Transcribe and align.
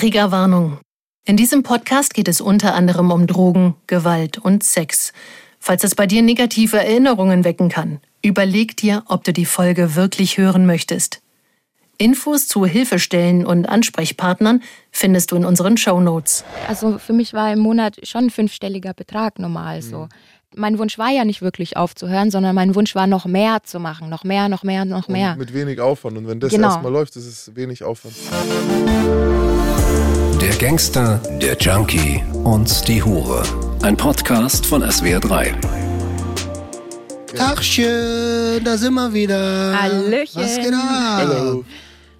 Triggerwarnung. 0.00 0.78
In 1.26 1.36
diesem 1.36 1.62
Podcast 1.62 2.14
geht 2.14 2.26
es 2.26 2.40
unter 2.40 2.72
anderem 2.72 3.10
um 3.10 3.26
Drogen, 3.26 3.74
Gewalt 3.86 4.38
und 4.38 4.64
Sex. 4.64 5.12
Falls 5.58 5.84
es 5.84 5.94
bei 5.94 6.06
dir 6.06 6.22
negative 6.22 6.78
Erinnerungen 6.78 7.44
wecken 7.44 7.68
kann, 7.68 8.00
überleg 8.22 8.78
dir, 8.78 9.02
ob 9.08 9.24
du 9.24 9.34
die 9.34 9.44
Folge 9.44 9.96
wirklich 9.96 10.38
hören 10.38 10.64
möchtest. 10.64 11.20
Infos 11.98 12.48
zu 12.48 12.64
Hilfestellen 12.64 13.44
und 13.44 13.68
Ansprechpartnern 13.68 14.62
findest 14.90 15.32
du 15.32 15.36
in 15.36 15.44
unseren 15.44 15.76
Show 15.76 16.00
Notes. 16.00 16.44
Also 16.66 16.96
für 16.96 17.12
mich 17.12 17.34
war 17.34 17.52
im 17.52 17.58
Monat 17.58 17.98
schon 18.08 18.24
ein 18.24 18.30
fünfstelliger 18.30 18.94
Betrag 18.94 19.38
normal 19.38 19.82
so. 19.82 20.08
Mein 20.56 20.78
Wunsch 20.78 20.96
war 20.96 21.10
ja 21.10 21.26
nicht 21.26 21.42
wirklich 21.42 21.76
aufzuhören, 21.76 22.30
sondern 22.30 22.54
mein 22.54 22.74
Wunsch 22.74 22.94
war 22.94 23.06
noch 23.06 23.26
mehr 23.26 23.62
zu 23.64 23.78
machen, 23.78 24.08
noch 24.08 24.24
mehr, 24.24 24.48
noch 24.48 24.62
mehr, 24.62 24.86
noch 24.86 25.08
mehr. 25.08 25.32
Und 25.32 25.40
mit 25.40 25.52
wenig 25.52 25.78
Aufwand. 25.78 26.16
Und 26.16 26.26
wenn 26.26 26.40
das 26.40 26.52
Genau. 26.52 26.68
erstmal 26.68 26.90
läuft, 26.90 27.16
ist 27.16 27.26
es 27.26 27.54
wenig 27.54 27.84
Aufwand. 27.84 28.14
Der 30.40 30.56
Gangster, 30.56 31.18
der 31.40 31.54
Junkie 31.58 32.22
und 32.44 32.88
die 32.88 33.02
Hure. 33.02 33.42
Ein 33.82 33.96
Podcast 33.96 34.64
von 34.64 34.82
SWR3. 34.82 35.54
Tagchen, 37.36 38.64
da 38.64 38.78
sind 38.78 38.94
wir 38.94 39.12
wieder. 39.12 39.78
Hallöchen. 39.78 40.42
Was 40.42 40.56
geht 40.56 40.72
ab? 40.72 40.80
Hallo. 41.16 41.64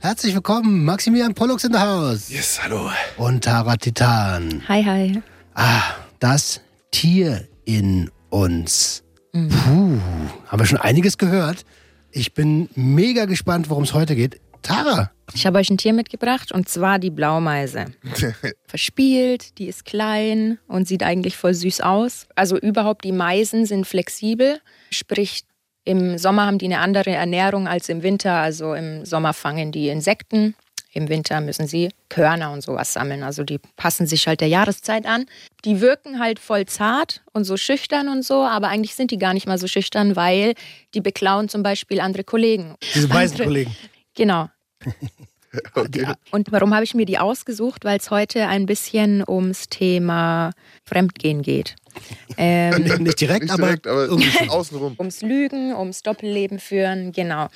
Herzlich 0.01 0.35
willkommen, 0.35 0.85
Maximilian 0.85 1.33
Pollux 1.33 1.65
in 1.65 1.73
the 1.73 1.79
house. 1.79 2.29
Yes, 2.29 2.61
hallo. 2.63 2.91
Und 3.17 3.45
Tara 3.45 3.77
Titan. 3.77 4.63
Hi, 4.69 4.83
hi. 4.83 5.23
Ah, 5.55 5.83
das 6.19 6.61
Tier 6.91 7.49
in 7.65 8.11
uns. 8.29 9.03
Puh, 9.33 9.99
haben 10.47 10.59
wir 10.59 10.67
schon 10.67 10.79
einiges 10.79 11.17
gehört. 11.17 11.65
Ich 12.11 12.35
bin 12.35 12.69
mega 12.75 13.25
gespannt, 13.25 13.71
worum 13.71 13.85
es 13.85 13.95
heute 13.95 14.15
geht. 14.15 14.41
Tara, 14.63 15.11
Ich 15.35 15.47
habe 15.47 15.59
euch 15.59 15.71
ein 15.71 15.79
Tier 15.79 15.93
mitgebracht 15.93 16.53
und 16.53 16.69
zwar 16.69 16.99
die 16.99 17.11
Blaumeise. 17.11 17.87
Verspielt, 18.67 19.59
die 19.59 19.67
ist 19.67 19.85
klein 19.85 20.59
und 20.69 20.87
sieht 20.89 21.03
eigentlich 21.03 21.37
voll 21.37 21.55
süß 21.55 21.81
aus. 21.81 22.27
Also 22.35 22.57
überhaupt 22.59 23.05
die 23.05 23.13
Meisen 23.13 23.67
sind 23.67 23.87
flexibel, 23.87 24.61
sprich 24.91 25.43
im 25.85 26.19
Sommer 26.19 26.47
haben 26.47 26.59
die 26.59 26.67
eine 26.67 26.79
andere 26.81 27.11
Ernährung 27.11 27.67
als 27.67 27.89
im 27.89 28.03
Winter. 28.03 28.35
Also 28.35 28.75
im 28.75 29.05
Sommer 29.07 29.33
fangen 29.33 29.73
die 29.73 29.89
Insekten, 29.89 30.55
im 30.93 31.09
Winter 31.09 31.41
müssen 31.41 31.67
sie 31.67 31.89
Körner 32.09 32.53
und 32.53 32.61
sowas 32.63 32.93
sammeln. 32.93 33.23
Also 33.23 33.45
die 33.45 33.59
passen 33.77 34.07
sich 34.07 34.27
halt 34.27 34.41
der 34.41 34.49
Jahreszeit 34.49 35.07
an. 35.07 35.25
Die 35.65 35.81
wirken 35.81 36.19
halt 36.21 36.39
voll 36.39 36.67
zart 36.67 37.23
und 37.33 37.45
so 37.45 37.57
schüchtern 37.57 38.09
und 38.09 38.25
so, 38.25 38.43
aber 38.45 38.69
eigentlich 38.69 38.95
sind 38.95 39.11
die 39.11 39.19
gar 39.19 39.33
nicht 39.33 39.47
mal 39.47 39.59
so 39.59 39.67
schüchtern, 39.69 40.17
weil 40.17 40.55
die 40.95 41.01
beklauen 41.01 41.49
zum 41.49 41.63
Beispiel 41.63 42.01
andere 42.01 42.25
Kollegen. 42.25 42.75
diese 42.95 43.09
weißen 43.09 43.35
Andere- 43.37 43.45
Kollegen. 43.45 43.77
Genau. 44.21 44.51
Okay. 45.75 46.07
Und 46.31 46.53
warum 46.53 46.73
habe 46.73 46.85
ich 46.85 46.95
mir 46.95 47.07
die 47.07 47.19
ausgesucht? 47.19 47.85
Weil 47.85 47.99
es 47.99 48.13
heute 48.13 48.47
ein 48.47 48.67
bisschen 48.67 49.25
ums 49.29 49.69
Thema 49.69 50.53
Fremdgehen 50.85 51.43
geht. 51.43 51.75
Ähm, 52.37 52.85
Nicht 53.03 53.21
direkt, 53.21 53.43
Nicht 53.43 53.53
aber, 53.53 53.63
direkt, 53.65 53.89
aber 53.89 54.05
irgendwie 54.05 54.31
schon. 54.31 54.49
außenrum. 54.49 54.95
ums 54.97 55.23
Lügen, 55.23 55.75
ums 55.75 56.03
Doppelleben 56.05 56.61
führen, 56.61 57.11
genau. 57.11 57.49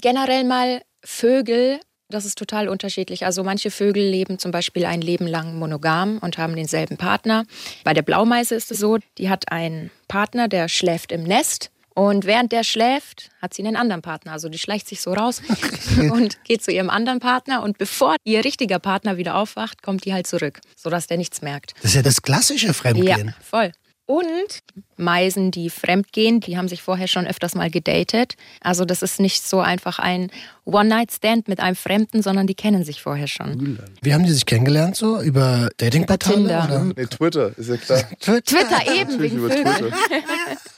Generell 0.00 0.44
mal 0.44 0.80
Vögel, 1.04 1.78
das 2.08 2.24
ist 2.24 2.38
total 2.38 2.68
unterschiedlich. 2.70 3.26
Also 3.26 3.44
manche 3.44 3.70
Vögel 3.70 4.02
leben 4.08 4.38
zum 4.38 4.50
Beispiel 4.50 4.86
ein 4.86 5.02
Leben 5.02 5.26
lang 5.26 5.58
monogam 5.58 6.16
und 6.18 6.38
haben 6.38 6.56
denselben 6.56 6.96
Partner. 6.96 7.44
Bei 7.84 7.92
der 7.92 8.00
Blaumeise 8.02 8.54
ist 8.54 8.70
es 8.70 8.78
so, 8.78 8.96
die 9.18 9.28
hat 9.28 9.52
einen 9.52 9.90
Partner, 10.08 10.48
der 10.48 10.68
schläft 10.68 11.12
im 11.12 11.24
Nest. 11.24 11.70
Und 11.98 12.26
während 12.26 12.52
der 12.52 12.62
schläft, 12.62 13.28
hat 13.42 13.54
sie 13.54 13.66
einen 13.66 13.74
anderen 13.74 14.02
Partner. 14.02 14.30
Also 14.30 14.48
die 14.48 14.58
schleicht 14.58 14.86
sich 14.86 15.00
so 15.00 15.12
raus 15.14 15.42
und 16.12 16.44
geht 16.44 16.62
zu 16.62 16.70
ihrem 16.70 16.90
anderen 16.90 17.18
Partner. 17.18 17.60
Und 17.60 17.76
bevor 17.76 18.14
ihr 18.22 18.44
richtiger 18.44 18.78
Partner 18.78 19.16
wieder 19.16 19.34
aufwacht, 19.34 19.82
kommt 19.82 20.04
die 20.04 20.14
halt 20.14 20.28
zurück, 20.28 20.60
sodass 20.76 21.08
der 21.08 21.16
nichts 21.16 21.42
merkt. 21.42 21.74
Das 21.82 21.86
ist 21.86 21.94
ja 21.96 22.02
das 22.02 22.22
klassische 22.22 22.72
Fremdgehen. 22.72 23.26
Ja, 23.26 23.34
voll. 23.42 23.72
Und 24.06 24.60
Meisen, 24.96 25.50
die 25.50 25.70
fremdgehen, 25.70 26.38
die 26.38 26.56
haben 26.56 26.68
sich 26.68 26.82
vorher 26.82 27.08
schon 27.08 27.26
öfters 27.26 27.56
mal 27.56 27.68
gedatet. 27.68 28.36
Also 28.60 28.84
das 28.84 29.02
ist 29.02 29.18
nicht 29.18 29.44
so 29.44 29.58
einfach 29.58 29.98
ein 29.98 30.30
One-Night-Stand 30.66 31.48
mit 31.48 31.58
einem 31.58 31.74
Fremden, 31.74 32.22
sondern 32.22 32.46
die 32.46 32.54
kennen 32.54 32.84
sich 32.84 33.02
vorher 33.02 33.26
schon. 33.26 33.76
Wie 34.02 34.14
haben 34.14 34.24
die 34.24 34.32
sich 34.32 34.46
kennengelernt 34.46 34.94
so? 34.94 35.20
Über 35.20 35.68
Datingportale? 35.78 36.36
Tinder. 36.36 36.64
Oder? 36.64 36.84
Nee, 36.96 37.06
Twitter, 37.06 37.58
ist 37.58 37.70
ja 37.70 37.76
klar. 37.76 38.04
Twitter 38.20 38.86
eben, 38.86 39.10
Natürlich 39.10 39.32
wegen 39.32 39.36
über. 39.38 39.48
Twitter. 39.50 39.90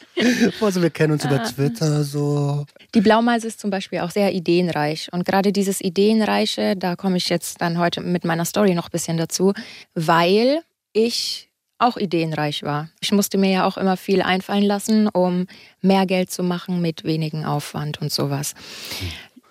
Also 0.60 0.82
wir 0.82 0.90
kennen 0.90 1.12
uns 1.14 1.24
über 1.24 1.42
Twitter 1.42 2.04
so. 2.04 2.66
Die 2.94 3.00
Blaumeise 3.00 3.48
ist 3.48 3.60
zum 3.60 3.70
Beispiel 3.70 4.00
auch 4.00 4.10
sehr 4.10 4.32
ideenreich. 4.32 5.08
Und 5.12 5.24
gerade 5.24 5.52
dieses 5.52 5.80
Ideenreiche, 5.80 6.76
da 6.76 6.96
komme 6.96 7.16
ich 7.16 7.28
jetzt 7.28 7.60
dann 7.60 7.78
heute 7.78 8.00
mit 8.00 8.24
meiner 8.24 8.44
Story 8.44 8.74
noch 8.74 8.86
ein 8.86 8.92
bisschen 8.92 9.16
dazu, 9.16 9.52
weil 9.94 10.60
ich 10.92 11.48
auch 11.78 11.96
ideenreich 11.96 12.62
war. 12.62 12.90
Ich 13.00 13.10
musste 13.12 13.38
mir 13.38 13.50
ja 13.50 13.66
auch 13.66 13.76
immer 13.76 13.96
viel 13.96 14.22
einfallen 14.22 14.64
lassen, 14.64 15.08
um 15.08 15.46
mehr 15.80 16.06
Geld 16.06 16.30
zu 16.30 16.42
machen 16.42 16.80
mit 16.80 17.04
wenigen 17.04 17.44
Aufwand 17.44 18.00
und 18.00 18.12
sowas. 18.12 18.54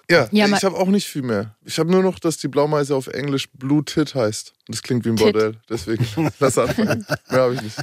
Ja, 0.10 0.28
Ja, 0.32 0.48
ich 0.48 0.64
habe 0.64 0.76
auch 0.76 0.88
nicht 0.88 1.08
viel 1.08 1.22
mehr. 1.22 1.56
Ich 1.66 1.78
habe 1.78 1.92
nur 1.92 2.02
noch, 2.02 2.18
dass 2.20 2.38
die 2.38 2.48
Blaumeise 2.48 2.96
auf 2.96 3.08
Englisch 3.08 3.48
Blue 3.54 3.84
Tit 3.86 4.16
heißt. 4.16 4.54
Und 4.68 4.76
das 4.76 4.82
klingt 4.82 5.06
wie 5.06 5.10
ein 5.10 5.18
Tit. 5.18 5.34
Bordell. 5.34 5.58
Deswegen, 5.70 6.06
lass 6.40 6.58
anfangen. 6.58 7.06
Mehr 7.30 7.42
habe 7.42 7.54
ich 7.56 7.62
nicht. 7.62 7.78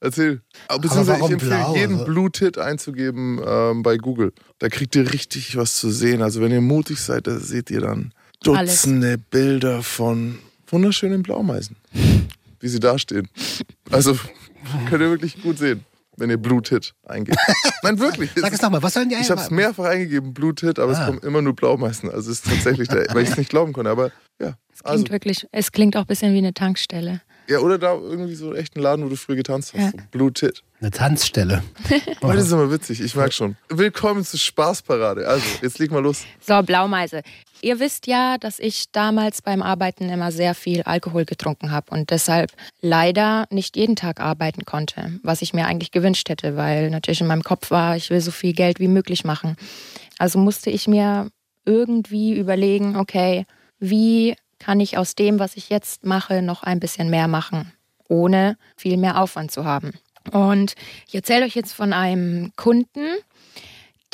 Erzähl. 0.00 0.40
Aber 0.68 0.80
Beziehungsweise 0.80 1.12
ich 1.16 1.20
warum 1.20 1.32
empfehle 1.34 1.54
blau? 1.56 1.76
jeden 1.76 1.92
Also- 1.94 2.04
Blue 2.06 2.30
Tit 2.30 2.58
einzugeben 2.58 3.40
ähm, 3.46 3.82
bei 3.82 3.96
Google. 3.98 4.32
Da 4.58 4.68
kriegt 4.68 4.96
ihr 4.96 5.12
richtig 5.12 5.56
was 5.56 5.76
zu 5.76 5.90
sehen. 5.90 6.22
Also 6.22 6.40
wenn 6.40 6.52
ihr 6.52 6.60
mutig 6.62 7.00
seid, 7.00 7.26
da 7.26 7.38
seht 7.38 7.70
ihr 7.70 7.80
dann 7.82 8.12
Alles. 8.46 8.82
Dutzende 8.82 9.18
Bilder 9.18 9.82
von 9.82 10.38
wunderschönen 10.68 11.22
Blaumeisen. 11.22 11.76
Wie 12.60 12.68
sie 12.68 12.80
dastehen. 12.80 13.28
Also 13.90 14.18
könnt 14.88 15.02
ihr 15.02 15.10
wirklich 15.10 15.42
gut 15.42 15.58
sehen, 15.58 15.84
wenn 16.16 16.30
ihr 16.30 16.36
Blue 16.38 16.62
Tit 16.62 16.94
eingebt. 17.06 17.38
Nein, 17.82 17.98
wirklich. 17.98 18.30
Sag 18.36 18.52
es 18.52 18.62
nochmal, 18.62 18.82
was 18.82 18.94
sollen 18.94 19.08
die 19.10 19.16
Ich 19.16 19.30
habe 19.30 19.40
es 19.40 19.50
mehrfach 19.50 19.84
eingegeben, 19.84 20.32
Blue 20.32 20.54
Tit, 20.54 20.78
aber 20.78 20.92
Ah. 20.96 21.00
es 21.00 21.06
kommen 21.06 21.18
immer 21.20 21.42
nur 21.42 21.54
Blaumeisen. 21.54 22.10
Also 22.10 22.30
es 22.30 22.38
ist 22.40 22.46
tatsächlich, 22.46 22.88
der, 22.88 23.06
weil 23.14 23.24
ich 23.24 23.30
es 23.30 23.36
nicht 23.36 23.50
glauben 23.50 23.72
konnte. 23.74 23.90
Aber 23.90 24.10
ja, 24.40 24.54
also 24.82 25.04
Klingt 25.04 25.10
wirklich, 25.10 25.46
es 25.52 25.72
klingt 25.72 25.96
auch 25.96 26.02
ein 26.02 26.06
bisschen 26.06 26.32
wie 26.34 26.38
eine 26.38 26.54
Tankstelle. 26.54 27.20
Ja, 27.50 27.58
oder 27.58 27.78
da 27.78 27.94
irgendwie 27.94 28.36
so 28.36 28.46
einen 28.46 28.56
echten 28.56 28.80
Laden, 28.80 29.04
wo 29.04 29.08
du 29.08 29.16
früher 29.16 29.34
getanzt 29.34 29.74
hast. 29.74 29.82
Ja. 29.82 29.90
So 29.90 29.98
Blue 30.12 30.32
Tit. 30.32 30.62
Eine 30.80 30.92
Tanzstelle. 30.92 31.64
Aber 32.20 32.34
das 32.34 32.46
ist 32.46 32.52
immer 32.52 32.70
witzig, 32.70 33.00
ich 33.00 33.16
merke 33.16 33.32
schon. 33.32 33.56
Willkommen 33.68 34.24
zur 34.24 34.38
Spaßparade. 34.38 35.26
Also, 35.26 35.44
jetzt 35.60 35.80
leg 35.80 35.90
mal 35.90 36.00
los. 36.00 36.24
So, 36.40 36.62
Blaumeise. 36.62 37.22
Ihr 37.60 37.80
wisst 37.80 38.06
ja, 38.06 38.38
dass 38.38 38.60
ich 38.60 38.92
damals 38.92 39.42
beim 39.42 39.62
Arbeiten 39.62 40.08
immer 40.08 40.30
sehr 40.30 40.54
viel 40.54 40.82
Alkohol 40.82 41.24
getrunken 41.24 41.72
habe 41.72 41.90
und 41.90 42.10
deshalb 42.10 42.52
leider 42.80 43.46
nicht 43.50 43.76
jeden 43.76 43.96
Tag 43.96 44.20
arbeiten 44.20 44.64
konnte, 44.64 45.18
was 45.24 45.42
ich 45.42 45.52
mir 45.52 45.66
eigentlich 45.66 45.90
gewünscht 45.90 46.28
hätte, 46.28 46.56
weil 46.56 46.88
natürlich 46.88 47.20
in 47.20 47.26
meinem 47.26 47.42
Kopf 47.42 47.72
war, 47.72 47.96
ich 47.96 48.10
will 48.10 48.20
so 48.20 48.30
viel 48.30 48.52
Geld 48.52 48.78
wie 48.78 48.88
möglich 48.88 49.24
machen. 49.24 49.56
Also 50.18 50.38
musste 50.38 50.70
ich 50.70 50.86
mir 50.86 51.28
irgendwie 51.66 52.32
überlegen, 52.38 52.96
okay, 52.96 53.44
wie 53.80 54.36
kann 54.60 54.78
ich 54.78 54.96
aus 54.96 55.16
dem, 55.16 55.40
was 55.40 55.56
ich 55.56 55.70
jetzt 55.70 56.04
mache, 56.04 56.42
noch 56.42 56.62
ein 56.62 56.78
bisschen 56.78 57.10
mehr 57.10 57.26
machen, 57.26 57.72
ohne 58.08 58.56
viel 58.76 58.96
mehr 58.96 59.20
Aufwand 59.20 59.50
zu 59.50 59.64
haben. 59.64 59.94
Und 60.30 60.74
ich 61.08 61.14
erzähle 61.14 61.46
euch 61.46 61.56
jetzt 61.56 61.72
von 61.72 61.92
einem 61.92 62.52
Kunden, 62.54 63.16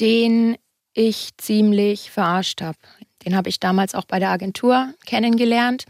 den 0.00 0.56
ich 0.94 1.36
ziemlich 1.36 2.10
verarscht 2.10 2.62
habe. 2.62 2.78
Den 3.26 3.36
habe 3.36 3.48
ich 3.48 3.60
damals 3.60 3.94
auch 3.94 4.04
bei 4.04 4.18
der 4.18 4.30
Agentur 4.30 4.94
kennengelernt. 5.04 5.84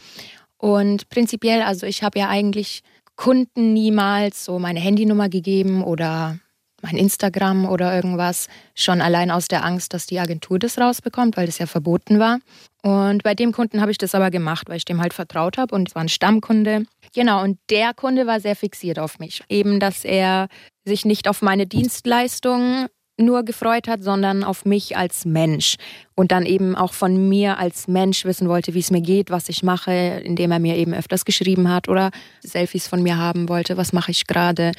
Und 0.56 1.08
prinzipiell, 1.10 1.62
also 1.62 1.86
ich 1.86 2.02
habe 2.02 2.18
ja 2.18 2.28
eigentlich 2.28 2.82
Kunden 3.14 3.72
niemals 3.72 4.44
so 4.44 4.58
meine 4.58 4.80
Handynummer 4.80 5.28
gegeben 5.28 5.84
oder 5.84 6.38
mein 6.82 6.96
Instagram 6.96 7.66
oder 7.66 7.94
irgendwas, 7.94 8.48
schon 8.74 9.00
allein 9.00 9.30
aus 9.30 9.48
der 9.48 9.64
Angst, 9.64 9.94
dass 9.94 10.06
die 10.06 10.20
Agentur 10.20 10.58
das 10.58 10.78
rausbekommt, 10.78 11.36
weil 11.36 11.46
das 11.46 11.58
ja 11.58 11.66
verboten 11.66 12.18
war. 12.18 12.38
Und 12.82 13.22
bei 13.22 13.34
dem 13.34 13.52
Kunden 13.52 13.80
habe 13.80 13.90
ich 13.90 13.98
das 13.98 14.14
aber 14.14 14.30
gemacht, 14.30 14.68
weil 14.68 14.76
ich 14.76 14.84
dem 14.84 15.00
halt 15.00 15.14
vertraut 15.14 15.58
habe 15.58 15.74
und 15.74 15.88
es 15.88 15.94
war 15.94 16.02
ein 16.02 16.08
Stammkunde. 16.08 16.84
Genau, 17.14 17.42
und 17.42 17.58
der 17.70 17.94
Kunde 17.94 18.26
war 18.26 18.40
sehr 18.40 18.56
fixiert 18.56 18.98
auf 18.98 19.18
mich. 19.18 19.42
Eben, 19.48 19.80
dass 19.80 20.04
er 20.04 20.48
sich 20.84 21.04
nicht 21.04 21.28
auf 21.28 21.42
meine 21.42 21.66
Dienstleistung 21.66 22.86
nur 23.18 23.44
gefreut 23.44 23.88
hat, 23.88 24.02
sondern 24.02 24.44
auf 24.44 24.64
mich 24.64 24.96
als 24.96 25.24
Mensch. 25.24 25.76
Und 26.14 26.32
dann 26.32 26.44
eben 26.44 26.76
auch 26.76 26.92
von 26.92 27.28
mir 27.28 27.58
als 27.58 27.88
Mensch 27.88 28.24
wissen 28.24 28.48
wollte, 28.48 28.74
wie 28.74 28.80
es 28.80 28.90
mir 28.90 29.00
geht, 29.00 29.30
was 29.30 29.48
ich 29.48 29.62
mache, 29.62 30.20
indem 30.24 30.52
er 30.52 30.58
mir 30.58 30.76
eben 30.76 30.94
öfters 30.94 31.24
geschrieben 31.24 31.70
hat 31.70 31.88
oder 31.88 32.10
Selfies 32.42 32.86
von 32.86 33.02
mir 33.02 33.16
haben 33.16 33.48
wollte, 33.48 33.76
was 33.76 33.92
mache 33.92 34.10
ich 34.10 34.26
gerade. 34.26 34.72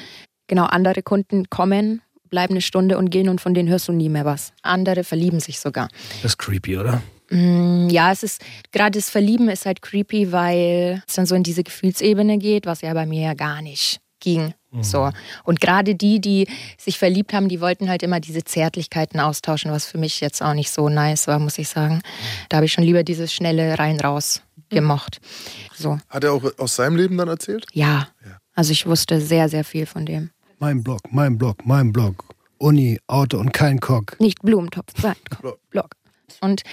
Genau, 0.48 0.66
andere 0.66 1.04
Kunden 1.04 1.50
kommen, 1.50 2.02
bleiben 2.30 2.54
eine 2.54 2.62
Stunde 2.62 2.98
und 2.98 3.10
gehen 3.10 3.30
und 3.30 3.40
von 3.42 3.54
denen 3.54 3.70
hörst 3.70 3.88
du 3.88 3.92
nie 3.94 4.10
mehr 4.10 4.26
was. 4.26 4.54
Andere 4.62 5.04
verlieben 5.04 5.40
sich 5.40 5.60
sogar. 5.60 5.88
Das 6.22 6.32
ist 6.34 6.38
creepy, 6.38 6.78
oder? 6.78 7.02
Mm, 7.30 7.90
Ja, 7.90 8.12
es 8.12 8.24
ist 8.24 8.42
gerade 8.72 8.98
das 8.98 9.10
Verlieben 9.10 9.50
ist 9.50 9.66
halt 9.66 9.82
creepy, 9.82 10.32
weil 10.32 11.04
es 11.08 11.16
dann 11.16 11.26
so 11.26 11.36
in 11.36 11.44
diese 11.44 11.64
Gefühlsebene 11.64 12.38
geht, 12.38 12.66
was 12.66 12.82
ja 12.82 12.94
bei 12.94 13.06
mir 13.06 13.22
ja 13.22 13.34
gar 13.34 13.62
nicht 13.62 14.00
ging. 14.20 14.54
So. 14.82 15.10
Und 15.44 15.60
gerade 15.60 15.96
die, 15.96 16.20
die 16.22 16.48
sich 16.78 17.00
verliebt 17.00 17.34
haben, 17.34 17.50
die 17.50 17.62
wollten 17.62 17.90
halt 17.90 18.04
immer 18.04 18.20
diese 18.20 18.44
Zärtlichkeiten 18.44 19.20
austauschen, 19.20 19.72
was 19.72 19.88
für 19.88 19.98
mich 19.98 20.20
jetzt 20.20 20.42
auch 20.44 20.54
nicht 20.54 20.70
so 20.70 20.88
nice 20.88 21.26
war, 21.28 21.40
muss 21.40 21.58
ich 21.58 21.68
sagen. 21.68 22.02
Da 22.50 22.58
habe 22.58 22.66
ich 22.68 22.74
schon 22.74 22.84
lieber 22.84 23.04
dieses 23.04 23.34
schnelle 23.34 23.80
rein 23.80 24.00
raus 24.00 24.44
gemocht. 24.70 25.20
So, 25.74 25.98
Hat 26.10 26.24
er 26.26 26.34
auch 26.34 26.44
aus 26.60 26.76
seinem 26.76 26.96
Leben 26.96 27.18
dann 27.18 27.28
erzählt? 27.28 27.66
ja. 27.74 28.08
Ja. 28.24 28.38
Also 28.54 28.72
ich 28.72 28.86
wusste 28.88 29.22
sehr, 29.22 29.50
sehr 29.50 29.64
viel 29.64 29.86
von 29.86 30.06
dem. 30.06 30.32
Mein 30.60 30.84
Blog, 30.84 31.02
mein 31.12 31.38
Blog, 31.38 31.66
mein 31.66 31.94
Blog. 31.94 32.26
Uni, 32.58 33.00
Auto 33.06 33.38
und 33.38 33.54
kein 33.54 33.80
Kock. 33.80 34.20
Nicht 34.20 34.42
Blumentopf, 34.42 34.92
sein 35.00 35.16
Blog. 35.40 35.60
Blog. 35.70 35.96
Und 36.42 36.64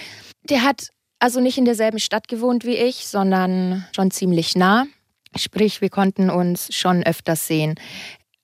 der 0.49 0.63
hat 0.63 0.89
also 1.19 1.39
nicht 1.39 1.59
in 1.59 1.65
derselben 1.65 1.99
Stadt 1.99 2.27
gewohnt 2.27 2.65
wie 2.65 2.77
ich, 2.77 3.07
sondern 3.07 3.85
schon 3.95 4.09
ziemlich 4.09 4.55
nah. 4.55 4.87
Sprich, 5.35 5.81
wir 5.81 5.89
konnten 5.89 6.31
uns 6.31 6.73
schon 6.73 7.03
öfters 7.03 7.45
sehen. 7.45 7.75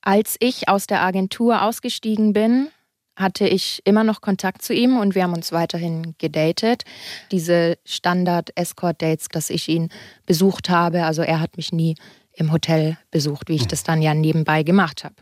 Als 0.01 0.35
ich 0.39 0.69
aus 0.69 0.85
der 0.85 1.01
Agentur 1.01 1.63
ausgestiegen 1.63 2.33
bin, 2.33 2.67
hatte 3.15 3.47
ich 3.47 3.81
immer 3.83 4.03
noch 4.03 4.21
Kontakt 4.21 4.61
zu 4.61 4.75
ihm 4.75 4.99
und 4.99 5.15
wir 5.15 5.23
haben 5.23 5.33
uns 5.33 5.51
weiterhin 5.51 6.13
gedatet. 6.19 6.83
Diese 7.31 7.79
Standard-Escort-Dates, 7.85 9.29
dass 9.29 9.49
ich 9.49 9.67
ihn 9.69 9.89
besucht 10.27 10.69
habe. 10.69 11.03
Also 11.03 11.23
er 11.23 11.39
hat 11.39 11.57
mich 11.57 11.71
nie 11.71 11.95
im 12.33 12.51
Hotel 12.51 12.97
besucht, 13.11 13.49
wie 13.49 13.55
ich 13.55 13.67
das 13.67 13.83
dann 13.83 14.01
ja 14.01 14.13
nebenbei 14.13 14.63
gemacht 14.63 15.03
habe. 15.03 15.15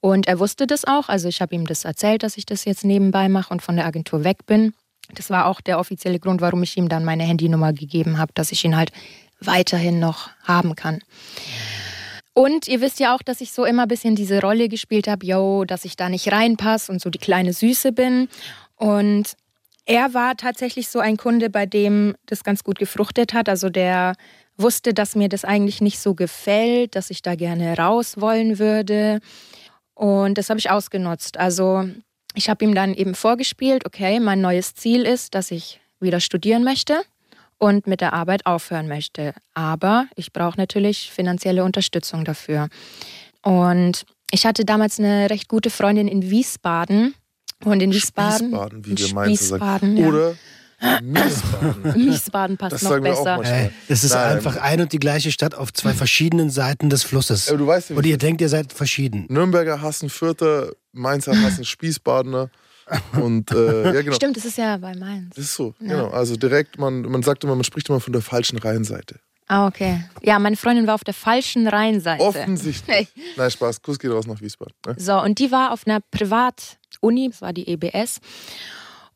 Und 0.00 0.26
er 0.26 0.40
wusste 0.40 0.66
das 0.66 0.84
auch. 0.84 1.08
Also 1.08 1.28
ich 1.28 1.40
habe 1.40 1.54
ihm 1.54 1.66
das 1.66 1.84
erzählt, 1.84 2.22
dass 2.22 2.36
ich 2.36 2.44
das 2.44 2.64
jetzt 2.64 2.84
nebenbei 2.84 3.28
mache 3.28 3.52
und 3.52 3.62
von 3.62 3.76
der 3.76 3.86
Agentur 3.86 4.24
weg 4.24 4.46
bin. 4.46 4.74
Das 5.14 5.30
war 5.30 5.46
auch 5.46 5.60
der 5.60 5.78
offizielle 5.78 6.18
Grund, 6.18 6.40
warum 6.40 6.62
ich 6.62 6.76
ihm 6.76 6.88
dann 6.88 7.04
meine 7.04 7.24
Handynummer 7.24 7.72
gegeben 7.72 8.18
habe, 8.18 8.32
dass 8.34 8.50
ich 8.52 8.64
ihn 8.64 8.76
halt 8.76 8.92
weiterhin 9.40 10.00
noch 10.00 10.30
haben 10.42 10.74
kann. 10.74 11.00
Und 12.34 12.66
ihr 12.66 12.80
wisst 12.80 12.98
ja 12.98 13.14
auch, 13.14 13.22
dass 13.22 13.40
ich 13.40 13.52
so 13.52 13.64
immer 13.64 13.82
ein 13.82 13.88
bisschen 13.88 14.16
diese 14.16 14.40
Rolle 14.40 14.68
gespielt 14.68 15.06
habe, 15.06 15.26
yo, 15.26 15.64
dass 15.64 15.84
ich 15.84 15.96
da 15.96 16.08
nicht 16.08 16.32
reinpasse 16.32 16.90
und 16.90 17.00
so 17.00 17.10
die 17.10 17.18
kleine 17.18 17.52
Süße 17.52 17.92
bin. 17.92 18.28
Und 18.76 19.34
er 19.84 20.14
war 20.14 20.36
tatsächlich 20.36 20.88
so 20.88 20.98
ein 21.00 21.16
Kunde, 21.16 21.50
bei 21.50 21.66
dem 21.66 22.14
das 22.26 22.42
ganz 22.42 22.64
gut 22.64 22.78
gefruchtet 22.78 23.34
hat. 23.34 23.48
Also 23.48 23.68
der 23.68 24.14
wusste, 24.56 24.94
dass 24.94 25.14
mir 25.14 25.28
das 25.28 25.44
eigentlich 25.44 25.80
nicht 25.80 25.98
so 25.98 26.14
gefällt, 26.14 26.96
dass 26.96 27.10
ich 27.10 27.22
da 27.22 27.34
gerne 27.34 27.76
raus 27.76 28.20
wollen 28.20 28.58
würde. 28.58 29.20
Und 29.94 30.38
das 30.38 30.50
habe 30.50 30.58
ich 30.58 30.70
ausgenutzt. 30.70 31.38
Also 31.38 31.88
ich 32.34 32.48
habe 32.48 32.64
ihm 32.64 32.74
dann 32.74 32.94
eben 32.94 33.14
vorgespielt, 33.14 33.86
okay, 33.86 34.20
mein 34.20 34.40
neues 34.40 34.74
Ziel 34.74 35.02
ist, 35.02 35.34
dass 35.34 35.50
ich 35.50 35.80
wieder 36.00 36.20
studieren 36.20 36.64
möchte 36.64 37.02
und 37.58 37.86
mit 37.86 38.00
der 38.00 38.12
Arbeit 38.12 38.46
aufhören 38.46 38.88
möchte. 38.88 39.34
Aber 39.54 40.06
ich 40.16 40.32
brauche 40.32 40.58
natürlich 40.58 41.10
finanzielle 41.10 41.64
Unterstützung 41.64 42.24
dafür. 42.24 42.68
Und 43.42 44.04
ich 44.30 44.46
hatte 44.46 44.64
damals 44.64 44.98
eine 44.98 45.30
recht 45.30 45.48
gute 45.48 45.70
Freundin 45.70 46.08
in 46.08 46.28
Wiesbaden. 46.30 47.14
Und 47.64 47.80
in 47.80 47.92
Wiesbaden. 47.92 48.50
Wiesbaden, 48.50 48.84
wie 48.84 48.90
in 48.90 48.98
wir 48.98 49.14
meinen. 49.14 49.30
Wiesbaden, 49.30 49.96
ja. 49.96 50.08
Oder 50.08 50.34
Miesbaden. 51.02 51.84
Wiesbaden 51.94 52.56
passt 52.56 52.72
Das 52.74 52.82
noch 52.82 52.90
sagen 52.90 53.04
wir 53.04 53.16
auch 53.16 53.38
besser. 53.38 53.54
Ey, 53.54 53.70
das 53.88 54.04
ist 54.04 54.12
Nein. 54.14 54.36
einfach 54.36 54.56
ein 54.56 54.80
und 54.80 54.92
die 54.92 54.98
gleiche 54.98 55.30
Stadt 55.30 55.54
auf 55.54 55.72
zwei 55.72 55.92
verschiedenen 55.92 56.50
Seiten 56.50 56.90
des 56.90 57.04
Flusses. 57.04 57.48
Aber 57.48 57.58
du 57.58 57.66
weißt 57.66 57.90
ja, 57.90 57.96
Und 57.96 58.04
ihr 58.06 58.14
es 58.14 58.18
denkt, 58.18 58.40
ihr 58.40 58.48
seid 58.48 58.72
verschieden. 58.72 59.26
Nürnberger 59.28 59.80
hassen 59.80 60.10
Fürther, 60.10 60.72
Mainzer 60.92 61.40
hassen 61.40 61.64
Spießbadener. 61.64 62.50
Und 63.20 63.50
äh, 63.52 63.84
ja, 63.94 64.02
genau. 64.02 64.16
Stimmt, 64.16 64.36
das 64.36 64.44
ist 64.44 64.58
ja 64.58 64.76
bei 64.76 64.94
Mainz. 64.94 65.34
Das 65.36 65.44
ist 65.44 65.54
so, 65.54 65.74
Ja. 65.80 65.88
genau. 65.88 66.08
Also 66.10 66.36
direkt, 66.36 66.78
man, 66.78 67.02
man 67.02 67.22
sagt 67.22 67.44
immer, 67.44 67.54
man 67.54 67.64
spricht 67.64 67.88
immer 67.88 68.00
von 68.00 68.12
der 68.12 68.22
falschen 68.22 68.58
Rheinseite. 68.58 69.20
Ah, 69.48 69.66
okay. 69.66 70.04
Ja, 70.22 70.38
meine 70.38 70.56
Freundin 70.56 70.86
war 70.86 70.94
auf 70.94 71.04
der 71.04 71.14
falschen 71.14 71.66
Rheinseite. 71.68 72.22
Offensichtlich. 72.22 73.08
Nein, 73.36 73.50
Spaß. 73.50 73.82
Kuss 73.82 73.98
geht 73.98 74.10
raus 74.10 74.26
nach 74.26 74.40
Wiesbaden. 74.40 74.74
Ne? 74.86 74.94
So, 74.98 75.20
und 75.20 75.38
die 75.38 75.50
war 75.52 75.72
auf 75.72 75.86
einer 75.86 76.00
Privatuni, 76.00 77.28
das 77.30 77.40
war 77.42 77.52
die 77.52 77.68
EBS, 77.68 78.18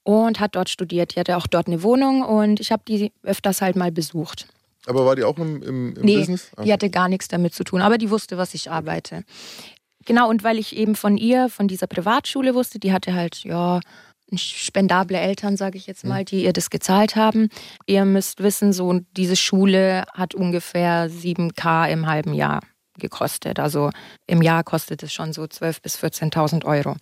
und 0.07 0.39
hat 0.39 0.55
dort 0.55 0.69
studiert. 0.69 1.17
Die 1.17 1.21
hatte 1.21 1.37
auch 1.37 1.49
dort 1.49 1.67
eine 1.67 1.83
Wohnung 1.83 2.23
und 2.23 2.61
ich 2.61 2.71
habe 2.71 2.83
die 2.87 3.13
öfters 3.25 3.61
halt 3.61 3.75
mal 3.75 3.91
besucht. 3.91 4.47
Aber 4.87 5.05
war 5.05 5.17
die 5.17 5.25
auch 5.25 5.37
im, 5.37 5.61
im, 5.63 5.97
im 5.97 6.05
nee, 6.05 6.19
Business? 6.19 6.53
Ah. 6.57 6.63
die 6.63 6.73
hatte 6.73 6.91
gar 6.91 7.09
nichts 7.09 7.27
damit 7.27 7.55
zu 7.55 7.65
tun, 7.65 7.83
aber 7.83 7.99
die 7.99 8.09
wusste, 8.09 8.39
was 8.39 8.55
ich 8.55 8.71
arbeite. 8.71 9.25
Genau, 10.05 10.31
und 10.31 10.45
weil 10.45 10.59
ich 10.61 10.77
eben 10.77 10.95
von 10.95 11.17
ihr, 11.17 11.49
von 11.49 11.67
dieser 11.67 11.89
Privatschule 11.89 12.55
wusste, 12.55 12.79
die 12.79 12.93
hatte 12.93 13.15
halt, 13.15 13.43
ja, 13.43 13.81
spendable 14.37 15.19
Eltern, 15.19 15.57
sage 15.57 15.77
ich 15.77 15.89
jetzt 15.89 16.05
mal, 16.05 16.25
die 16.25 16.45
ihr 16.45 16.53
das 16.53 16.71
gezahlt 16.71 17.17
haben. 17.17 17.49
Ihr 17.87 18.05
müsst 18.05 18.41
wissen, 18.41 18.73
so 18.73 19.01
diese 19.17 19.35
Schule 19.35 20.05
hat 20.15 20.37
ungefähr 20.37 21.11
7k 21.11 21.91
im 21.91 22.07
halben 22.07 22.33
Jahr 22.33 22.61
gekostet. 22.99 23.59
Also 23.59 23.91
im 24.29 24.41
Jahr 24.41 24.63
kostet 24.63 25.03
es 25.03 25.13
schon 25.13 25.33
so 25.33 25.43
12.000 25.43 25.83
bis 25.83 25.97
14.000 25.99 26.65
Euro. 26.65 26.97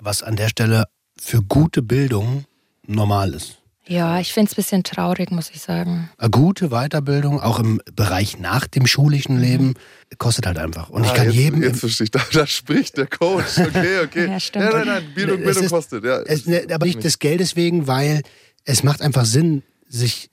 Was 0.00 0.22
an 0.22 0.36
der 0.36 0.48
Stelle 0.48 0.84
für 1.20 1.42
gute 1.42 1.82
Bildung 1.82 2.44
normal 2.86 3.34
ist. 3.34 3.58
Ja, 3.86 4.20
ich 4.20 4.34
finde 4.34 4.48
es 4.48 4.52
ein 4.52 4.56
bisschen 4.56 4.82
traurig, 4.84 5.30
muss 5.30 5.48
ich 5.50 5.60
sagen. 5.62 6.10
Eine 6.18 6.28
gute 6.30 6.68
Weiterbildung, 6.68 7.40
auch 7.40 7.58
im 7.58 7.80
Bereich 7.96 8.38
nach 8.38 8.66
dem 8.66 8.86
schulischen 8.86 9.40
Leben, 9.40 9.74
kostet 10.18 10.46
halt 10.46 10.58
einfach. 10.58 10.90
Und 10.90 11.04
ich 11.04 11.10
Ah, 11.10 11.14
kann 11.14 11.24
jetzt, 11.26 11.34
jedem. 11.36 11.62
Jetzt 11.62 11.80
verstehe 11.80 12.04
ich, 12.04 12.10
da, 12.10 12.20
da 12.34 12.46
spricht 12.46 12.98
der 12.98 13.06
Coach. 13.06 13.56
Okay, 13.58 14.00
okay. 14.04 14.26
Ja, 14.30 14.38
stimmt. 14.40 14.64
Ja, 14.66 14.70
nein, 14.78 14.86
nein, 14.88 15.04
Bildung, 15.14 15.38
Bildung 15.42 15.64
ist- 15.64 15.70
kostet. 15.70 16.04
Ja, 16.04 16.18
es, 16.20 16.44
ne, 16.46 16.66
aber 16.70 16.84
nicht 16.84 17.02
des 17.02 17.18
Geldes 17.18 17.56
wegen, 17.56 17.86
weil 17.86 18.20
es 18.66 18.82
macht 18.82 19.00
einfach 19.00 19.24
Sinn, 19.24 19.62
sich 19.88 20.28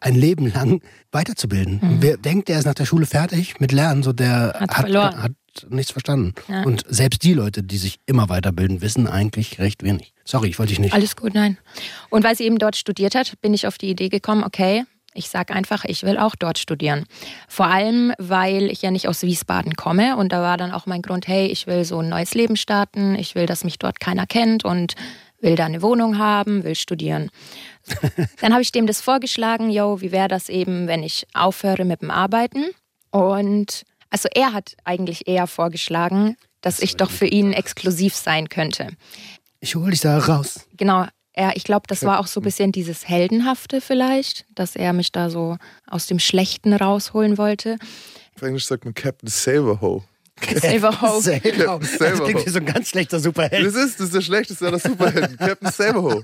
ein 0.00 0.14
Leben 0.14 0.52
lang 0.52 0.82
weiterzubilden. 1.10 1.80
Wer 2.00 2.18
denkt, 2.18 2.48
der 2.48 2.58
ist 2.58 2.66
nach 2.66 2.74
der 2.74 2.84
Schule 2.84 3.06
fertig 3.06 3.58
mit 3.58 3.72
Lernen, 3.72 4.02
so 4.02 4.12
der 4.12 4.54
Mhm. 4.60 4.66
Hat 4.70 4.92
hat, 4.92 5.16
hat 5.22 5.32
nichts 5.70 5.92
verstanden. 5.92 6.34
Ja. 6.46 6.62
Und 6.62 6.84
selbst 6.88 7.22
die 7.24 7.32
Leute, 7.32 7.62
die 7.62 7.78
sich 7.78 7.98
immer 8.06 8.28
weiterbilden, 8.28 8.80
wissen 8.82 9.06
eigentlich 9.08 9.58
recht 9.58 9.82
wenig. 9.82 10.12
Sorry, 10.28 10.48
ich 10.48 10.58
wollte 10.58 10.72
dich 10.72 10.78
nicht. 10.78 10.92
Alles 10.92 11.16
gut, 11.16 11.32
nein. 11.32 11.56
Und 12.10 12.22
weil 12.22 12.36
sie 12.36 12.44
eben 12.44 12.58
dort 12.58 12.76
studiert 12.76 13.14
hat, 13.14 13.40
bin 13.40 13.54
ich 13.54 13.66
auf 13.66 13.78
die 13.78 13.88
Idee 13.88 14.10
gekommen, 14.10 14.44
okay, 14.44 14.84
ich 15.14 15.30
sage 15.30 15.54
einfach, 15.54 15.86
ich 15.86 16.02
will 16.02 16.18
auch 16.18 16.36
dort 16.36 16.58
studieren. 16.58 17.06
Vor 17.48 17.64
allem, 17.64 18.12
weil 18.18 18.70
ich 18.70 18.82
ja 18.82 18.90
nicht 18.90 19.08
aus 19.08 19.22
Wiesbaden 19.22 19.74
komme 19.74 20.18
und 20.18 20.30
da 20.30 20.42
war 20.42 20.58
dann 20.58 20.70
auch 20.70 20.84
mein 20.84 21.00
Grund, 21.00 21.26
hey, 21.28 21.46
ich 21.46 21.66
will 21.66 21.82
so 21.86 22.00
ein 22.00 22.10
neues 22.10 22.34
Leben 22.34 22.56
starten, 22.56 23.14
ich 23.14 23.34
will, 23.36 23.46
dass 23.46 23.64
mich 23.64 23.78
dort 23.78 24.00
keiner 24.00 24.26
kennt 24.26 24.66
und 24.66 24.96
will 25.40 25.54
da 25.54 25.64
eine 25.64 25.80
Wohnung 25.80 26.18
haben, 26.18 26.62
will 26.62 26.74
studieren. 26.74 27.30
Dann 28.42 28.52
habe 28.52 28.60
ich 28.60 28.70
dem 28.70 28.86
das 28.86 29.00
vorgeschlagen, 29.00 29.70
yo, 29.70 30.02
wie 30.02 30.12
wäre 30.12 30.28
das 30.28 30.50
eben, 30.50 30.88
wenn 30.88 31.02
ich 31.02 31.26
aufhöre 31.32 31.86
mit 31.86 32.02
dem 32.02 32.10
Arbeiten? 32.10 32.66
Und 33.10 33.84
also 34.10 34.28
er 34.34 34.52
hat 34.52 34.76
eigentlich 34.84 35.26
eher 35.26 35.46
vorgeschlagen, 35.46 36.36
dass 36.60 36.80
ich 36.80 36.96
doch 36.96 37.10
für 37.10 37.26
ihn 37.26 37.52
exklusiv 37.52 38.14
sein 38.14 38.48
könnte. 38.48 38.88
Ich 39.60 39.74
hole 39.74 39.90
dich 39.90 40.00
da 40.00 40.18
raus. 40.18 40.60
Genau, 40.76 41.06
er, 41.32 41.56
ich 41.56 41.64
glaube, 41.64 41.86
das 41.86 42.04
war 42.04 42.20
auch 42.20 42.26
so 42.26 42.40
ein 42.40 42.44
bisschen 42.44 42.72
dieses 42.72 43.08
Heldenhafte 43.08 43.80
vielleicht, 43.80 44.44
dass 44.54 44.76
er 44.76 44.92
mich 44.92 45.12
da 45.12 45.30
so 45.30 45.56
aus 45.86 46.06
dem 46.06 46.18
Schlechten 46.18 46.72
rausholen 46.72 47.38
wollte. 47.38 47.78
Auf 48.34 48.42
Englisch 48.42 48.66
sagt 48.66 48.84
man 48.84 48.94
Captain 48.94 49.28
Saberho. 49.28 50.04
Silverhope. 50.40 51.22
Selber. 51.22 51.80
Das 51.80 52.22
klingt 52.22 52.46
wie 52.46 52.50
so 52.50 52.58
ein 52.58 52.66
ganz 52.66 52.88
schlechter 52.88 53.18
Superheld. 53.18 53.66
Das 53.66 53.74
ist, 53.74 53.98
das 53.98 54.06
ist 54.06 54.14
der 54.14 54.20
schlechteste 54.20 54.66
aller 54.66 54.78
Superhelden. 54.78 55.36
Captain 55.36 55.70
Saberho. 55.70 56.22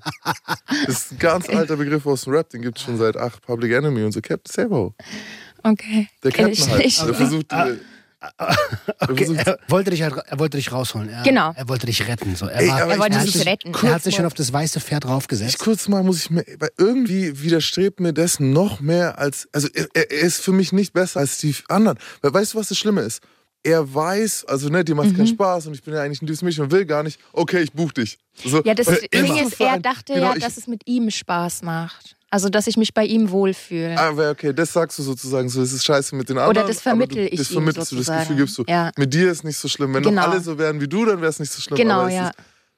Das 0.86 0.88
ist 0.88 1.12
ein 1.12 1.18
ganz 1.18 1.48
alter 1.48 1.76
Begriff 1.76 2.06
aus 2.06 2.22
dem 2.22 2.32
Rap, 2.32 2.50
den 2.50 2.62
gibt 2.62 2.78
es 2.78 2.84
schon 2.84 2.96
seit 2.96 3.16
acht 3.16 3.42
Public 3.42 3.72
Enemy 3.72 4.04
und 4.04 4.12
so. 4.12 4.20
Captain 4.20 4.52
Saberho. 4.52 4.94
Okay. 5.62 6.08
Der 6.22 6.30
Captain 6.32 6.52
ich 6.52 6.68
halt. 6.68 6.84
nicht. 6.84 7.06
Der 7.06 7.14
versucht, 7.14 7.52
äh, 7.52 7.76
Okay, 9.00 9.34
er, 9.36 9.58
wollte 9.68 9.90
dich 9.90 10.02
halt, 10.02 10.14
er 10.26 10.38
wollte 10.38 10.56
dich 10.56 10.72
rausholen. 10.72 11.08
Er, 11.08 11.22
Genau. 11.22 11.52
Er 11.56 11.68
wollte 11.68 11.86
dich 11.86 12.06
retten. 12.08 12.36
So. 12.36 12.46
Er, 12.46 12.60
Ey, 12.60 12.68
war, 12.68 12.80
Er 12.90 12.98
wollte 12.98 13.12
ich 13.12 13.18
hat 13.18 13.24
mich 13.26 13.34
sich- 13.34 13.46
retten. 13.46 13.72
er 13.74 13.94
hat 13.94 14.02
sich 14.02 14.14
schon 14.14 14.26
auf 14.26 14.34
das 14.34 14.52
weiße 14.52 14.80
Pferd 14.80 15.04
Ich 15.04 15.08
draufgesetzt. 15.10 15.58
kurz 15.58 15.88
mal 15.88 16.02
muss 16.02 16.18
ich 16.18 16.30
mir, 16.30 16.44
weil 16.58 16.70
irgendwie 16.78 17.42
widerstrebt 17.42 18.00
mir 18.00 18.12
das 18.12 18.40
noch 18.40 18.80
mehr 18.80 19.18
als, 19.18 19.48
also 19.52 19.68
er, 19.74 19.88
er 19.94 20.10
ist 20.10 20.40
für 20.40 20.52
mich 20.52 20.72
nicht 20.72 20.92
besser 20.92 21.20
als 21.20 21.38
die 21.38 21.54
anderen. 21.68 21.98
Weil 22.22 22.32
weißt 22.34 22.54
du, 22.54 22.58
was 22.58 22.68
das 22.68 22.78
Schlimme 22.78 23.02
ist? 23.02 23.22
Er 23.62 23.94
weiß, 23.94 24.44
also 24.46 24.68
ne, 24.68 24.84
dir 24.84 24.94
macht 24.94 25.08
Mhm. 25.12 25.16
keinen 25.16 25.26
Spaß 25.28 25.66
und 25.68 25.74
ich 25.74 25.82
bin 25.82 25.94
ja 25.94 26.02
eigentlich 26.02 26.20
ein 26.20 26.26
liebes 26.26 26.42
Mädchen 26.42 26.64
und 26.64 26.70
will 26.70 26.84
gar 26.84 27.02
nicht, 27.02 27.18
okay, 27.32 27.60
ich 27.62 27.72
buch 27.72 27.92
dich. 27.92 28.18
So, 28.44 28.62
Ja, 28.62 28.74
das 28.74 28.86
Ding 28.86 29.36
ist, 29.38 29.58
er 29.60 29.78
dachte 29.80 30.12
genau, 30.14 30.26
ja, 30.30 30.36
ich, 30.36 30.42
dass 30.44 30.56
es 30.58 30.66
mit 30.66 30.82
ihm 30.86 31.10
Spaß 31.10 31.62
macht. 31.62 32.16
Also, 32.34 32.48
dass 32.48 32.66
ich 32.66 32.76
mich 32.76 32.92
bei 32.92 33.04
ihm 33.04 33.30
wohlfühle. 33.30 33.96
Aber 33.96 34.30
okay, 34.30 34.52
das 34.52 34.72
sagst 34.72 34.98
du 34.98 35.04
sozusagen 35.04 35.48
so, 35.48 35.60
das 35.60 35.72
ist 35.72 35.84
scheiße 35.84 36.16
mit 36.16 36.28
den 36.28 36.38
anderen. 36.38 36.66
das 36.66 36.80
vermittel 36.80 37.16
du, 37.26 37.28
ich 37.28 37.38
Das 37.38 37.48
ihm 37.50 37.54
vermittelst 37.54 37.92
du, 37.92 37.96
das. 37.96 38.06
Gefühl 38.08 38.36
gibst 38.36 38.58
du. 38.58 38.64
Ja. 38.66 38.90
Mit 38.96 39.14
dir 39.14 39.30
ist 39.30 39.44
nicht 39.44 39.56
so 39.56 39.68
schlimm. 39.68 39.94
Wenn 39.94 40.02
Genau. 40.02 40.22
doch 40.22 40.30
alle 40.32 40.40
so 40.40 40.58
wären 40.58 40.80
wie 40.80 40.88
du, 40.88 41.04
dann 41.04 41.20
wäre 41.20 41.30
es 41.30 41.38
nicht 41.38 41.52
so 41.52 41.60
schlimm. 41.62 41.76
Genau, 41.76 42.00
aber 42.00 42.08
es 42.08 42.14
ja. 42.14 42.28
Ist, 42.30 42.34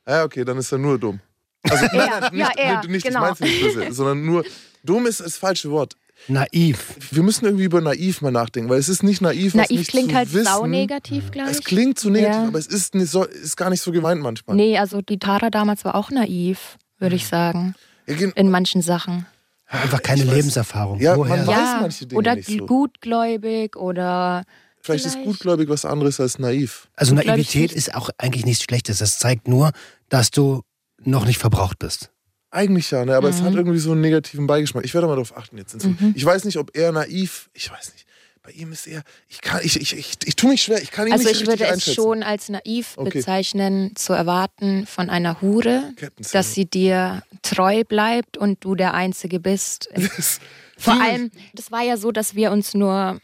ja, 0.07 0.25
okay, 0.25 0.45
dann 0.45 0.59
ist 0.59 0.71
er 0.73 0.77
nur 0.77 0.99
dumm. 0.99 1.21
Also, 1.63 1.87
nein, 1.95 2.11
nein, 2.21 2.33
nicht, 2.35 2.41
ja, 2.43 2.51
er, 2.55 2.77
nicht, 2.81 2.89
nicht 2.91 3.07
genau. 3.07 3.21
ich 3.23 3.29
mein's 3.29 3.41
nicht 3.41 3.63
böse, 3.63 3.87
sondern 3.95 4.27
nur, 4.27 4.45
dumm 4.85 5.07
ist 5.07 5.21
das 5.21 5.39
falsche 5.39 5.71
Wort. 5.71 5.95
Naiv. 6.29 6.97
Wir 7.11 7.23
müssen 7.23 7.47
irgendwie 7.47 7.65
über 7.65 7.81
naiv 7.81 8.21
mal 8.21 8.31
nachdenken, 8.33 8.69
weil 8.69 8.79
es 8.79 8.91
ist 8.91 9.03
nicht 9.03 9.23
naiv, 9.23 9.55
was 9.55 9.69
Naiv 9.71 9.79
nicht 9.79 9.91
klingt 9.91 10.11
zu 10.11 10.17
halt 10.17 10.33
wissen. 10.35 10.45
saunegativ 10.53 11.31
gleich. 11.31 11.51
Es 11.51 11.61
klingt 11.65 11.99
zu 11.99 12.11
negativ, 12.11 12.35
Ja. 12.43 12.49
aber 12.49 12.59
es 12.59 12.67
ist, 12.67 12.95
nicht 12.95 13.11
so, 13.11 13.25
ist 13.25 13.57
gar 13.57 13.71
nicht 13.71 13.81
so 13.81 13.91
gemeint 13.91 14.21
manchmal. 14.23 14.57
Nee, 14.57 14.77
also 14.77 15.01
die 15.01 15.19
Tara 15.19 15.49
damals 15.49 15.85
war 15.87 15.95
auch 15.95 16.11
naiv, 16.11 16.77
würde 16.99 17.17
ich 17.17 17.27
sagen. 17.27 17.75
Ja, 18.07 18.15
gen- 18.15 18.33
In 18.33 18.51
manchen 18.51 18.83
Sachen. 18.83 19.27
Einfach 19.67 20.03
keine 20.03 20.23
Ich 20.23 20.29
weiß- 20.31 20.35
Lebenserfahrung. 20.35 21.01
Ja, 21.01 21.17
Woher? 21.17 21.37
man 21.39 21.47
weiß 21.47 21.57
ja, 21.57 21.79
manche 21.81 22.07
Dinge 22.07 22.19
oder 22.19 22.37
nicht 22.37 22.49
so. 22.49 22.67
gutgläubig 22.67 23.77
oder 23.77 24.45
Vielleicht, 24.81 25.05
ist 25.07 25.13
vielleicht. 25.15 25.27
gutgläubig 25.27 25.69
was 25.69 25.85
anderes 25.85 26.21
als 26.21 26.39
naiv. 26.39 26.89
Also 26.95 27.15
Naivität 27.15 27.73
ist 27.73 27.95
auch 27.95 28.11
eigentlich 28.19 28.45
nichts 28.47 28.63
Schlechtes. 28.63 28.99
Das 28.99 29.19
zeigt 29.19 29.49
nur, 29.49 29.73
dass 30.09 30.31
du 30.31 30.63
noch 31.03 31.27
nicht 31.27 31.39
verbraucht 31.39 31.79
bist. 31.81 32.11
Eigentlich 32.53 32.91
ja, 32.93 33.05
ne? 33.05 33.17
aber 33.17 33.29
es 33.29 33.43
hat 33.43 33.51
Mhm. 33.53 33.59
irgendwie 33.59 33.79
so 33.79 33.93
einen 33.93 34.01
negativen 34.01 34.47
Beigeschmack. 34.47 34.85
Ich 34.85 34.95
werde 34.95 35.09
mal 35.09 35.15
darauf 35.15 35.37
achten 35.37 35.59
jetzt. 35.59 35.79
Zukunft. 35.81 36.17
Ich 36.17 36.25
weiß 36.25 36.45
nicht, 36.45 36.57
ob 36.59 36.71
er 36.77 36.93
naiv, 36.93 37.51
ich 37.53 37.71
weiß 37.71 37.93
nicht. 37.93 38.07
Bei 38.47 38.53
ihm 38.53 38.71
ist 38.71 38.87
er, 38.87 39.03
ich 39.29 39.41
kann, 39.41 39.61
ich, 39.65 39.81
ich, 39.81 39.93
ich, 39.99 40.13
ich 40.25 40.37
tue 40.37 40.51
mich 40.51 40.63
schwer, 40.63 40.81
ich 40.81 40.93
kann 40.93 41.09
ihn 41.09 41.13
Also 41.13 41.25
nicht 41.25 41.43
ich 41.43 41.49
richtig 41.49 41.61
würde 41.67 41.75
es 41.75 41.93
schon 41.93 42.23
als 42.23 42.49
naiv 42.49 42.93
Okay. 42.97 43.11
bezeichnen, 43.19 43.97
zu 43.97 44.13
erwarten 44.13 44.87
von 44.87 45.11
einer 45.11 45.41
Hure, 45.43 45.93
dass 46.33 46.55
sie 46.55 46.65
dir 46.65 47.25
treu 47.43 47.83
bleibt 47.83 48.37
und 48.37 48.63
du 48.65 48.77
der 48.77 48.95
Einzige 48.95 49.41
bist. 49.41 49.89
Das- 49.95 50.39
Vor 50.79 51.01
allem, 51.01 51.33
das 51.55 51.73
war 51.73 51.83
ja 51.83 51.97
so, 51.97 52.13
dass 52.13 52.37
wir 52.37 52.53
uns 52.53 52.73
nur 52.75 53.19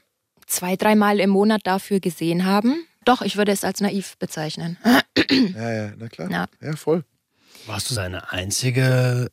zwei, 0.48 0.74
dreimal 0.74 1.20
im 1.20 1.30
Monat 1.30 1.60
dafür 1.64 2.00
gesehen 2.00 2.44
haben. 2.44 2.84
Doch, 3.04 3.22
ich 3.22 3.36
würde 3.36 3.52
es 3.52 3.62
als 3.62 3.80
naiv 3.80 4.16
bezeichnen. 4.18 4.76
Ja, 5.54 5.72
ja, 5.72 5.92
na 5.98 6.08
klar. 6.08 6.30
Ja, 6.32 6.46
Ja. 6.60 6.74
voll. 6.74 7.04
Warst 7.66 7.88
du 7.90 7.94
seine 7.94 8.32
einzige, 8.32 9.28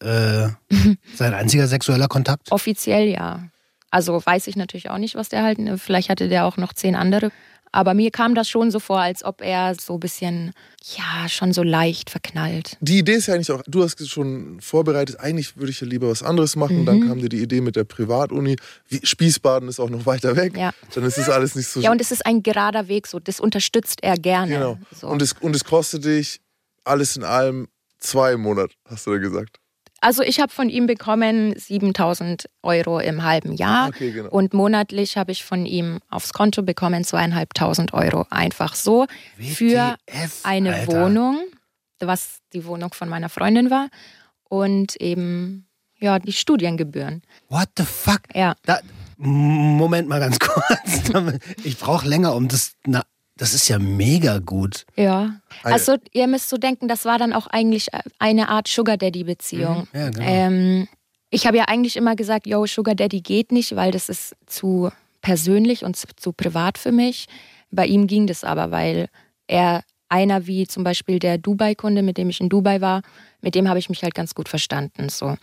äh, 0.69 0.75
sein 1.15 1.33
einziger 1.33 1.67
sexueller 1.67 2.07
Kontakt? 2.07 2.51
Offiziell 2.51 3.07
ja. 3.07 3.47
Also 3.91 4.23
weiß 4.23 4.47
ich 4.47 4.55
natürlich 4.55 4.89
auch 4.89 4.97
nicht, 4.97 5.15
was 5.15 5.29
der 5.29 5.43
halt. 5.43 5.59
Vielleicht 5.77 6.09
hatte 6.09 6.29
der 6.29 6.45
auch 6.45 6.57
noch 6.57 6.73
zehn 6.73 6.95
andere. 6.95 7.31
Aber 7.71 7.93
mir 7.93 8.09
kam 8.09 8.33
das 8.33 8.49
schon 8.49 8.71
so 8.71 8.79
vor, 8.79 8.99
als 8.99 9.23
ob 9.23 9.41
er 9.41 9.75
so 9.79 9.95
ein 9.95 9.99
bisschen, 9.99 10.53
ja, 10.97 11.29
schon 11.29 11.53
so 11.53 11.61
leicht 11.61 12.09
verknallt. 12.09 12.77
Die 12.81 12.97
Idee 12.97 13.13
ist 13.13 13.27
ja 13.27 13.35
eigentlich 13.35 13.51
auch, 13.51 13.61
du 13.67 13.83
hast 13.83 14.01
es 14.01 14.09
schon 14.09 14.59
vorbereitet, 14.59 15.19
eigentlich 15.19 15.55
würde 15.55 15.69
ich 15.69 15.79
ja 15.79 15.87
lieber 15.87 16.09
was 16.09 16.23
anderes 16.23 16.55
machen. 16.55 16.81
Mhm. 16.81 16.85
Dann 16.85 17.07
kam 17.07 17.19
dir 17.19 17.29
die 17.29 17.41
Idee 17.41 17.61
mit 17.61 17.75
der 17.75 17.83
Privatuni. 17.83 18.55
Wie, 18.87 19.05
Spießbaden 19.05 19.69
ist 19.69 19.79
auch 19.79 19.89
noch 19.89 20.05
weiter 20.05 20.35
weg. 20.35 20.57
Ja. 20.57 20.71
Dann 20.95 21.03
ist 21.03 21.17
das 21.19 21.29
alles 21.29 21.55
nicht 21.55 21.67
so 21.67 21.79
Ja, 21.79 21.91
und 21.91 22.01
es 22.01 22.11
ist 22.11 22.25
ein 22.25 22.41
gerader 22.41 22.87
Weg, 22.87 23.05
so 23.05 23.19
das 23.19 23.39
unterstützt 23.39 23.99
er 24.01 24.17
gerne. 24.17 24.51
Genau. 24.51 24.77
So. 24.99 25.07
Und, 25.07 25.21
es, 25.21 25.33
und 25.33 25.55
es 25.55 25.63
kostet 25.63 26.05
dich 26.05 26.41
alles 26.85 27.17
in 27.17 27.23
allem 27.23 27.67
zwei 27.99 28.33
im 28.33 28.41
Monat, 28.41 28.71
hast 28.85 29.05
du 29.05 29.11
da 29.11 29.17
gesagt. 29.17 29.58
Also 30.01 30.23
ich 30.23 30.39
habe 30.39 30.51
von 30.51 30.69
ihm 30.69 30.87
bekommen 30.87 31.53
7000 31.57 32.49
Euro 32.63 32.99
im 32.99 33.23
halben 33.23 33.53
Jahr 33.53 33.89
Okay, 33.89 34.11
genau. 34.11 34.29
und 34.29 34.53
monatlich 34.53 35.17
habe 35.17 35.31
ich 35.31 35.43
von 35.43 35.65
ihm 35.65 35.99
aufs 36.09 36.33
Konto 36.33 36.61
bekommen 36.63 37.03
zweieinhalbtausend 37.03 37.93
Euro. 37.93 38.25
Einfach 38.29 38.75
so 38.75 39.05
für 39.37 39.95
WTF, 40.07 40.39
eine 40.43 40.73
Alter. 40.75 41.01
Wohnung, 41.05 41.39
was 41.99 42.39
die 42.53 42.65
Wohnung 42.65 42.93
von 42.93 43.09
meiner 43.09 43.29
Freundin 43.29 43.69
war 43.69 43.89
und 44.43 44.95
eben 44.97 45.67
ja 45.99 46.19
die 46.19 46.33
Studiengebühren. 46.33 47.21
What 47.49 47.69
the 47.77 47.83
fuck? 47.83 48.21
Ja. 48.33 48.55
Da, 48.65 48.79
Moment 49.17 50.07
mal 50.07 50.19
ganz 50.19 50.39
kurz. 50.39 51.11
Ich 51.63 51.77
brauche 51.77 52.07
länger, 52.07 52.35
um 52.35 52.47
das. 52.47 52.75
Das 53.39 53.53
ist 53.53 53.67
ja 53.69 53.79
mega 53.79 54.39
gut. 54.39 54.85
Ja. 54.95 55.39
Eine- 55.63 55.73
Also 55.73 55.95
ihr 56.13 56.27
müsst 56.27 56.49
so 56.49 56.57
denken, 56.57 56.87
das 56.87 57.05
war 57.05 57.17
dann 57.17 57.33
auch 57.33 57.47
eigentlich 57.47 57.87
eine 58.19 58.49
Art 58.49 58.67
Sugar 58.67 58.97
Daddy 58.97 59.23
Beziehung. 59.23 59.87
Mhm. 59.93 59.99
Ja, 59.99 60.09
genau. 60.09 60.25
ähm, 60.27 60.87
ich 61.31 61.47
habe 61.47 61.57
ja 61.57 61.65
eigentlich 61.65 61.95
immer 61.95 62.15
gesagt, 62.15 62.47
yo, 62.47 62.65
Sugar 62.65 62.95
Daddy 62.95 63.21
geht 63.21 63.51
nicht, 63.51 63.75
weil 63.75 63.91
das 63.91 64.09
ist 64.09 64.35
zu 64.45 64.91
persönlich 65.21 65.83
und 65.85 65.95
zu, 65.95 66.07
zu 66.15 66.33
privat 66.33 66.77
für 66.77 66.91
mich. 66.91 67.27
Bei 67.71 67.85
ihm 67.85 68.07
ging 68.07 68.27
das 68.27 68.43
aber, 68.43 68.71
weil 68.71 69.07
er 69.47 69.83
einer 70.09 70.47
wie 70.47 70.65
zum 70.67 70.83
Beispiel 70.83 71.19
der 71.19 71.37
Dubai-Kunde, 71.37 72.01
mit 72.01 72.17
dem 72.17 72.29
ich 72.29 72.41
in 72.41 72.49
Dubai 72.49 72.81
war, 72.81 73.03
mit 73.41 73.53
dem 73.55 73.69
habe 73.69 73.79
ich 73.79 73.89
mich 73.89 74.01
halt 74.03 74.15
ganz 74.15 74.33
gut 74.35 74.49
verstanden. 74.49 75.07
So. 75.09 75.37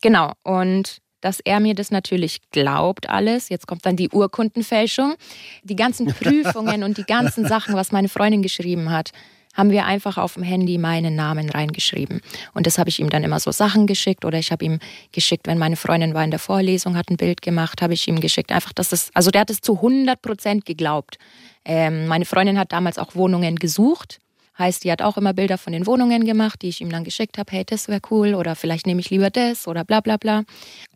Genau. 0.00 0.32
Und 0.44 0.98
dass 1.22 1.40
er 1.40 1.60
mir 1.60 1.74
das 1.74 1.90
natürlich 1.90 2.40
glaubt, 2.50 3.08
alles. 3.08 3.48
Jetzt 3.48 3.66
kommt 3.66 3.86
dann 3.86 3.96
die 3.96 4.10
Urkundenfälschung. 4.10 5.14
Die 5.62 5.76
ganzen 5.76 6.06
Prüfungen 6.14 6.82
und 6.82 6.98
die 6.98 7.04
ganzen 7.04 7.46
Sachen, 7.48 7.74
was 7.74 7.92
meine 7.92 8.10
Freundin 8.10 8.42
geschrieben 8.42 8.90
hat, 8.90 9.12
haben 9.54 9.70
wir 9.70 9.84
einfach 9.84 10.16
auf 10.16 10.34
dem 10.34 10.42
Handy 10.42 10.78
meinen 10.78 11.14
Namen 11.14 11.50
reingeschrieben. 11.50 12.20
Und 12.54 12.66
das 12.66 12.78
habe 12.78 12.88
ich 12.88 13.00
ihm 13.00 13.10
dann 13.10 13.22
immer 13.22 13.38
so 13.38 13.50
Sachen 13.50 13.86
geschickt 13.86 14.24
oder 14.24 14.38
ich 14.38 14.50
habe 14.50 14.64
ihm 14.64 14.78
geschickt, 15.12 15.46
wenn 15.46 15.58
meine 15.58 15.76
Freundin 15.76 16.14
war 16.14 16.24
in 16.24 16.30
der 16.30 16.40
Vorlesung, 16.40 16.96
hat 16.96 17.10
ein 17.10 17.16
Bild 17.16 17.42
gemacht, 17.42 17.82
habe 17.82 17.94
ich 17.94 18.08
ihm 18.08 18.20
geschickt. 18.20 18.50
Einfach, 18.50 18.72
dass 18.72 18.88
das, 18.88 19.10
also 19.14 19.30
der 19.30 19.42
hat 19.42 19.50
es 19.50 19.60
zu 19.60 19.76
100 19.76 20.20
Prozent 20.22 20.64
geglaubt. 20.64 21.18
Ähm, 21.64 22.06
meine 22.06 22.24
Freundin 22.24 22.58
hat 22.58 22.72
damals 22.72 22.98
auch 22.98 23.14
Wohnungen 23.14 23.56
gesucht. 23.56 24.18
Heißt, 24.58 24.84
die 24.84 24.92
hat 24.92 25.02
auch 25.02 25.16
immer 25.16 25.32
Bilder 25.32 25.56
von 25.58 25.72
den 25.72 25.86
Wohnungen 25.86 26.24
gemacht, 26.24 26.60
die 26.62 26.68
ich 26.68 26.80
ihm 26.80 26.90
dann 26.90 27.04
geschickt 27.04 27.38
habe. 27.38 27.50
Hey, 27.52 27.64
das 27.64 27.88
wäre 27.88 28.00
cool 28.10 28.34
oder 28.34 28.54
vielleicht 28.54 28.86
nehme 28.86 29.00
ich 29.00 29.10
lieber 29.10 29.30
das 29.30 29.66
oder 29.66 29.84
bla 29.84 30.00
bla 30.00 30.16
bla. 30.18 30.44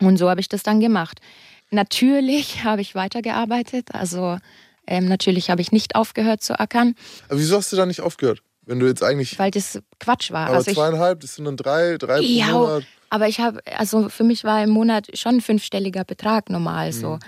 Und 0.01 0.19
so 0.19 0.29
habe 0.29 0.41
ich 0.41 0.49
das 0.49 0.63
dann 0.63 0.81
gemacht. 0.81 1.21
Natürlich 1.71 2.65
habe 2.65 2.81
ich 2.83 2.95
weitergearbeitet. 2.95 3.95
Also 3.95 4.39
ähm, 4.87 5.09
natürlich 5.09 5.51
habe 5.51 5.61
ich 5.63 5.73
nicht 5.73 5.97
aufgehört 5.97 6.43
zu 6.43 6.59
ackern, 6.61 6.95
Aber 7.29 7.39
wieso 7.39 7.57
hast 7.57 7.73
du 7.73 7.77
da 7.77 7.87
nicht 7.87 8.01
aufgehört? 8.01 8.43
Wenn 8.67 8.81
du 8.81 8.87
jetzt 8.87 9.03
eigentlich. 9.03 9.39
weil 9.39 9.51
das 9.51 9.79
Quatsch 10.01 10.31
war. 10.33 10.49
aber 10.49 10.57
also 10.57 10.73
zweieinhalb, 10.73 11.21
das 11.21 11.37
sind 11.37 11.45
dann 11.45 11.57
drei, 11.57 11.97
drei 11.99 12.17
pro 12.19 12.23
ja, 12.25 12.47
Monat. 12.51 12.83
aber 13.11 13.29
ich 13.29 13.39
habe, 13.41 13.61
also 13.79 14.09
für 14.09 14.25
mich 14.25 14.43
war 14.43 14.63
im 14.63 14.71
Monat 14.71 15.07
schon 15.17 15.37
ein 15.37 15.41
fünfstelliger 15.41 16.05
Betrag 16.05 16.51
normal 16.51 16.93
so. 16.93 17.11
Mhm. 17.15 17.19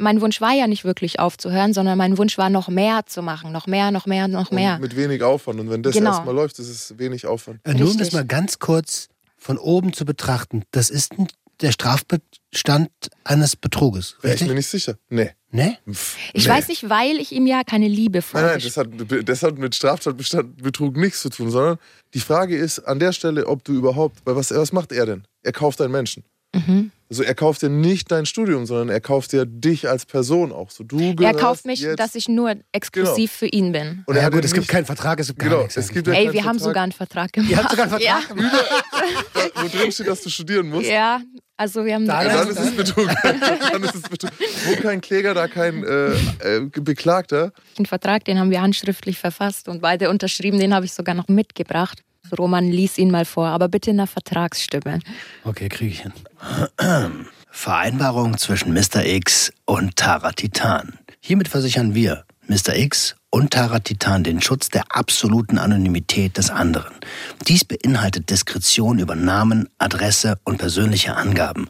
Mein 0.00 0.20
Wunsch 0.20 0.40
war 0.40 0.52
ja 0.52 0.66
nicht 0.66 0.84
wirklich 0.84 1.18
aufzuhören, 1.20 1.72
sondern 1.72 1.96
mein 1.98 2.18
Wunsch 2.18 2.36
war 2.36 2.50
noch 2.50 2.68
mehr 2.68 3.02
zu 3.06 3.22
machen, 3.22 3.52
noch 3.52 3.66
mehr, 3.66 3.90
noch 3.92 4.06
mehr, 4.06 4.28
noch 4.28 4.50
mehr. 4.50 4.74
Und 4.74 4.82
mit 4.82 4.96
wenig 4.96 5.22
Aufwand. 5.22 5.60
Und 5.60 5.70
wenn 5.70 5.82
das 5.82 5.94
Genau. 5.94 6.10
erstmal 6.10 6.34
läuft, 6.34 6.58
ist 6.58 6.68
es 6.68 6.98
wenig 6.98 7.26
Aufwand. 7.26 7.60
Äh, 7.64 7.74
Nur 7.74 7.90
um 7.90 7.98
das 7.98 8.12
mal 8.12 8.24
ganz 8.26 8.58
kurz 8.58 9.08
von 9.36 9.56
oben 9.56 9.92
zu 9.92 10.04
betrachten. 10.04 10.64
Das 10.72 10.90
ist 10.90 11.12
ein, 11.18 11.28
der 11.60 11.72
Strafbestand 11.72 12.90
eines 13.24 13.56
Betruges. 13.56 14.16
Wäre 14.22 14.34
ich 14.34 14.46
mir 14.46 14.54
nicht 14.54 14.68
sicher. 14.68 14.96
Nee. 15.08 15.30
Ne? 15.50 15.78
Pff, 15.90 16.16
Ich 16.34 16.44
nee. 16.44 16.50
weiß 16.50 16.68
nicht, 16.68 16.90
weil 16.90 17.16
ich 17.16 17.32
ihm 17.32 17.46
ja 17.46 17.64
keine 17.64 17.88
Liebe 17.88 18.18
Nein, 18.32 18.42
nein, 18.44 18.60
vorgestellt 18.60 19.00
das 19.00 19.10
hat, 19.20 19.28
das 19.28 19.42
hat 19.42 19.58
mit 19.58 19.74
Straftatbestand 19.74 20.62
Betrug 20.62 20.96
nichts 20.96 21.22
zu 21.22 21.30
tun, 21.30 21.50
sondern 21.50 21.78
die 22.12 22.20
Frage 22.20 22.56
ist 22.56 22.80
an 22.80 22.98
der 22.98 23.12
Stelle, 23.12 23.46
ob 23.46 23.64
du 23.64 23.72
überhaupt, 23.72 24.20
weil 24.24 24.36
was, 24.36 24.50
was 24.50 24.72
macht 24.72 24.92
er 24.92 25.06
denn? 25.06 25.26
Er 25.42 25.52
kauft 25.52 25.80
einen 25.80 25.92
Menschen. 25.92 26.24
Mhm. 26.54 26.90
Also 27.10 27.22
er 27.22 27.34
kauft 27.34 27.62
dir 27.62 27.70
nicht 27.70 28.10
dein 28.10 28.26
Studium, 28.26 28.66
sondern 28.66 28.90
er 28.90 29.00
kauft 29.00 29.32
dir 29.32 29.46
dich 29.46 29.88
als 29.88 30.04
Person 30.04 30.52
auch. 30.52 30.70
So, 30.70 30.84
du 30.84 31.14
Er 31.20 31.34
kauft 31.34 31.64
mich, 31.64 31.80
jetzt, 31.80 31.98
dass 31.98 32.14
ich 32.14 32.28
nur 32.28 32.54
exklusiv 32.72 33.32
für 33.32 33.46
ihn 33.46 33.72
bin. 33.72 34.02
und 34.06 34.14
er 34.14 34.20
ja, 34.20 34.26
hat 34.26 34.32
gut, 34.34 34.44
es 34.44 34.52
gibt 34.52 34.68
keinen 34.68 34.84
Vertrag, 34.84 35.18
es 35.18 35.28
gibt 35.28 35.38
gar 35.38 35.48
Genau, 35.48 35.62
nichts. 35.62 35.76
es 35.78 35.88
gibt 35.88 36.06
ja 36.06 36.12
Ey, 36.12 36.32
wir 36.32 36.44
haben 36.44 36.58
Vertrag, 36.58 36.60
sogar 36.60 36.82
einen 36.82 36.92
Vertrag 36.92 37.32
gemacht. 37.32 37.50
Ihr 37.50 37.56
habt 37.56 37.70
sogar 37.70 37.90
einen 37.92 38.00
ja. 38.02 38.16
Vertrag 38.18 38.36
gemacht. 38.36 38.64
wo 39.54 39.68
drin 39.78 39.92
steht, 39.92 40.08
dass 40.08 40.20
du 40.22 40.28
studieren 40.30 40.68
musst. 40.68 40.88
ja, 40.88 41.20
also 41.56 41.84
wir 41.84 41.94
haben 41.94 42.06
Da 42.06 42.22
Ja, 42.22 42.28
Ja, 42.28 42.36
dann 42.44 42.48
ist 42.50 42.60
es 42.60 42.76
Betrug. 42.76 43.08
dann 43.22 43.82
ist 43.82 43.94
es 43.94 44.02
Betrug. 44.02 44.30
Wo 44.66 44.76
kein 44.82 45.00
Kläger, 45.00 45.34
da 45.34 45.48
kein 45.48 45.82
äh, 45.84 46.12
äh, 46.56 46.60
Beklagter. 46.80 47.52
einen 47.76 47.86
Vertrag, 47.86 48.24
den 48.26 48.38
haben 48.38 48.50
wir 48.50 48.60
handschriftlich 48.60 49.18
verfasst 49.18 49.68
und 49.68 49.80
beide 49.80 50.10
unterschrieben, 50.10 50.58
den 50.58 50.74
habe 50.74 50.84
ich 50.84 50.92
sogar 50.92 51.14
noch 51.14 51.28
mitgebracht. 51.28 52.02
Roman 52.36 52.68
lies 52.68 52.98
ihn 52.98 53.10
mal 53.10 53.24
vor, 53.24 53.48
aber 53.48 53.68
bitte 53.68 53.90
in 53.90 54.00
einer 54.00 54.06
Vertragsstimme. 54.06 55.00
Okay, 55.44 55.68
kriege 55.68 55.92
ich 55.92 56.00
hin. 56.00 56.12
Vereinbarung 57.50 58.38
zwischen 58.38 58.72
Mr. 58.72 59.04
X 59.04 59.52
und 59.64 59.96
Tara 59.96 60.32
Titan. 60.32 60.98
Hiermit 61.20 61.48
versichern 61.48 61.94
wir, 61.94 62.24
Mr. 62.46 62.76
X 62.76 63.16
und 63.30 63.52
Tara 63.52 63.80
Titan 63.80 64.24
den 64.24 64.40
Schutz 64.40 64.68
der 64.68 64.84
absoluten 64.90 65.58
Anonymität 65.58 66.38
des 66.38 66.50
anderen. 66.50 66.94
Dies 67.46 67.64
beinhaltet 67.64 68.30
Diskretion 68.30 68.98
über 68.98 69.14
Namen, 69.14 69.68
Adresse 69.78 70.38
und 70.44 70.58
persönliche 70.58 71.16
Angaben. 71.16 71.68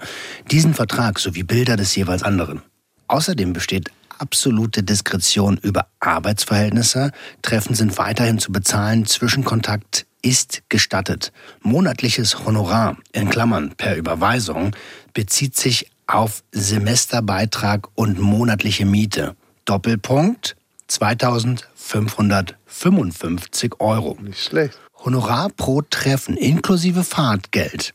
Diesen 0.51 0.75
Vertrag 0.75 1.19
sowie 1.19 1.43
Bilder 1.43 1.77
des 1.77 1.97
jeweils 1.97 2.23
anderen. 2.23 2.63
Außerdem 3.09 3.53
besteht 3.53 3.91
absolute 4.19 4.83
Diskretion 4.83 5.59
über 5.63 5.87
Arbeitsverhältnisse. 6.01 7.13
Treffen 7.43 7.75
sind 7.75 7.99
weiterhin 7.99 8.39
zu 8.39 8.53
bezahlen. 8.53 9.07
Zwischenkontakt 9.07 10.07
ist 10.23 10.63
gestattet. 10.69 11.33
Monatliches 11.61 12.45
Honorar, 12.45 12.97
in 13.13 13.31
Klammern 13.31 13.75
per 13.77 13.97
Überweisung, 13.97 14.77
bezieht 15.15 15.57
sich 15.57 15.91
auf 16.07 16.43
Semesterbeitrag 16.53 17.89
und 17.95 18.19
monatliche 18.19 18.85
Miete. 18.87 19.37
Doppelpunkt 19.65 20.57
2555 20.89 23.81
Euro. 23.81 24.19
Nicht 24.21 24.43
schlecht. 24.43 24.79
Honorar 25.05 25.51
pro 25.51 25.83
Treffen 25.83 26.37
inklusive 26.37 27.05
Fahrtgeld 27.05 27.95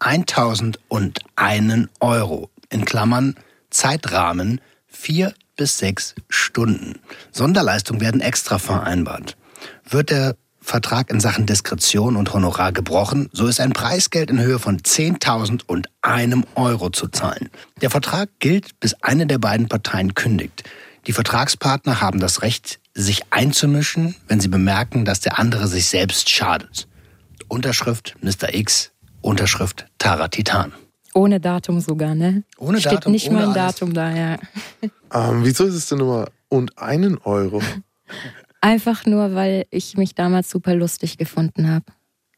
1001 0.00 1.88
Euro. 2.00 2.50
In 2.68 2.84
Klammern 2.84 3.36
Zeitrahmen 3.70 4.60
vier 4.86 5.32
bis 5.56 5.78
sechs 5.78 6.14
Stunden. 6.28 6.98
Sonderleistungen 7.30 8.00
werden 8.00 8.20
extra 8.20 8.58
vereinbart. 8.58 9.36
Wird 9.88 10.10
der 10.10 10.34
Vertrag 10.62 11.10
in 11.10 11.20
Sachen 11.20 11.44
Diskretion 11.44 12.16
und 12.16 12.32
Honorar 12.32 12.72
gebrochen, 12.72 13.28
so 13.32 13.46
ist 13.46 13.60
ein 13.60 13.72
Preisgeld 13.72 14.30
in 14.30 14.40
Höhe 14.40 14.58
von 14.58 14.78
10.000 14.78 15.62
und 15.66 15.88
einem 16.00 16.44
Euro 16.54 16.90
zu 16.90 17.08
zahlen. 17.08 17.50
Der 17.80 17.90
Vertrag 17.90 18.30
gilt, 18.38 18.78
bis 18.80 18.94
eine 19.02 19.26
der 19.26 19.38
beiden 19.38 19.68
Parteien 19.68 20.14
kündigt. 20.14 20.64
Die 21.06 21.12
Vertragspartner 21.12 22.00
haben 22.00 22.20
das 22.20 22.42
Recht, 22.42 22.78
sich 22.94 23.22
einzumischen, 23.30 24.14
wenn 24.28 24.40
sie 24.40 24.48
bemerken, 24.48 25.04
dass 25.04 25.20
der 25.20 25.38
andere 25.38 25.66
sich 25.66 25.86
selbst 25.86 26.30
schadet. 26.30 26.86
Unterschrift 27.48 28.14
Mr. 28.20 28.54
X, 28.54 28.92
Unterschrift 29.20 29.86
Tara 29.98 30.28
Titan. 30.28 30.72
Ohne 31.14 31.40
Datum 31.40 31.80
sogar, 31.80 32.14
ne? 32.14 32.44
Ohne 32.56 32.80
Steht 32.80 32.92
Datum, 32.92 33.12
nicht 33.12 33.28
ohne 33.28 33.36
mal 33.36 33.42
ein 33.42 33.58
alles. 33.58 33.74
Datum 33.76 33.94
da, 33.94 34.10
ja. 34.10 34.38
Ähm, 35.12 35.44
wieso 35.44 35.64
ist 35.64 35.74
es 35.74 35.88
denn 35.88 36.00
immer 36.00 36.26
und 36.48 36.78
einen 36.78 37.18
Euro? 37.18 37.62
Einfach 38.62 39.04
nur, 39.06 39.34
weil 39.34 39.66
ich 39.70 39.96
mich 39.96 40.14
damals 40.14 40.48
super 40.48 40.74
lustig 40.74 41.18
gefunden 41.18 41.68
habe. 41.68 41.84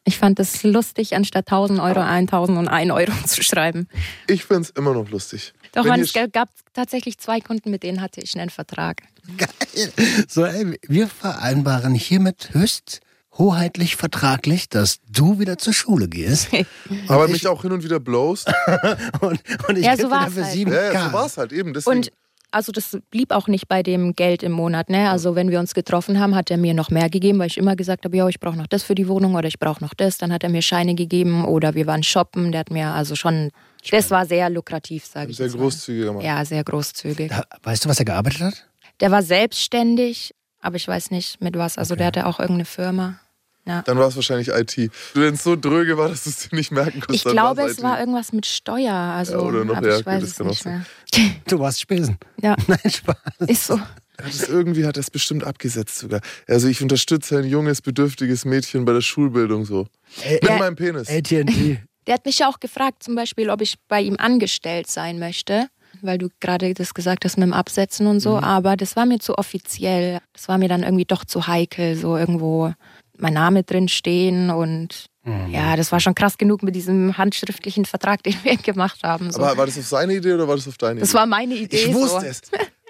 Ich 0.07 0.19
fand 0.19 0.41
es 0.41 0.63
lustig, 0.63 1.15
anstatt 1.15 1.47
1000 1.51 1.81
Euro 1.81 2.01
1001 2.01 2.91
Euro 2.91 3.13
zu 3.27 3.43
schreiben. 3.43 3.89
Ich 4.27 4.45
finde 4.45 4.63
es 4.63 4.71
immer 4.71 4.93
noch 4.95 5.09
lustig. 5.11 5.53
Doch, 5.73 5.85
Wenn 5.85 5.91
man, 5.91 6.01
es 6.01 6.13
gab 6.33 6.49
tatsächlich 6.73 7.19
zwei 7.19 7.41
Kunden, 7.41 7.71
mit 7.71 7.83
denen 7.83 8.01
hatte 8.01 8.21
ich 8.21 8.39
einen 8.39 8.51
Vertrag. 8.51 9.03
Geil. 9.37 9.93
So, 10.29 10.45
ey, 10.45 10.79
wir 10.87 11.09
vereinbaren 11.09 11.95
hiermit 11.95 12.51
höchst 12.53 13.01
hoheitlich 13.37 13.97
vertraglich, 13.97 14.69
dass 14.69 15.01
du 15.11 15.39
wieder 15.39 15.59
zur 15.59 15.73
Schule 15.75 16.09
gehst. 16.09 16.49
aber 17.09 17.27
ich- 17.27 17.33
mich 17.33 17.47
auch 17.49 17.63
hin 17.63 17.73
und 17.73 17.83
wieder 17.85 18.01
blowst. 18.01 18.51
Und, 19.21 19.41
und 19.69 19.79
ich 19.79 19.85
Ja, 19.85 19.97
so 19.97 20.09
dafür 20.09 20.45
halt. 20.45 20.53
7 20.55 20.73
Ja, 20.73 20.93
ja, 20.93 21.07
so 21.07 21.13
war 21.13 21.27
es 21.27 21.37
halt 21.37 21.53
eben. 21.53 21.75
Deswegen, 21.75 21.97
Und 21.99 22.11
also 22.55 22.73
das 22.73 22.97
blieb 23.11 23.33
auch 23.33 23.49
nicht 23.49 23.69
bei 23.69 23.83
dem 23.83 24.15
Geld 24.15 24.43
im 24.43 24.53
Monat. 24.53 24.89
Ne? 24.89 25.11
Also 25.11 25.35
wenn 25.35 25.51
wir 25.51 25.59
uns 25.61 25.75
getroffen 25.75 26.19
haben, 26.21 26.35
hat 26.35 26.51
er 26.51 26.57
mir 26.57 26.73
noch 26.75 26.91
mehr 26.91 27.11
gegeben, 27.11 27.39
weil 27.41 27.49
ich 27.49 27.59
immer 27.59 27.77
gesagt 27.77 28.05
habe, 28.05 28.17
ja, 28.17 28.29
ich 28.29 28.41
brauche 28.41 28.57
noch 28.57 28.67
das 28.69 28.83
für 28.83 28.95
die 28.95 29.09
Wohnung 29.09 29.35
oder 29.35 29.49
ich 29.49 29.59
brauche 29.59 29.83
noch 29.85 29.95
das. 29.95 30.19
Dann 30.19 30.33
hat 30.33 30.43
er 30.45 30.51
mir 30.51 30.63
Scheine 30.63 30.95
gegeben 30.95 31.45
oder 31.45 31.75
wir 31.75 31.87
waren 31.87 32.03
shoppen. 32.03 32.53
Der 32.53 32.61
hat 32.61 32.71
mir 32.71 32.89
also 32.89 33.15
schon, 33.17 33.51
das 33.91 34.11
war 34.11 34.25
sehr 34.27 34.49
lukrativ, 34.51 35.05
sage 35.05 35.31
ich 35.33 35.37
sehr 35.37 35.49
großzügiger 35.49 36.13
Mann. 36.13 36.25
Ja, 36.25 36.45
sehr 36.45 36.63
großzügig. 36.65 37.31
Da- 37.31 37.45
Weißt 37.63 37.85
du, 37.85 37.89
was 37.89 37.99
er 37.99 38.05
gearbeitet 38.05 38.41
hat? 38.41 38.67
Der 39.01 39.11
war 39.11 39.23
selbstständig, 39.23 40.35
aber 40.61 40.77
ich 40.77 40.87
weiß 40.87 41.11
nicht 41.11 41.41
mit 41.41 41.57
was. 41.57 41.79
Also 41.79 41.97
der 41.97 42.07
hatte 42.07 42.27
auch 42.27 42.39
irgendeine 42.39 42.65
Firma. 42.65 43.19
Ja. 43.67 43.83
Dann 43.83 43.97
war 43.99 44.09
es 44.09 44.17
wahrscheinlich 44.17 44.49
IT. 44.49 44.91
Wenn 45.15 45.35
es 45.35 45.43
so 45.43 45.57
dröge 45.57 45.97
war, 45.97 46.09
dass 46.11 46.25
du 46.25 46.31
es 46.31 46.49
dir 46.49 46.55
nicht 46.57 46.71
merken 46.71 47.01
konntest, 47.01 47.15
Ich 47.17 47.23
dann 47.25 47.33
glaube, 47.33 47.63
es 47.63 47.79
IT. 47.79 47.83
war 47.83 47.99
irgendwas 47.99 48.33
mit 48.33 48.45
Steuer. 48.47 48.93
Also, 48.95 49.33
Ja, 49.35 49.39
oder 49.41 49.65
noch, 49.65 49.81
ja, 49.83 49.99
ich 49.99 50.05
weiß 50.07 50.21
das 50.23 50.31
es 50.33 50.39
nicht 50.41 50.65
mehr. 50.67 50.85
Du 51.49 51.59
warst 51.59 51.81
Spesen. 51.81 52.19
Ja, 52.43 52.57
Nein, 52.67 52.79
Spaß. 52.91 53.17
ist 53.47 53.67
so. 53.67 53.81
Er 54.17 54.27
hat 54.27 54.33
es 54.33 54.49
irgendwie 54.49 54.85
hat 54.87 54.97
er 54.97 55.01
es 55.01 55.11
bestimmt 55.11 55.45
abgesetzt 55.45 55.99
sogar. 55.99 56.21
Also 56.47 56.69
ich 56.69 56.81
unterstütze 56.83 57.39
ein 57.39 57.45
junges, 57.49 57.81
bedürftiges 57.83 58.45
Mädchen 58.45 58.85
bei 58.85 58.93
der 58.93 59.01
Schulbildung 59.01 59.65
so. 59.65 59.87
Ä- 60.23 60.35
Mit 60.43 60.59
meinem 60.59 60.77
Penis. 60.77 61.09
AT&T. 61.09 61.81
Der 62.07 62.15
hat 62.15 62.27
mich 62.27 62.39
ja 62.41 62.49
auch 62.51 62.61
gefragt, 62.61 63.03
zum 63.03 63.15
Beispiel, 63.15 63.49
ob 63.49 63.63
ich 63.63 63.77
bei 63.89 64.03
ihm 64.03 64.17
angestellt 64.19 64.89
sein 64.89 65.19
möchte, 65.19 65.69
weil 66.03 66.19
du 66.19 66.29
gerade 66.39 66.75
das 66.75 66.93
gesagt 66.93 67.25
hast 67.25 67.39
mit 67.39 67.47
dem 67.47 67.55
Absetzen 67.55 68.07
und 68.07 68.21
so. 68.21 68.37
Aber 68.39 68.77
das 68.77 68.95
war 68.95 69.07
mir 69.07 69.19
zu 69.21 69.39
offiziell. 69.39 70.21
Das 70.35 70.47
war 70.49 70.59
mir 70.59 70.69
dann 70.69 70.83
irgendwie 70.83 71.07
doch 71.07 71.25
zu 71.25 71.47
heikel, 71.47 71.97
so 71.97 72.17
irgendwo 72.17 72.75
mein 73.19 73.35
Name 73.35 73.63
drin 73.63 73.89
stehen 73.89 74.51
und 74.51 75.07
ja, 75.49 75.75
das 75.77 75.91
war 75.91 76.01
schon 76.01 76.15
krass 76.15 76.37
genug 76.37 76.63
mit 76.63 76.75
diesem 76.75 77.17
handschriftlichen 77.17 77.87
Vertrag, 77.87 78.23
den 78.25 78.35
wir 78.43 78.59
gemacht 78.59 79.03
haben. 79.03 79.31
So. 79.33 79.41
Aber 79.43 79.57
war 79.57 79.65
das 79.67 79.79
auf 79.79 79.87
seine 79.87 80.15
Idee 80.17 80.35
oder 80.35 80.47
war 80.47 80.57
das 80.57 80.69
auf 80.69 80.77
deine 80.77 81.01
das 81.01 81.09
Idee? 81.11 81.19
war 81.19 81.27
meine 81.27 81.55
Idee. 81.55 81.77
ich 81.77 81.95
wusste 81.95 82.21
so. 82.21 82.27
es. 82.27 82.41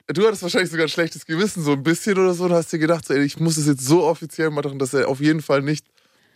Du 0.08 0.26
hattest 0.26 0.42
wahrscheinlich 0.42 0.68
sogar 0.70 0.86
ein 0.86 0.90
schlechtes 0.90 1.24
Gewissen, 1.26 1.62
so 1.62 1.72
ein 1.72 1.82
bisschen 1.84 2.18
oder 2.18 2.34
so, 2.34 2.44
und 2.46 2.52
hast 2.52 2.72
dir 2.72 2.78
gedacht, 2.80 3.06
so, 3.06 3.14
ey, 3.14 3.22
ich 3.24 3.38
muss 3.38 3.56
es 3.56 3.66
jetzt 3.68 3.86
so 3.86 4.02
offiziell 4.04 4.50
machen, 4.50 4.78
dass 4.80 4.92
er 4.94 5.08
auf 5.08 5.20
jeden 5.20 5.42
Fall 5.42 5.62
nicht 5.62 5.86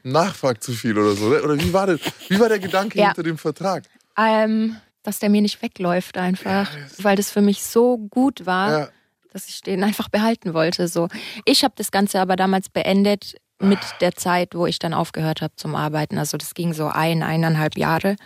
nachfragt 0.04 0.62
zu 0.62 0.73
viel 0.73 0.97
oder 0.97 1.14
so. 1.16 1.28
ne? 1.28 1.42
Oder 1.42 1.59
wie 1.61 1.73
war, 1.73 1.87
das, 1.88 1.99
wie 2.28 2.38
war 2.38 2.49
der 2.49 2.61
Gedanke 2.61 2.97
Ja. 2.99 3.07
hinter 3.09 3.25
dem 3.25 3.37
Vertrag? 3.37 3.85
Ähm, 4.16 4.76
dass 5.02 5.18
der 5.18 5.28
mir 5.30 5.42
nicht 5.42 5.61
wegläuft 5.62 6.16
einfach, 6.16 6.71
weil 6.99 7.16
das 7.16 7.30
für 7.33 7.40
mich 7.42 7.62
so 7.64 7.99
gut 7.99 8.47
war. 8.47 8.71
Ja. 8.71 8.88
dass 9.33 9.49
ich 9.49 9.61
den 9.62 9.83
einfach 9.85 10.09
behalten 10.09 10.54
wollte. 10.54 10.88
So. 10.88 11.09
Ich 11.45 11.62
habe 11.64 11.75
das 11.76 11.90
Ganze 11.90 12.21
aber 12.21 12.37
damals 12.37 12.68
beendet 12.71 13.35
mit 13.60 13.78
der 14.00 14.14
Zeit, 14.14 14.54
wo 14.54 14.66
ich 14.66 14.78
dann 14.78 14.94
aufgehört 14.94 15.40
habe 15.42 15.52
zum 15.56 15.74
Arbeiten. 15.74 16.18
Also 16.18 16.36
das 16.36 16.54
ging 16.54 16.72
so 16.74 16.88
ein, 16.88 17.22
eineinhalb 17.22 17.76
Jahre. 17.76 18.16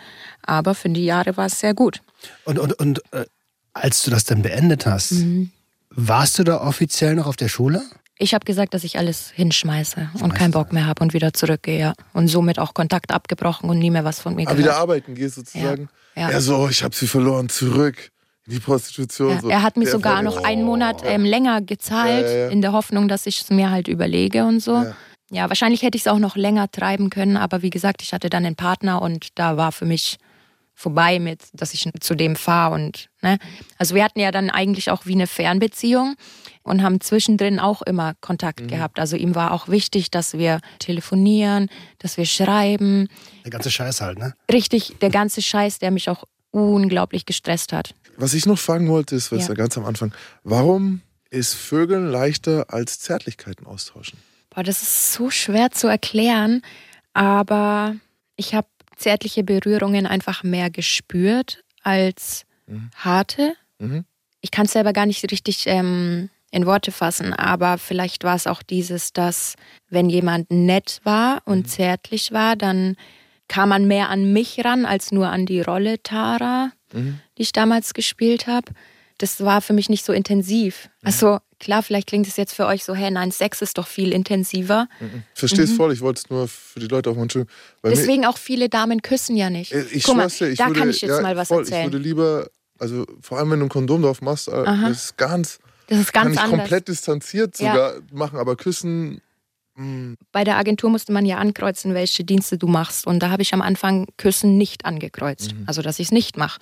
Aber 0.45 0.75
für 0.75 0.89
die 0.89 1.05
Jahre 1.05 1.35
war 1.37 1.47
es 1.47 1.59
sehr 1.59 1.73
gut. 1.73 2.01
Und, 2.45 2.59
und, 2.59 2.73
und 2.73 3.01
äh, 3.13 3.25
als 3.73 4.03
du 4.03 4.11
das 4.11 4.23
dann 4.25 4.41
beendet 4.43 4.85
hast, 4.85 5.11
Mhm. 5.13 5.51
warst 5.89 6.37
du 6.39 6.43
da 6.43 6.61
offiziell 6.61 7.15
noch 7.15 7.25
auf 7.27 7.35
der 7.35 7.47
Schule? 7.49 7.81
Ich 8.19 8.33
habe 8.35 8.45
gesagt, 8.45 8.73
dass 8.75 8.83
ich 8.83 8.97
alles 8.99 9.31
hinschmeiße 9.31 10.09
und 10.21 10.35
keinen 10.35 10.51
Bock 10.51 10.71
mehr 10.71 10.85
habe 10.85 11.03
und 11.03 11.13
wieder 11.13 11.33
zurückgehe. 11.33 11.79
ja. 11.79 11.93
Und 12.13 12.27
somit 12.27 12.59
auch 12.59 12.73
Kontakt 12.75 13.11
abgebrochen 13.11 13.69
und 13.69 13.79
nie 13.79 13.89
mehr 13.89 14.05
was 14.05 14.19
von 14.19 14.35
mir 14.35 14.47
Aber 14.47 14.57
wieder 14.57 14.67
gehört. 14.69 14.81
arbeiten 14.81 15.15
gehst 15.15 15.35
sozusagen. 15.35 15.89
Ja. 16.15 16.29
Ja, 16.29 16.39
so, 16.39 16.69
ich 16.69 16.83
habe 16.83 16.95
sie 16.95 17.07
verloren, 17.07 17.49
zurück 17.49 18.11
in 18.45 18.53
die 18.53 18.59
Prostitution. 18.59 19.29
Ja, 19.31 19.41
so. 19.41 19.49
er 19.49 19.63
hat 19.63 19.77
mir 19.77 19.85
Der 19.85 19.93
sogar 19.93 20.15
Fall- 20.15 20.23
noch 20.23 20.43
einen 20.43 20.63
Monat 20.63 21.01
ähm, 21.03 21.25
länger 21.25 21.61
gezahlt, 21.61 22.25
Ja, 22.27 22.31
ja, 22.31 22.37
ja. 22.45 22.47
in 22.49 22.61
der 22.61 22.71
Hoffnung, 22.71 23.07
dass 23.07 23.25
ich 23.25 23.41
es 23.41 23.49
mir 23.49 23.71
halt 23.71 23.87
überlege 23.87 24.45
und 24.45 24.59
so. 24.59 24.85
Ja. 25.33 25.49
Wahrscheinlich 25.49 25.81
hätte 25.81 25.95
ich 25.97 26.03
es 26.03 26.07
auch 26.07 26.19
noch 26.19 26.35
länger 26.35 26.69
treiben 26.71 27.09
können, 27.09 27.37
aber 27.37 27.61
wie 27.61 27.69
gesagt, 27.69 28.01
ich 28.01 28.13
hatte 28.13 28.29
dann 28.29 28.45
einen 28.45 28.55
Partner 28.55 29.01
und 29.01 29.27
da 29.35 29.57
war 29.57 29.71
für 29.71 29.85
mich 29.85 30.17
vorbei 30.75 31.19
mit, 31.19 31.41
dass 31.53 31.73
ich 31.75 31.87
zu 31.99 32.15
dem 32.15 32.35
fahre 32.35 32.73
und 32.73 33.09
ne. 33.21 33.37
Also 33.77 33.93
wir 33.93 34.03
hatten 34.03 34.19
ja 34.19 34.31
dann 34.31 34.49
eigentlich 34.49 34.89
auch 34.89 35.05
wie 35.05 35.11
eine 35.13 35.27
Fernbeziehung 35.27 36.15
und 36.63 36.81
haben 36.81 36.99
zwischendrin 36.99 37.59
auch 37.59 37.83
immer 37.83 38.13
Kontakt 38.21 38.61
Mhm. 38.61 38.67
gehabt. 38.67 38.99
Also 38.99 39.15
ihm 39.15 39.35
war 39.35 39.51
auch 39.51 39.67
wichtig, 39.67 40.09
dass 40.09 40.33
wir 40.33 40.61
telefonieren, 40.79 41.69
dass 41.99 42.17
wir 42.17 42.25
schreiben. 42.25 43.07
Der 43.43 43.51
ganze 43.51 43.69
Scheiß 43.69 44.01
halt, 44.01 44.17
ne? 44.17 44.33
Richtig, 44.51 44.95
der 44.99 45.11
ganze 45.11 45.43
Scheiß, 45.43 45.77
der 45.77 45.91
mich 45.91 46.09
auch 46.09 46.23
unglaublich 46.49 47.25
gestresst 47.27 47.71
hat. 47.71 47.93
Was 48.17 48.33
ich 48.33 48.45
noch 48.47 48.57
fragen 48.59 48.89
wollte, 48.89 49.15
ist, 49.15 49.31
was 49.31 49.43
Ja. 49.43 49.47
ja. 49.49 49.53
ganz 49.53 49.77
am 49.77 49.85
Anfang, 49.85 50.11
warum 50.43 51.01
ist 51.29 51.53
Vögeln 51.53 52.07
leichter 52.11 52.65
als 52.73 52.99
Zärtlichkeiten 52.99 53.65
austauschen? 53.67 54.17
Boah, 54.53 54.63
das 54.63 54.81
ist 54.81 55.13
so 55.13 55.29
schwer 55.29 55.71
zu 55.71 55.87
erklären, 55.87 56.61
aber 57.13 57.95
ich 58.35 58.53
habe 58.53 58.67
zärtliche 58.95 59.43
Berührungen 59.43 60.05
einfach 60.05 60.43
mehr 60.43 60.69
gespürt 60.69 61.63
als 61.81 62.45
harte. 62.95 63.53
Mhm. 63.79 64.05
Ich 64.41 64.51
kann 64.51 64.65
es 64.65 64.73
selber 64.73 64.93
gar 64.93 65.05
nicht 65.05 65.23
richtig 65.31 65.65
ähm, 65.67 66.29
in 66.51 66.65
Worte 66.65 66.91
fassen, 66.91 67.33
aber 67.33 67.77
vielleicht 67.77 68.23
war 68.23 68.35
es 68.35 68.47
auch 68.47 68.61
dieses, 68.61 69.11
dass 69.13 69.55
wenn 69.89 70.09
jemand 70.09 70.51
nett 70.51 71.01
war 71.03 71.41
und 71.45 71.69
zärtlich 71.69 72.31
war, 72.31 72.55
dann 72.55 72.95
kam 73.47 73.69
man 73.69 73.87
mehr 73.87 74.09
an 74.09 74.31
mich 74.33 74.63
ran 74.63 74.85
als 74.85 75.11
nur 75.11 75.29
an 75.29 75.45
die 75.45 75.61
Rolle 75.61 76.01
Tara, 76.01 76.71
Mhm. 76.93 77.19
die 77.37 77.41
ich 77.41 77.51
damals 77.53 77.93
gespielt 77.95 78.45
habe. 78.45 78.71
Das 79.17 79.43
war 79.43 79.61
für 79.61 79.73
mich 79.73 79.89
nicht 79.89 80.05
so 80.05 80.13
intensiv. 80.13 80.89
Also 81.03 81.39
klar, 81.63 81.81
vielleicht 81.83 82.07
klingt 82.07 82.27
es 82.27 82.37
jetzt 82.37 82.53
für 82.53 82.65
euch 82.65 82.83
so, 82.83 82.93
hey, 82.93 83.09
nein, 83.11 83.31
Sex 83.31 83.61
ist 83.61 83.77
doch 83.77 83.87
viel 83.87 84.11
intensiver. 84.11 84.87
Ich 85.33 85.39
verstehe 85.39 85.63
es 85.65 85.73
voll, 85.73 85.91
ich 85.93 86.01
wollte 86.01 86.21
es 86.23 86.29
nur 86.29 86.47
für 86.47 86.79
die 86.79 86.87
Leute 86.87 87.09
auch 87.09 87.15
mal 87.15 87.29
schön. 87.31 87.43
Mhm. 87.83 87.89
Deswegen 87.89 88.25
auch 88.25 88.37
viele 88.37 88.69
Damen 88.69 89.01
küssen 89.01 89.35
ja 89.35 89.49
nicht. 89.49 89.71
äh, 89.71 89.83
ich 89.91 90.03
Guck 90.03 90.17
mal, 90.17 90.27
dir, 90.27 90.49
ich 90.49 90.57
da 90.57 90.67
würde, 90.67 90.79
kann 90.79 90.89
ich 90.89 91.01
jetzt 91.01 91.09
ja, 91.09 91.21
mal 91.21 91.35
was 91.35 91.47
voll, 91.47 91.63
erzählen. 91.63 91.87
Ich 91.87 91.93
würde 91.93 91.97
lieber, 91.97 92.47
also 92.79 93.05
vor 93.21 93.39
allem 93.39 93.51
wenn 93.51 93.59
du 93.59 93.65
ein 93.65 93.69
Kondom 93.69 94.01
drauf 94.01 94.21
machst, 94.21 94.47
äh, 94.47 94.51
Aha. 94.51 94.89
das 94.89 95.05
ist 95.05 95.17
ganz, 95.17 95.59
das 95.87 95.99
ist 95.99 96.13
kann 96.13 96.25
ganz 96.25 96.35
ich 96.35 96.41
anders. 96.41 96.59
komplett 96.59 96.87
distanziert 96.87 97.59
Ja. 97.59 97.71
sogar 97.73 97.93
machen, 98.11 98.37
aber 98.39 98.55
küssen, 98.55 99.21
mh, 99.75 100.15
Bei 100.31 100.43
der 100.43 100.57
Agentur 100.57 100.89
musste 100.89 101.11
man 101.11 101.25
ja 101.25 101.37
ankreuzen, 101.37 101.93
welche 101.93 102.23
Dienste 102.23 102.57
du 102.57 102.67
machst. 102.67 103.07
Und 103.07 103.19
da 103.21 103.29
habe 103.31 103.41
ich 103.41 103.53
am 103.53 103.61
Anfang 103.61 104.07
Küssen 104.17 104.57
nicht 104.57 104.85
angekreuzt. 104.85 105.53
Mhm. 105.53 105.63
Also, 105.65 105.81
dass 105.81 105.99
ich 105.99 106.07
es 106.07 106.11
nicht 106.11 106.37
mache. 106.37 106.59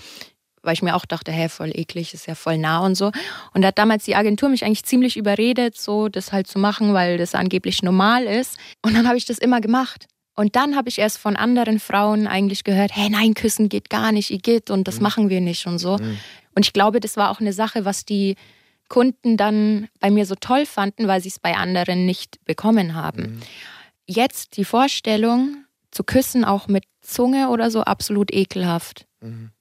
Weil 0.63 0.73
ich 0.73 0.81
mir 0.83 0.95
auch 0.95 1.05
dachte, 1.05 1.31
hä, 1.31 1.49
voll 1.49 1.71
eklig, 1.73 2.13
ist 2.13 2.27
ja 2.27 2.35
voll 2.35 2.57
nah 2.57 2.79
und 2.85 2.95
so. 2.95 3.11
Und 3.53 3.61
da 3.63 3.69
hat 3.69 3.79
damals 3.79 4.05
die 4.05 4.15
Agentur 4.15 4.49
mich 4.49 4.63
eigentlich 4.63 4.83
ziemlich 4.85 5.17
überredet, 5.17 5.77
so 5.77 6.07
das 6.07 6.31
halt 6.31 6.47
zu 6.47 6.59
machen, 6.59 6.93
weil 6.93 7.17
das 7.17 7.33
angeblich 7.33 7.81
normal 7.81 8.25
ist. 8.25 8.57
Und 8.83 8.95
dann 8.95 9.07
habe 9.07 9.17
ich 9.17 9.25
das 9.25 9.39
immer 9.39 9.59
gemacht. 9.59 10.05
Und 10.35 10.55
dann 10.55 10.75
habe 10.75 10.87
ich 10.89 10.99
erst 10.99 11.17
von 11.17 11.35
anderen 11.35 11.79
Frauen 11.79 12.27
eigentlich 12.27 12.63
gehört, 12.63 12.91
hey, 12.95 13.09
nein, 13.09 13.33
küssen 13.33 13.69
geht 13.69 13.89
gar 13.89 14.11
nicht, 14.11 14.29
Igitt, 14.31 14.69
und 14.69 14.79
Mhm. 14.79 14.83
das 14.85 14.99
machen 14.99 15.29
wir 15.29 15.41
nicht 15.41 15.65
und 15.67 15.77
so. 15.79 15.93
Und 16.55 16.65
ich 16.65 16.73
glaube, 16.73 16.99
das 16.99 17.17
war 17.17 17.31
auch 17.31 17.39
eine 17.39 17.53
Sache, 17.53 17.83
was 17.85 18.05
die 18.05 18.35
Kunden 18.87 19.37
dann 19.37 19.87
bei 19.99 20.11
mir 20.11 20.25
so 20.25 20.35
toll 20.35 20.65
fanden, 20.65 21.07
weil 21.07 21.21
sie 21.21 21.29
es 21.29 21.39
bei 21.39 21.55
anderen 21.55 22.05
nicht 22.05 22.43
bekommen 22.45 22.93
haben. 22.93 23.41
Jetzt 24.05 24.57
die 24.57 24.65
Vorstellung, 24.65 25.57
zu 25.91 26.03
küssen, 26.03 26.45
auch 26.45 26.67
mit 26.67 26.83
Zunge 27.01 27.49
oder 27.49 27.69
so, 27.71 27.81
absolut 27.81 28.33
ekelhaft. 28.33 29.05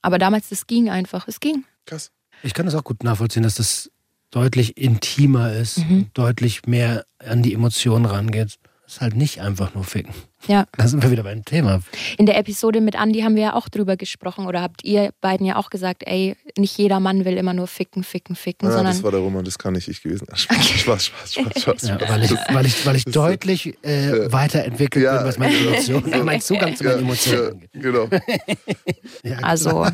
Aber 0.03 0.18
damals, 0.18 0.49
das 0.49 0.66
ging 0.66 0.88
einfach, 0.90 1.29
es 1.29 1.40
ging. 1.40 1.64
krass. 1.87 2.11
Ich 2.42 2.55
kann 2.55 2.64
das 2.66 2.75
auch 2.75 2.85
gut 2.85 3.03
nachvollziehen, 3.05 3.42
dass 3.42 3.57
das 3.57 3.90
deutlich 4.31 4.77
intimer 4.79 5.53
ist, 5.53 5.79
Mhm. 5.79 6.07
deutlich 6.14 6.64
mehr 6.66 7.05
an 7.18 7.42
die 7.42 7.53
Emotionen 7.53 8.07
rangeht. 8.07 8.57
Das 8.90 8.96
ist 8.96 9.03
halt 9.03 9.14
nicht 9.14 9.40
einfach 9.40 9.72
nur 9.72 9.85
ficken. 9.85 10.12
Ja. 10.48 10.64
Da 10.76 10.88
sind 10.88 11.00
wir 11.05 11.12
wieder 11.12 11.22
beim 11.22 11.44
Thema. 11.44 11.81
In 12.18 12.26
der 12.26 12.37
Episode 12.37 12.81
mit 12.81 12.96
Andi 12.96 13.20
haben 13.20 13.37
wir 13.37 13.42
ja 13.44 13.55
auch 13.55 13.68
drüber 13.68 13.96
gesprochen 13.96 14.46
oder 14.48 14.62
habt 14.62 14.83
ihr 14.83 15.11
beiden 15.20 15.46
ja 15.46 15.55
auch 15.55 15.70
gesagt, 15.70 16.03
ey, 16.07 16.35
nicht 16.59 16.76
jeder 16.76 16.98
Mann 16.98 17.24
will 17.24 17.37
immer 17.37 17.55
nur 17.55 17.68
ficken, 17.68 18.03
ficken, 18.03 18.35
ficken, 18.35 18.66
Ja, 18.68 18.74
sondern 18.74 18.92
das 18.92 19.05
war 19.05 19.12
der 19.12 19.20
Roman, 19.20 19.44
das 19.44 19.61
kann 19.61 19.74
nicht 19.74 19.87
ich 19.87 20.03
gewesen. 20.03 20.26
Spaß, 20.35 20.66
Spaß, 20.66 21.05
Spaß, 21.07 21.33
Spaß, 21.35 21.62
Spaß. 21.62 21.83
Ja, 21.85 22.00
weil 22.09 22.24
ich, 22.24 22.33
weil 22.53 22.66
ich, 22.66 22.85
weil 22.85 22.96
ich 22.96 23.05
deutlich 23.05 23.79
äh, 23.85 24.33
weiterentwickelt 24.33 25.05
Ja. 25.05 25.18
bin, 25.18 25.26
was 25.29 25.38
meine 25.38 25.57
Emotionen, 25.57 26.24
mein 26.24 26.40
Zugang 26.40 26.74
zu 26.74 26.83
meinen 26.83 26.94
ja, 26.96 27.00
Emotionen 27.00 27.50
angeht. 27.53 27.70
genau. 27.74 28.09
Ja, 29.22 29.37
also 29.38 29.85
Ja, 29.85 29.92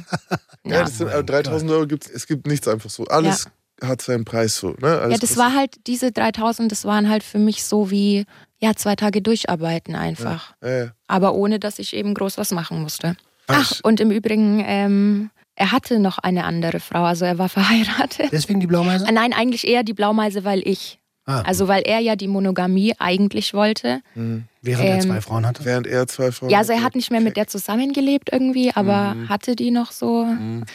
Ja. 0.64 0.82
das 0.84 0.96
sind, 0.96 1.08
äh, 1.08 1.22
3000 1.22 1.70
Euro 1.70 1.86
gibt 1.86 2.08
es 2.08 2.26
gibt 2.26 2.46
nichts 2.46 2.66
einfach 2.66 2.88
so. 2.88 3.04
Alles 3.04 3.46
hat 3.84 4.00
seinen 4.00 4.24
Preis 4.24 4.56
so. 4.56 4.70
Ne? 4.80 5.08
Ja, 5.10 5.18
das 5.18 5.36
war 5.36 5.54
halt, 5.54 5.74
diese 5.86 6.10
3000, 6.10 6.72
das 6.72 6.86
waren 6.86 7.10
halt 7.10 7.22
für 7.22 7.38
mich 7.38 7.62
so 7.62 7.90
wie, 7.90 8.24
ja, 8.60 8.74
zwei 8.74 8.96
Tage 8.96 9.22
durcharbeiten 9.22 9.94
einfach. 9.94 10.54
Ja, 10.62 10.78
ja. 10.84 10.90
Aber 11.08 11.34
ohne, 11.34 11.58
dass 11.58 11.78
ich 11.78 11.94
eben 11.94 12.14
groß 12.14 12.38
was 12.38 12.50
machen 12.52 12.80
musste. 12.82 13.16
Ach. 13.48 13.72
Ach, 13.76 13.80
und 13.84 14.00
im 14.00 14.10
Übrigen, 14.10 14.62
ähm, 14.66 15.30
er 15.54 15.72
hatte 15.72 15.98
noch 15.98 16.18
eine 16.18 16.44
andere 16.44 16.80
Frau, 16.80 17.04
also 17.04 17.24
er 17.24 17.38
war 17.38 17.48
verheiratet. 17.60 18.30
Deswegen 18.32 18.60
die 18.60 18.66
Blaumeise? 18.66 19.06
Äh, 19.06 19.12
Nein, 19.12 19.32
eigentlich 19.32 19.66
eher 19.66 19.82
die 19.82 19.94
Blaumeise, 19.94 20.44
weil 20.44 20.66
ich 20.66 20.98
Ah, 21.28 21.40
Also 21.40 21.66
weil 21.66 21.82
er 21.82 21.98
ja 21.98 22.14
die 22.14 22.28
Monogamie 22.28 22.94
eigentlich 23.00 23.52
wollte. 23.52 24.00
während 24.14 24.84
er 24.88 24.94
ähm, 24.94 25.00
zwei 25.00 25.20
Frauen 25.20 25.44
hatte. 25.44 25.64
Während 25.64 25.88
er 25.88 26.06
zwei 26.06 26.30
Frauen 26.30 26.50
Ja, 26.50 26.58
also 26.58 26.72
er 26.72 26.84
hat 26.84 26.94
nicht 26.94 27.10
mehr 27.10 27.20
mit 27.20 27.36
der 27.36 27.48
zusammengelebt 27.48 28.28
irgendwie, 28.30 28.70
aber 28.72 29.16
hatte 29.28 29.56
die 29.56 29.72
noch 29.72 29.90
so. 29.90 30.24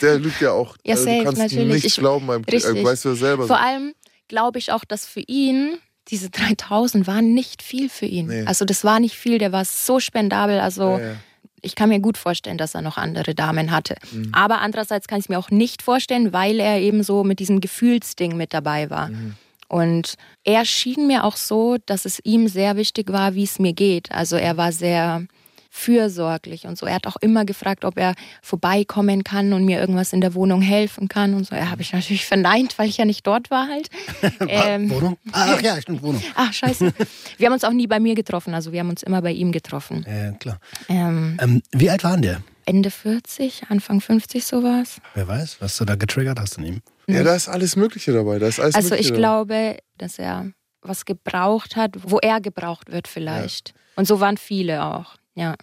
Der 0.02 0.20
lügt 0.20 0.42
ja 0.42 0.52
auch. 0.52 0.76
Ja, 0.86 0.96
Also 0.96 1.06
safe, 1.06 1.18
du 1.20 1.24
kannst 1.24 1.38
natürlich. 1.42 1.74
nicht 1.76 1.86
Ich- 1.86 1.96
glauben 1.96 2.28
beim. 2.28 2.44
Richtig. 2.44 2.84
Weißt 2.84 3.06
du 3.06 3.10
ja 3.10 3.16
selber. 3.16 3.48
Vor 3.48 3.62
allem 3.62 3.94
glaube 4.28 4.60
ich 4.60 4.74
auch, 4.74 4.84
dass 4.84 5.06
für 5.06 5.22
ihn 5.22 5.78
diese 6.08 6.30
3000 6.30 7.08
waren 7.08 7.34
nicht 7.34 7.62
viel 7.62 7.90
für 7.90 8.06
ihn. 8.06 8.28
Nee. 8.28 8.44
Also 8.46 8.66
das 8.66 8.84
war 8.84 9.00
nicht 9.00 9.16
viel, 9.16 9.38
der 9.38 9.52
war 9.52 9.66
so 9.66 10.00
spendabel. 10.00 10.60
Also 10.60 10.98
Ja, 10.98 11.00
ja. 11.00 11.16
ich 11.62 11.76
kann 11.76 11.90
mir 11.90 12.00
gut 12.00 12.18
vorstellen, 12.18 12.58
dass 12.58 12.76
er 12.76 12.82
noch 12.82 12.98
andere 12.98 13.36
Damen 13.36 13.72
hatte. 13.72 13.96
Mhm. 14.12 14.30
Aber 14.34 14.62
andererseits 14.62 15.08
kann 15.08 15.20
ich 15.20 15.26
es 15.26 15.30
mir 15.30 15.40
auch 15.40 15.52
nicht 15.52 15.82
vorstellen, 15.82 16.34
weil 16.34 16.60
er 16.60 16.80
eben 16.80 17.04
so 17.04 17.24
mit 17.24 17.40
diesem 17.40 17.62
Gefühlsding 17.62 18.36
mit 18.36 18.54
dabei 18.54 18.90
war. 18.90 19.10
Mhm. 19.10 19.36
Und 19.68 20.16
er 20.44 20.66
schien 20.66 21.08
mir 21.08 21.24
auch 21.24 21.38
so, 21.38 21.78
dass 21.86 22.04
es 22.04 22.20
ihm 22.26 22.50
sehr 22.50 22.76
wichtig 22.76 23.10
war, 23.14 23.36
wie 23.36 23.44
es 23.44 23.58
mir 23.58 23.72
geht. 23.72 24.12
Also 24.12 24.36
er 24.36 24.58
war 24.58 24.74
sehr 24.74 25.26
fürsorglich 25.74 26.66
und 26.68 26.78
so. 26.78 26.86
Er 26.86 26.96
hat 26.96 27.08
auch 27.08 27.16
immer 27.22 27.46
gefragt, 27.46 27.86
ob 27.86 27.98
er 27.98 28.14
vorbeikommen 28.42 29.24
kann 29.24 29.54
und 29.54 29.64
mir 29.66 29.80
irgendwas 29.80 30.14
in 30.14 30.22
der 30.22 30.34
Wohnung 30.36 30.62
helfen 30.62 31.08
kann 31.08 31.34
und 31.34 31.48
so. 31.48 31.56
Ja, 31.56 31.70
habe 31.72 31.82
ich 31.82 31.94
natürlich 31.94 32.26
verneint, 32.26 32.78
weil 32.78 32.90
ich 32.90 32.98
ja 32.98 33.06
nicht 33.06 33.26
dort 33.26 33.50
war 33.50 33.68
halt. 33.68 33.90
ähm, 34.48 34.90
Wohnung? 34.92 35.18
Ach 35.32 35.60
ja, 35.62 35.82
stimmt, 35.82 36.04
Wohnung. 36.04 36.22
ach, 36.36 36.54
scheiße. 36.54 36.94
Wir 37.38 37.48
haben 37.48 37.54
uns 37.54 37.64
auch 37.64 37.72
nie 37.72 37.88
bei 37.88 38.00
mir 38.00 38.14
getroffen, 38.16 38.54
also 38.54 38.72
wir 38.72 38.82
haben 38.82 38.90
uns 38.90 39.02
immer 39.02 39.22
bei 39.22 39.32
ihm 39.32 39.52
getroffen. 39.52 40.06
Ja, 40.08 40.32
klar. 40.34 40.60
Ähm, 40.90 41.38
Ähm, 41.42 41.62
wie 41.72 41.90
alt 41.90 42.04
war 42.04 42.12
denn 42.14 42.22
der? 42.22 42.42
Ende 42.66 42.92
40, 42.92 43.64
Anfang 43.70 44.02
50 44.02 44.46
sowas. 44.46 44.98
Wer 45.16 45.28
weiß, 45.28 45.58
was 45.62 45.78
du 45.78 45.86
da 45.86 45.96
getriggert 45.96 46.40
hast 46.40 46.58
in 46.58 46.66
ihm. 46.66 46.82
ja, 47.08 47.24
da 47.24 47.34
ist 47.34 47.48
alles 47.48 47.76
Mögliche 47.76 48.12
dabei. 48.14 48.38
Da 48.40 48.48
ist 48.48 48.60
alles 48.60 48.76
Also 48.76 48.90
Mögliche 48.90 49.02
ich 49.02 49.08
dabei. 49.08 49.18
glaube, 49.20 49.78
dass 49.98 50.20
er 50.20 50.52
was 50.82 51.06
gebraucht 51.06 51.76
hat, 51.76 51.96
wo 52.04 52.20
er 52.20 52.42
gebraucht 52.42 52.92
wird 52.92 53.08
vielleicht. 53.08 53.74
Und 53.96 54.06
so 54.08 54.20
waren 54.20 54.38
viele 54.38 54.84
auch, 54.86 55.16
ja. 55.36 55.56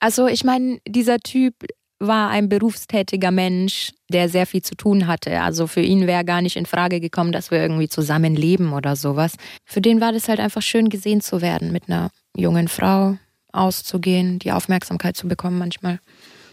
Also 0.00 0.26
ich 0.26 0.44
meine, 0.44 0.78
dieser 0.86 1.18
Typ 1.18 1.54
war 1.98 2.30
ein 2.30 2.48
berufstätiger 2.48 3.30
Mensch, 3.30 3.92
der 4.10 4.28
sehr 4.28 4.46
viel 4.46 4.62
zu 4.62 4.74
tun 4.74 5.06
hatte. 5.06 5.40
Also 5.40 5.66
für 5.66 5.80
ihn 5.80 6.06
wäre 6.06 6.24
gar 6.24 6.42
nicht 6.42 6.56
in 6.56 6.66
Frage 6.66 7.00
gekommen, 7.00 7.32
dass 7.32 7.50
wir 7.50 7.58
irgendwie 7.58 7.88
zusammen 7.88 8.34
leben 8.34 8.72
oder 8.72 8.96
sowas. 8.96 9.34
Für 9.64 9.80
den 9.80 10.00
war 10.00 10.12
das 10.12 10.28
halt 10.28 10.40
einfach 10.40 10.62
schön 10.62 10.88
gesehen 10.88 11.20
zu 11.20 11.40
werden, 11.40 11.72
mit 11.72 11.88
einer 11.88 12.10
jungen 12.36 12.68
Frau 12.68 13.16
auszugehen, 13.52 14.38
die 14.40 14.52
Aufmerksamkeit 14.52 15.16
zu 15.16 15.28
bekommen 15.28 15.58
manchmal. 15.58 16.00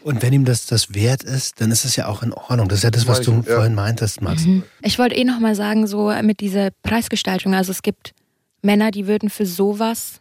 Und 0.03 0.21
wenn 0.23 0.33
ihm 0.33 0.45
das, 0.45 0.65
das 0.65 0.93
wert 0.95 1.23
ist, 1.23 1.61
dann 1.61 1.71
ist 1.71 1.85
es 1.85 1.95
ja 1.95 2.07
auch 2.07 2.23
in 2.23 2.33
Ordnung. 2.33 2.67
Das 2.67 2.79
ist 2.79 2.83
ja 2.83 2.91
das, 2.91 3.07
was 3.07 3.21
du 3.21 3.33
ja. 3.33 3.55
vorhin 3.55 3.75
meintest, 3.75 4.21
Max. 4.21 4.45
Ich 4.81 4.97
wollte 4.97 5.15
eh 5.15 5.23
nochmal 5.23 5.55
sagen, 5.55 5.85
so 5.85 6.11
mit 6.23 6.39
dieser 6.39 6.69
Preisgestaltung, 6.83 7.53
also 7.53 7.71
es 7.71 7.83
gibt 7.83 8.13
Männer, 8.63 8.91
die 8.91 9.07
würden 9.07 9.29
für 9.29 9.45
sowas 9.45 10.20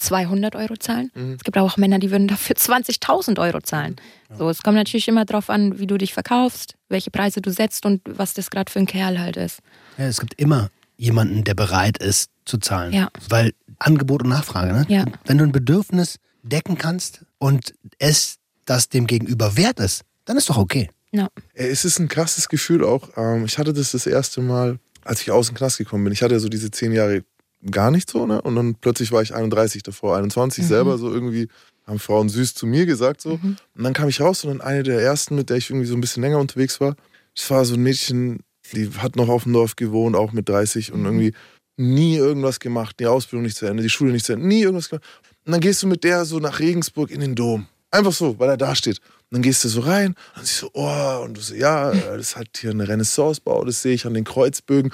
200 0.00 0.56
Euro 0.56 0.76
zahlen. 0.76 1.10
Es 1.36 1.44
gibt 1.44 1.56
aber 1.56 1.66
auch 1.66 1.76
Männer, 1.76 1.98
die 1.98 2.10
würden 2.10 2.28
dafür 2.28 2.56
20.000 2.58 3.38
Euro 3.40 3.60
zahlen. 3.60 3.96
So, 4.36 4.48
es 4.48 4.62
kommt 4.62 4.76
natürlich 4.76 5.08
immer 5.08 5.24
darauf 5.24 5.50
an, 5.50 5.78
wie 5.78 5.86
du 5.86 5.98
dich 5.98 6.14
verkaufst, 6.14 6.76
welche 6.88 7.10
Preise 7.10 7.40
du 7.40 7.50
setzt 7.50 7.84
und 7.86 8.02
was 8.06 8.34
das 8.34 8.50
gerade 8.50 8.70
für 8.70 8.78
ein 8.78 8.86
Kerl 8.86 9.18
halt 9.18 9.36
ist. 9.36 9.60
Ja, 9.98 10.06
es 10.06 10.20
gibt 10.20 10.34
immer 10.34 10.70
jemanden, 10.96 11.44
der 11.44 11.54
bereit 11.54 11.98
ist 11.98 12.30
zu 12.44 12.58
zahlen. 12.58 12.92
Ja. 12.92 13.08
Weil 13.28 13.52
Angebot 13.78 14.22
und 14.22 14.28
Nachfrage, 14.28 14.72
ne? 14.72 14.86
Ja. 14.88 15.04
Wenn 15.24 15.38
du 15.38 15.44
ein 15.44 15.52
Bedürfnis 15.52 16.18
decken 16.42 16.76
kannst 16.78 17.24
und 17.38 17.74
es 17.98 18.36
das 18.66 18.88
dem 18.88 19.06
Gegenüber 19.06 19.56
wert 19.56 19.80
ist, 19.80 20.02
dann 20.24 20.36
ist 20.36 20.48
doch 20.48 20.58
okay. 20.58 20.90
Ja. 21.12 21.28
Es 21.54 21.84
ist 21.84 21.98
ein 21.98 22.08
krasses 22.08 22.48
Gefühl 22.48 22.84
auch. 22.84 23.08
Ähm, 23.16 23.44
ich 23.44 23.58
hatte 23.58 23.72
das 23.72 23.92
das 23.92 24.06
erste 24.06 24.40
Mal, 24.40 24.78
als 25.02 25.22
ich 25.22 25.30
aus 25.30 25.48
dem 25.48 25.56
Knast 25.56 25.78
gekommen 25.78 26.04
bin. 26.04 26.12
Ich 26.12 26.22
hatte 26.22 26.34
ja 26.34 26.40
so 26.40 26.48
diese 26.48 26.70
zehn 26.70 26.92
Jahre 26.92 27.24
gar 27.68 27.90
nicht 27.90 28.10
so, 28.10 28.26
ne? 28.26 28.40
Und 28.40 28.56
dann 28.56 28.74
plötzlich 28.74 29.12
war 29.12 29.22
ich 29.22 29.34
31 29.34 29.82
davor, 29.82 30.16
21 30.16 30.66
selber 30.66 30.98
so 30.98 31.12
irgendwie, 31.12 31.48
haben 31.86 31.98
Frauen 31.98 32.28
süß 32.28 32.54
zu 32.54 32.66
mir 32.66 32.86
gesagt 32.86 33.20
so. 33.20 33.38
Und 33.74 33.84
dann 33.84 33.92
kam 33.92 34.08
ich 34.08 34.20
raus 34.20 34.44
und 34.44 34.50
dann 34.50 34.60
eine 34.60 34.82
der 34.82 35.00
ersten, 35.00 35.34
mit 35.34 35.50
der 35.50 35.56
ich 35.56 35.70
irgendwie 35.70 35.86
so 35.86 35.94
ein 35.94 36.00
bisschen 36.00 36.22
länger 36.22 36.38
unterwegs 36.38 36.80
war, 36.80 36.96
das 37.34 37.50
war 37.50 37.64
so 37.64 37.74
ein 37.74 37.82
Mädchen, 37.82 38.40
die 38.72 38.90
hat 38.98 39.16
noch 39.16 39.28
auf 39.28 39.44
dem 39.44 39.52
Dorf 39.52 39.76
gewohnt, 39.76 40.16
auch 40.16 40.32
mit 40.32 40.48
30 40.48 40.92
und 40.92 41.04
irgendwie 41.04 41.32
nie 41.76 42.16
irgendwas 42.16 42.60
gemacht, 42.60 42.96
die 43.00 43.06
Ausbildung 43.06 43.44
nicht 43.44 43.56
zu 43.56 43.66
Ende, 43.66 43.82
die 43.82 43.88
Schule 43.88 44.12
nicht 44.12 44.26
zu 44.26 44.34
Ende, 44.34 44.46
nie 44.46 44.62
irgendwas 44.62 44.90
gemacht. 44.90 45.04
Und 45.46 45.52
dann 45.52 45.60
gehst 45.60 45.82
du 45.82 45.86
mit 45.86 46.04
der 46.04 46.24
so 46.24 46.38
nach 46.38 46.60
Regensburg 46.60 47.10
in 47.10 47.20
den 47.20 47.34
Dom. 47.34 47.66
Einfach 47.90 48.12
so, 48.12 48.38
weil 48.38 48.50
er 48.50 48.56
da 48.56 48.74
steht. 48.74 48.98
Und 48.98 49.36
dann 49.36 49.42
gehst 49.42 49.64
du 49.64 49.68
so 49.68 49.80
rein 49.80 50.14
und 50.36 50.46
sie 50.46 50.54
so, 50.54 50.70
oh, 50.74 51.22
und 51.24 51.36
du 51.36 51.40
so, 51.40 51.54
ja, 51.54 51.90
äh, 51.90 52.16
das 52.16 52.36
halt 52.36 52.50
hier 52.58 52.70
eine 52.70 52.86
Renaissancebau, 52.86 53.64
das 53.64 53.82
sehe 53.82 53.94
ich 53.94 54.06
an 54.06 54.14
den 54.14 54.24
Kreuzbögen. 54.24 54.92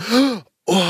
Oh. 0.69 0.83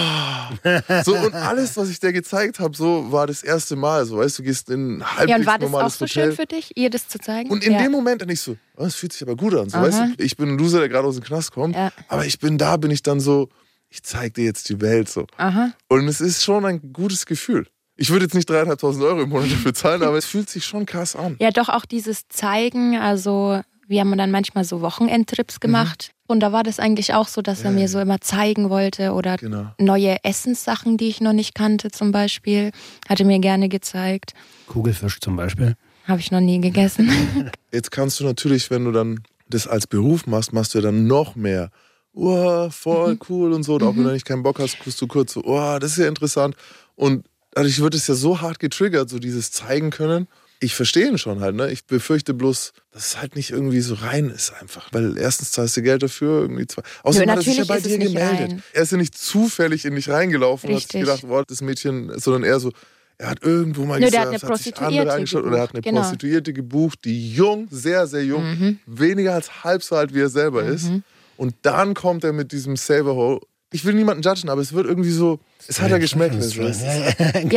So, 1.05 1.15
und 1.15 1.35
alles, 1.35 1.77
was 1.77 1.91
ich 1.91 2.01
dir 2.01 2.13
gezeigt 2.13 2.61
habe, 2.61 2.75
so 2.75 3.13
war 3.13 3.27
das 3.27 3.43
erste 3.43 3.77
Mal. 3.77 4.07
So, 4.07 4.17
weißt 4.17 4.39
du, 4.39 4.43
gehst 4.43 4.71
in 4.71 4.99
ein 4.99 5.05
halbwegs 5.05 5.31
ja, 5.31 5.37
und 5.37 5.47
war 5.47 5.59
das 5.59 5.75
auch 5.75 5.91
so 5.91 6.07
Hotel. 6.07 6.29
schön 6.29 6.33
für 6.33 6.47
dich, 6.47 6.73
ihr 6.77 6.89
das 6.89 7.09
zu 7.09 7.19
zeigen? 7.19 7.51
Und 7.51 7.63
in 7.63 7.73
ja. 7.73 7.83
dem 7.83 7.93
Moment 7.93 8.23
dann 8.23 8.31
ich 8.31 8.41
so, 8.41 8.57
oh, 8.77 8.85
das 8.85 8.95
fühlt 8.95 9.13
sich 9.13 9.23
aber 9.23 9.37
gut 9.37 9.55
an. 9.55 9.69
So, 9.69 9.77
Aha. 9.77 9.87
weißt 9.87 9.99
du, 9.99 10.25
ich 10.25 10.37
bin 10.37 10.51
ein 10.51 10.59
Loser, 10.59 10.79
der 10.79 10.89
gerade 10.89 11.07
aus 11.07 11.17
dem 11.17 11.25
Knast 11.25 11.53
kommt. 11.53 11.77
Ja. 11.77 11.93
Aber 12.09 12.25
ich 12.25 12.39
bin 12.39 12.57
da, 12.57 12.79
bin 12.79 12.91
ich 12.91 13.03
dann 13.03 13.21
so, 13.21 13.51
ich 13.91 14.03
zeig 14.03 14.35
dir 14.35 14.45
jetzt 14.45 14.71
die 14.71 14.81
Welt 14.81 15.11
so. 15.11 15.27
Aha. 15.37 15.73
Und 15.89 16.09
es 16.09 16.23
ist 16.23 16.43
schon 16.43 16.65
ein 16.65 16.93
gutes 16.95 17.27
Gefühl. 17.27 17.67
Ich 17.97 18.11
würde 18.11 18.25
jetzt 18.25 18.35
nicht 18.35 18.49
dreieinhalbtausend 18.49 19.05
Euro 19.05 19.23
im 19.23 19.29
Monat 19.29 19.53
dafür 19.53 19.75
zahlen, 19.75 20.03
aber 20.03 20.17
es 20.17 20.27
fühlt 20.27 20.49
sich 20.49 20.65
schon 20.65 20.87
krass 20.87 21.17
an. 21.17 21.37
Ja, 21.39 21.51
doch 21.51 21.69
auch 21.69 21.85
dieses 21.85 22.29
Zeigen, 22.29 22.97
also 22.97 23.61
wir 23.87 24.01
haben 24.01 24.17
dann 24.17 24.31
manchmal 24.31 24.65
so 24.65 24.81
Wochenendtrips 24.81 25.61
gemacht. 25.61 26.13
Und 26.27 26.41
da 26.41 26.53
war 26.53 26.63
das 26.63 26.79
eigentlich 26.81 27.15
auch 27.15 27.29
so, 27.29 27.43
dass 27.43 27.63
er 27.63 27.71
mir 27.71 27.89
so 27.89 28.01
immer 28.01 28.21
zeigen 28.21 28.69
wollte 28.71 29.13
oder 29.13 29.37
Genau. 29.37 29.67
neue 29.79 30.23
Essenssachen, 30.25 30.97
die 30.97 31.09
ich 31.09 31.21
noch 31.21 31.33
nicht 31.33 31.55
kannte 31.55 31.91
zum 31.91 32.13
Beispiel, 32.13 32.71
hatte 33.09 33.25
mir 33.25 33.39
gerne 33.39 33.69
gezeigt. 33.69 34.33
Kugelfisch 34.67 35.21
zum 35.21 35.37
Beispiel. 35.37 35.77
Habe 36.07 36.21
ich 36.21 36.31
noch 36.31 36.41
nie 36.41 36.61
gegessen. 36.61 37.11
Jetzt 37.73 37.91
kannst 37.91 38.21
du 38.21 38.25
natürlich, 38.25 38.71
wenn 38.71 38.85
du 38.85 38.93
dann 38.93 39.21
das 39.49 39.67
als 39.67 39.87
Beruf 39.87 40.27
machst, 40.27 40.53
machst 40.53 40.75
du 40.75 40.79
ja 40.79 40.83
dann 40.83 41.07
noch 41.07 41.37
mehr. 41.37 41.71
Oh, 42.13 42.69
voll 42.71 43.19
cool 43.29 43.53
und 43.53 43.63
so. 43.63 43.75
Und 43.75 43.83
auch 43.83 43.95
wenn 43.97 44.05
du 44.05 44.11
nicht 44.13 44.25
keinen 44.25 44.43
Bock 44.43 44.59
hast, 44.59 44.79
guckst 44.79 45.01
du 45.01 45.07
kurz 45.07 45.35
so, 45.35 45.43
oh, 45.45 45.79
das 45.79 45.93
ist 45.93 45.99
ja 45.99 46.09
interessant. 46.09 46.57
Und 46.95 47.27
dadurch 47.53 47.79
wird 47.81 47.95
es 47.95 48.07
ja 48.07 48.15
so 48.15 48.41
hart 48.41 48.59
getriggert, 48.59 49.11
so 49.11 49.19
dieses 49.19 49.53
zeigen 49.53 49.91
können. 49.91 50.27
Ich 50.61 50.75
verstehe 50.75 51.09
ihn 51.09 51.19
schon 51.19 51.41
halt, 51.41 51.55
ne? 51.55 51.71
Ich 51.71 51.85
befürchte 51.85 52.33
bloß, 52.33 52.73
dass 52.91 53.09
es 53.09 53.21
halt 53.21 53.37
nicht 53.37 53.51
irgendwie 53.51 53.81
so 53.81 53.95
rein 53.95 54.31
ist 54.31 54.53
einfach. 54.61 54.89
Weil 54.93 55.19
erstens 55.19 55.51
zahlst 55.53 55.77
du 55.77 55.83
Geld 55.83 56.03
dafür, 56.03 56.41
irgendwie 56.43 56.67
zwei. 56.67 56.83
Außerdem 57.03 57.31
hat 57.31 57.39
er 57.39 57.43
sich 57.43 57.59
ja 57.59 57.65
bei 57.65 57.79
dir 57.81 57.99
gemeldet. 57.99 58.51
rein. 58.51 58.63
Er 58.73 58.83
ist 58.83 58.93
ja 58.93 58.99
nicht 58.99 59.17
zufällig 59.19 59.85
in 59.85 59.95
dich 59.95 60.09
reingelaufen 60.09 60.71
und 60.71 60.77
hat 60.77 60.83
sich 60.83 60.95
Richtig. 60.95 61.01
gedacht, 61.03 61.29
boah, 61.29 61.45
das 61.47 61.61
Mädchen, 61.61 62.19
sondern 62.19 62.43
eher 62.45 62.59
so, 62.59 62.73
er 63.19 63.31
hat 63.31 63.43
irgendwo 63.43 63.85
mal 63.85 64.01
Nö, 64.01 64.07
gesagt, 64.07 64.33
hat 64.33 64.45
eine 64.45 64.57
sich 64.59 64.77
andere 64.79 65.13
angeschaut 65.13 65.45
oder 65.45 65.57
er 65.57 65.63
hat 65.63 65.71
eine 65.71 65.81
gebucht, 65.81 65.85
genau. 65.91 66.01
Prostituierte 66.03 66.53
gebucht, 66.53 66.99
die 67.05 67.33
jung, 67.35 67.69
sehr, 67.71 68.07
sehr 68.07 68.25
jung, 68.25 68.43
Mhm. 68.45 68.79
weniger 68.87 69.35
als 69.35 69.65
halb 69.65 69.83
so 69.83 69.97
alt 69.97 70.15
wie 70.15 70.21
er 70.21 70.29
selber 70.29 70.65
ist. 70.65 70.91
Und 71.37 71.55
dann 71.63 71.93
kommt 71.95 72.25
er 72.25 72.33
mit 72.33 72.53
diesem 72.53 72.77
Saver-Hole. 72.77 73.41
Ich 73.73 73.85
will 73.85 73.95
niemanden 73.95 74.23
judgen, 74.23 74.49
aber 74.49 74.61
es 74.61 74.73
wird 74.73 74.87
irgendwie 74.87 75.11
so, 75.11 75.41
es 75.67 75.81
hat 75.81 75.91
ja 75.91 75.99
geschmeckt. 75.99 76.37
es 76.37 76.55
ja, 76.57 76.65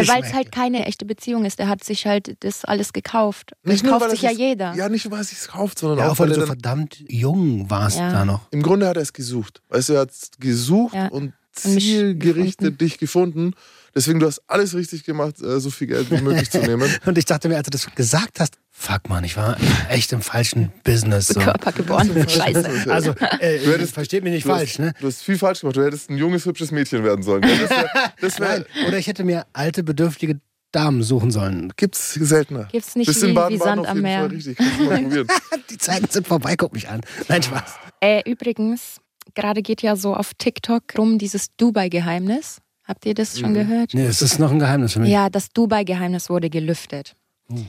weil 0.07 0.23
es 0.23 0.33
halt 0.33 0.51
keine 0.51 0.85
echte 0.87 1.05
Beziehung 1.05 1.45
ist. 1.45 1.59
Er 1.59 1.67
hat 1.69 1.83
sich 1.83 2.07
halt 2.07 2.35
das 2.43 2.65
alles 2.65 2.93
gekauft. 2.93 3.51
Das 3.63 3.73
Nicht 3.73 3.83
nur, 3.83 3.91
kauft 3.93 4.05
weil 4.05 4.09
er 4.09 4.15
sich 4.15 4.21
ja 4.23 4.31
jeder. 4.31 4.73
Ja, 4.73 4.89
nicht 4.89 5.05
nur, 5.05 5.11
weil 5.11 5.19
er 5.19 5.23
sich 5.25 5.47
kauft, 5.47 5.77
sondern 5.79 5.99
Ja, 5.99 6.05
auch, 6.11 6.17
weil 6.19 6.27
weil 6.29 6.35
du 6.35 6.41
er 6.41 6.41
so 6.41 6.47
verdammt 6.47 7.03
jung 7.07 7.69
warst 7.69 7.99
Ja. 7.99 8.11
da 8.11 8.25
noch. 8.25 8.41
im 8.51 8.63
Grunde 8.63 8.87
hat 8.87 8.95
er 8.97 9.03
es 9.03 9.13
gesucht. 9.13 9.61
Weißt 9.69 9.89
du, 9.89 9.93
er 9.93 10.01
hat 10.01 10.09
es 10.11 10.31
gesucht 10.39 10.95
Ja. 10.95 11.07
und 11.09 11.33
zielgerichtet 11.53 12.57
gefunden. 12.59 12.77
dich 12.77 12.97
gefunden. 12.97 13.51
Deswegen, 13.95 14.19
du 14.19 14.27
hast 14.27 14.41
alles 14.47 14.75
richtig 14.75 15.03
gemacht, 15.03 15.41
äh, 15.41 15.59
so 15.59 15.69
viel 15.69 15.87
Geld 15.87 16.09
wie 16.11 16.21
möglich 16.21 16.49
zu 16.49 16.59
nehmen. 16.61 16.89
Und 17.05 17.17
ich 17.17 17.25
dachte 17.25 17.49
mir, 17.49 17.57
als 17.57 17.65
du 17.65 17.71
das 17.71 17.93
gesagt 17.95 18.39
hast, 18.39 18.57
fuck 18.79 19.09
man, 19.09 19.23
ich 19.23 19.35
war 19.35 19.57
echt 19.89 20.11
im 20.13 20.21
falschen 20.21 20.71
Business. 20.83 21.27
So. 21.27 21.39
Körper 21.41 21.71
geboren. 21.73 22.09
Scheiße. 22.29 22.89
Also, 22.91 23.11
äh, 23.39 23.59
Du 23.59 23.71
hättest- 23.73 23.93
versteht 23.93 24.23
mich 24.23 24.33
nicht 24.33 24.45
Du 24.45 24.49
hast, 24.51 24.57
falsch, 24.59 24.79
ne? 24.79 24.93
Du 24.99 25.07
hast 25.07 25.21
viel 25.21 25.37
falsch 25.37 25.59
gemacht. 25.61 25.75
Du 25.75 25.83
hättest 25.83 26.09
ein 26.09 26.17
junges, 26.17 26.45
hübsches 26.45 26.71
Mädchen 26.71 27.03
werden 27.03 27.21
sollen. 27.23 27.43
Ja, 27.43 27.49
Das 27.57 27.69
wär, 27.69 27.89
das 28.21 28.39
wär, 28.39 28.47
Nein, 28.49 28.65
oder 28.87 28.97
ich 28.97 29.07
hätte 29.07 29.23
mir 29.23 29.45
alte, 29.53 29.83
bedürftige 29.83 30.39
Damen 30.71 31.01
suchen 31.03 31.31
sollen. 31.31 31.73
gibt's 31.77 32.13
seltener. 32.13 32.67
Gibt's 32.71 32.95
nicht 32.95 33.07
Bist 33.07 33.21
in 33.23 33.29
wie- 33.29 33.31
wie 33.31 33.35
Baden-Baden 33.57 33.83
Sand 33.85 33.87
am 33.87 34.01
Meer. 34.01 34.27
Die 35.69 35.77
Zeiten 35.77 36.07
sind 36.09 36.27
vorbei, 36.27 36.55
guck 36.55 36.73
mich 36.73 36.87
an. 36.89 37.01
Nein, 37.27 37.43
Spaß. 37.43 37.63
Äh, 38.01 38.21
übrigens, 38.29 38.97
gerade 39.35 39.61
geht 39.61 39.81
ja 39.81 39.95
so 39.95 40.15
auf 40.15 40.31
TikTok 40.37 40.83
rum 40.97 41.17
dieses 41.17 41.47
Dubai-Geheimnis. 41.57 42.57
Habt 42.85 43.05
ihr 43.05 43.13
das 43.13 43.35
Mhm. 43.35 43.39
schon 43.39 43.53
gehört? 43.55 43.93
Nee, 43.93 44.05
es 44.05 44.21
ist 44.21 44.39
noch 44.39 44.51
ein 44.51 44.59
Geheimnis 44.59 44.93
für 44.93 44.99
mich. 44.99 45.09
Ja, 45.11 45.29
das 45.29 45.49
Dubai-Geheimnis 45.49 46.29
wurde 46.29 46.49
gelüftet. 46.49 47.15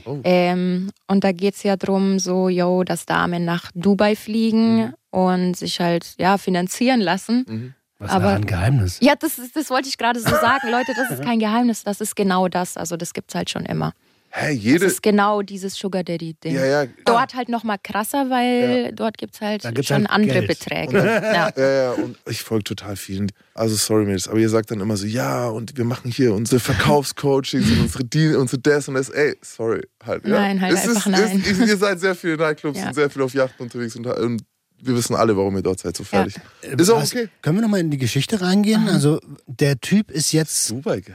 Oh. 0.05 0.19
Ähm, 0.23 0.91
und 1.07 1.23
da 1.23 1.31
geht 1.31 1.55
es 1.55 1.63
ja 1.63 1.75
drum, 1.75 2.19
so, 2.19 2.49
yo, 2.49 2.83
dass 2.83 3.05
Damen 3.05 3.45
nach 3.45 3.71
Dubai 3.73 4.15
fliegen 4.15 4.93
und 5.09 5.55
sich 5.57 5.79
halt, 5.79 6.13
ja, 6.19 6.37
finanzieren 6.37 7.01
lassen. 7.01 7.73
Was 7.97 8.09
ist 8.11 8.15
aber- 8.15 8.33
ein 8.33 8.45
Geheimnis? 8.45 8.99
Ja, 9.01 9.13
das, 9.19 9.39
ist, 9.39 9.55
das 9.55 9.69
wollte 9.69 9.89
ich 9.89 9.97
gerade 9.97 10.19
so 10.19 10.29
sagen. 10.29 10.69
Leute, 10.69 10.93
das 10.95 11.11
ist 11.11 11.23
kein 11.23 11.39
Geheimnis, 11.39 11.83
das 11.83 11.99
ist 12.01 12.15
genau 12.15 12.47
das. 12.47 12.77
Also 12.77 12.95
das 12.97 13.13
gibt's 13.13 13.33
halt 13.35 13.49
schon 13.49 13.65
immer. 13.65 13.93
Hä, 14.33 14.51
jede. 14.53 14.79
Das 14.85 14.93
ist 14.93 15.03
genau 15.03 15.41
dieses 15.41 15.75
Sugar 15.75 16.03
Daddy-Ding. 16.03 16.55
Ja, 16.55 16.65
ja. 16.65 16.85
Dort 17.05 17.35
halt 17.35 17.49
noch 17.49 17.63
mal 17.65 17.77
krasser, 17.77 18.29
weil 18.29 18.93
dort 18.93 19.17
gibt 19.17 19.35
es 19.35 19.41
halt 19.41 19.63
gibt's 19.63 19.87
schon 19.87 20.07
halt 20.07 20.09
andere 20.09 20.45
Geld. 20.45 20.47
Beträge. 20.47 20.97
ja. 20.97 21.49
Ja, 21.57 21.69
ja, 21.71 21.91
und 21.91 22.17
ich 22.29 22.41
folge 22.43 22.63
total 22.63 22.95
vielen. 22.95 23.31
Also 23.53 23.75
sorry, 23.75 24.05
Mädels, 24.05 24.27
aber 24.29 24.39
ihr 24.39 24.49
sagt 24.49 24.71
dann 24.71 24.79
immer 24.79 24.95
so, 24.95 25.05
ja, 25.05 25.47
und 25.49 25.77
wir 25.77 25.83
machen 25.83 26.09
hier 26.11 26.33
unsere 26.33 26.59
Verkaufscoachings 26.61 27.69
und 27.69 27.81
unsere 27.81 28.05
Deal, 28.05 28.35
unsere 28.37 28.61
das 28.61 28.87
und 28.87 28.93
das. 28.95 29.09
Ey, 29.09 29.35
sorry, 29.41 29.81
halt. 30.05 30.25
Ja. 30.25 30.31
Nein, 30.39 30.61
halt 30.61 30.73
es 30.73 30.87
einfach 30.87 31.05
ist, 31.07 31.11
nein. 31.11 31.43
Ist, 31.45 31.59
ihr 31.59 31.77
seid 31.77 31.99
sehr 31.99 32.15
viel 32.15 32.31
in 32.31 32.39
Nightclubs 32.39 32.77
Ja. 32.79 32.87
und 32.87 32.93
sehr 32.93 33.09
viel 33.09 33.21
auf 33.21 33.33
Yachten 33.33 33.63
unterwegs 33.63 33.95
und, 33.95 34.05
und 34.07 34.41
wir 34.83 34.95
wissen 34.95 35.15
alle, 35.15 35.35
warum 35.37 35.55
ihr 35.57 35.61
dort 35.61 35.79
seid, 35.79 35.95
so 35.95 36.03
fertig. 36.03 36.35
Äh, 36.61 36.75
Ist 36.81 36.89
auch 36.89 37.01
was- 37.01 37.11
okay. 37.13 37.27
Können 37.41 37.57
wir 37.57 37.61
nochmal 37.61 37.81
in 37.81 37.91
die 37.91 37.97
Geschichte 37.99 38.41
reingehen? 38.41 38.87
Also 38.89 39.19
der 39.45 39.79
Typ 39.79 40.09
ist 40.09 40.31
jetzt 40.31 40.73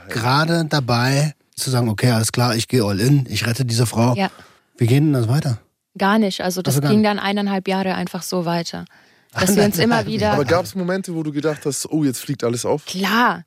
gerade 0.09 0.67
dabei 0.69 1.35
zu 1.59 1.71
sagen, 1.71 1.89
okay, 1.89 2.11
alles 2.11 2.33
klar, 2.33 2.55
ich 2.55 2.69
gehe 2.69 2.85
all 2.85 3.01
in, 3.01 3.27
ich 3.29 3.47
rette 3.47 3.65
diese 3.65 3.87
Frau. 3.87 4.15
ja, 4.15 4.31
Wie 4.79 4.87
geht 4.87 4.99
denn 4.99 5.13
das 5.13 5.29
weiter? 5.29 5.59
gar 5.99 6.19
nicht. 6.19 6.43
Also 6.43 6.61
das 6.61 6.77
Also 6.77 6.89
ging 6.89 7.03
dann 7.03 7.19
eineinhalb 7.19 7.67
Jahre 7.69 7.95
einfach 7.95 8.23
so 8.23 8.45
weiter. 8.45 8.85
Dass 9.33 9.57
wir 9.57 9.65
uns 9.65 9.79
immer 9.79 10.05
wieder. 10.07 10.33
Aber 10.33 10.45
gab 10.45 10.65
es 10.67 10.75
Momente, 10.75 11.15
wo 11.15 11.23
du 11.23 11.33
gedacht 11.33 11.65
hast, 11.65 11.91
oh, 11.91 12.05
jetzt 12.05 12.21
fliegt 12.21 12.45
alles 12.45 12.67
auf? 12.67 12.85
Klar, 12.85 13.45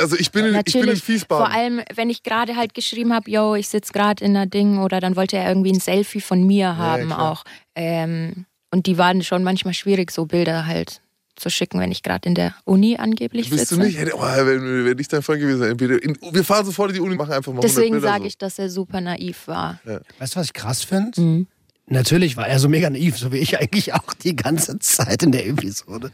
Also 0.00 0.16
ich 0.16 0.32
bin, 0.32 0.46
in, 0.46 0.60
ich 0.66 0.72
bin 0.72 0.88
in. 0.88 0.96
Fiesbaden. 0.96 1.46
Vor 1.46 1.54
allem, 1.54 1.80
wenn 1.94 2.10
ich 2.10 2.24
gerade 2.24 2.56
halt 2.56 2.74
geschrieben 2.74 3.12
habe, 3.12 3.30
yo, 3.30 3.54
ich 3.54 3.68
sitze 3.68 3.92
gerade 3.92 4.24
in 4.24 4.36
einer 4.36 4.46
Ding 4.46 4.78
oder 4.78 4.98
dann 4.98 5.14
wollte 5.14 5.36
er 5.36 5.48
irgendwie 5.48 5.72
ein 5.72 5.78
Selfie 5.80 6.20
von 6.20 6.44
mir 6.44 6.76
haben 6.76 7.06
klar. 7.06 7.30
auch. 7.32 7.44
Ähm, 7.76 8.46
und 8.72 8.86
die 8.86 8.98
waren 8.98 9.22
schon 9.22 9.44
manchmal 9.44 9.74
schwierig, 9.74 10.10
so 10.10 10.26
Bilder 10.26 10.66
halt 10.66 11.00
zu 11.40 11.50
schicken, 11.50 11.78
wenn 11.80 11.90
ich 11.92 12.02
gerade 12.02 12.28
in 12.28 12.34
der 12.34 12.54
Uni 12.64 12.96
angeblich 12.96 13.50
Bist 13.50 13.68
sitze. 13.68 13.76
du 13.80 13.86
nicht? 13.86 13.98
Oh, 14.14 14.20
wenn, 14.22 14.84
wenn 14.84 14.98
ich 14.98 15.08
dein 15.08 15.22
Freund 15.22 15.40
gewesen 15.40 15.78
wäre, 15.80 15.96
in- 15.96 16.16
wir 16.32 16.44
fahren 16.44 16.64
sofort 16.66 16.90
in 16.90 16.94
die 16.96 17.00
Uni, 17.00 17.14
machen 17.16 17.32
einfach 17.32 17.52
mal 17.52 17.60
100 17.60 17.64
Deswegen 17.64 17.92
Bilder 17.96 18.08
sage 18.08 18.22
so. 18.22 18.26
ich, 18.28 18.38
dass 18.38 18.58
er 18.58 18.70
super 18.70 19.00
naiv 19.00 19.46
war. 19.46 19.80
Weißt 20.18 20.34
du, 20.34 20.40
was 20.40 20.46
ich 20.46 20.52
krass 20.52 20.82
finde? 20.84 21.20
Mhm. 21.20 21.46
Natürlich 21.86 22.36
war 22.36 22.46
er 22.46 22.58
so 22.58 22.68
mega 22.68 22.90
naiv, 22.90 23.16
so 23.18 23.32
wie 23.32 23.38
ich 23.38 23.58
eigentlich 23.58 23.94
auch 23.94 24.12
die 24.14 24.36
ganze 24.36 24.78
Zeit 24.78 25.22
in 25.22 25.32
der 25.32 25.46
Episode. 25.46 26.10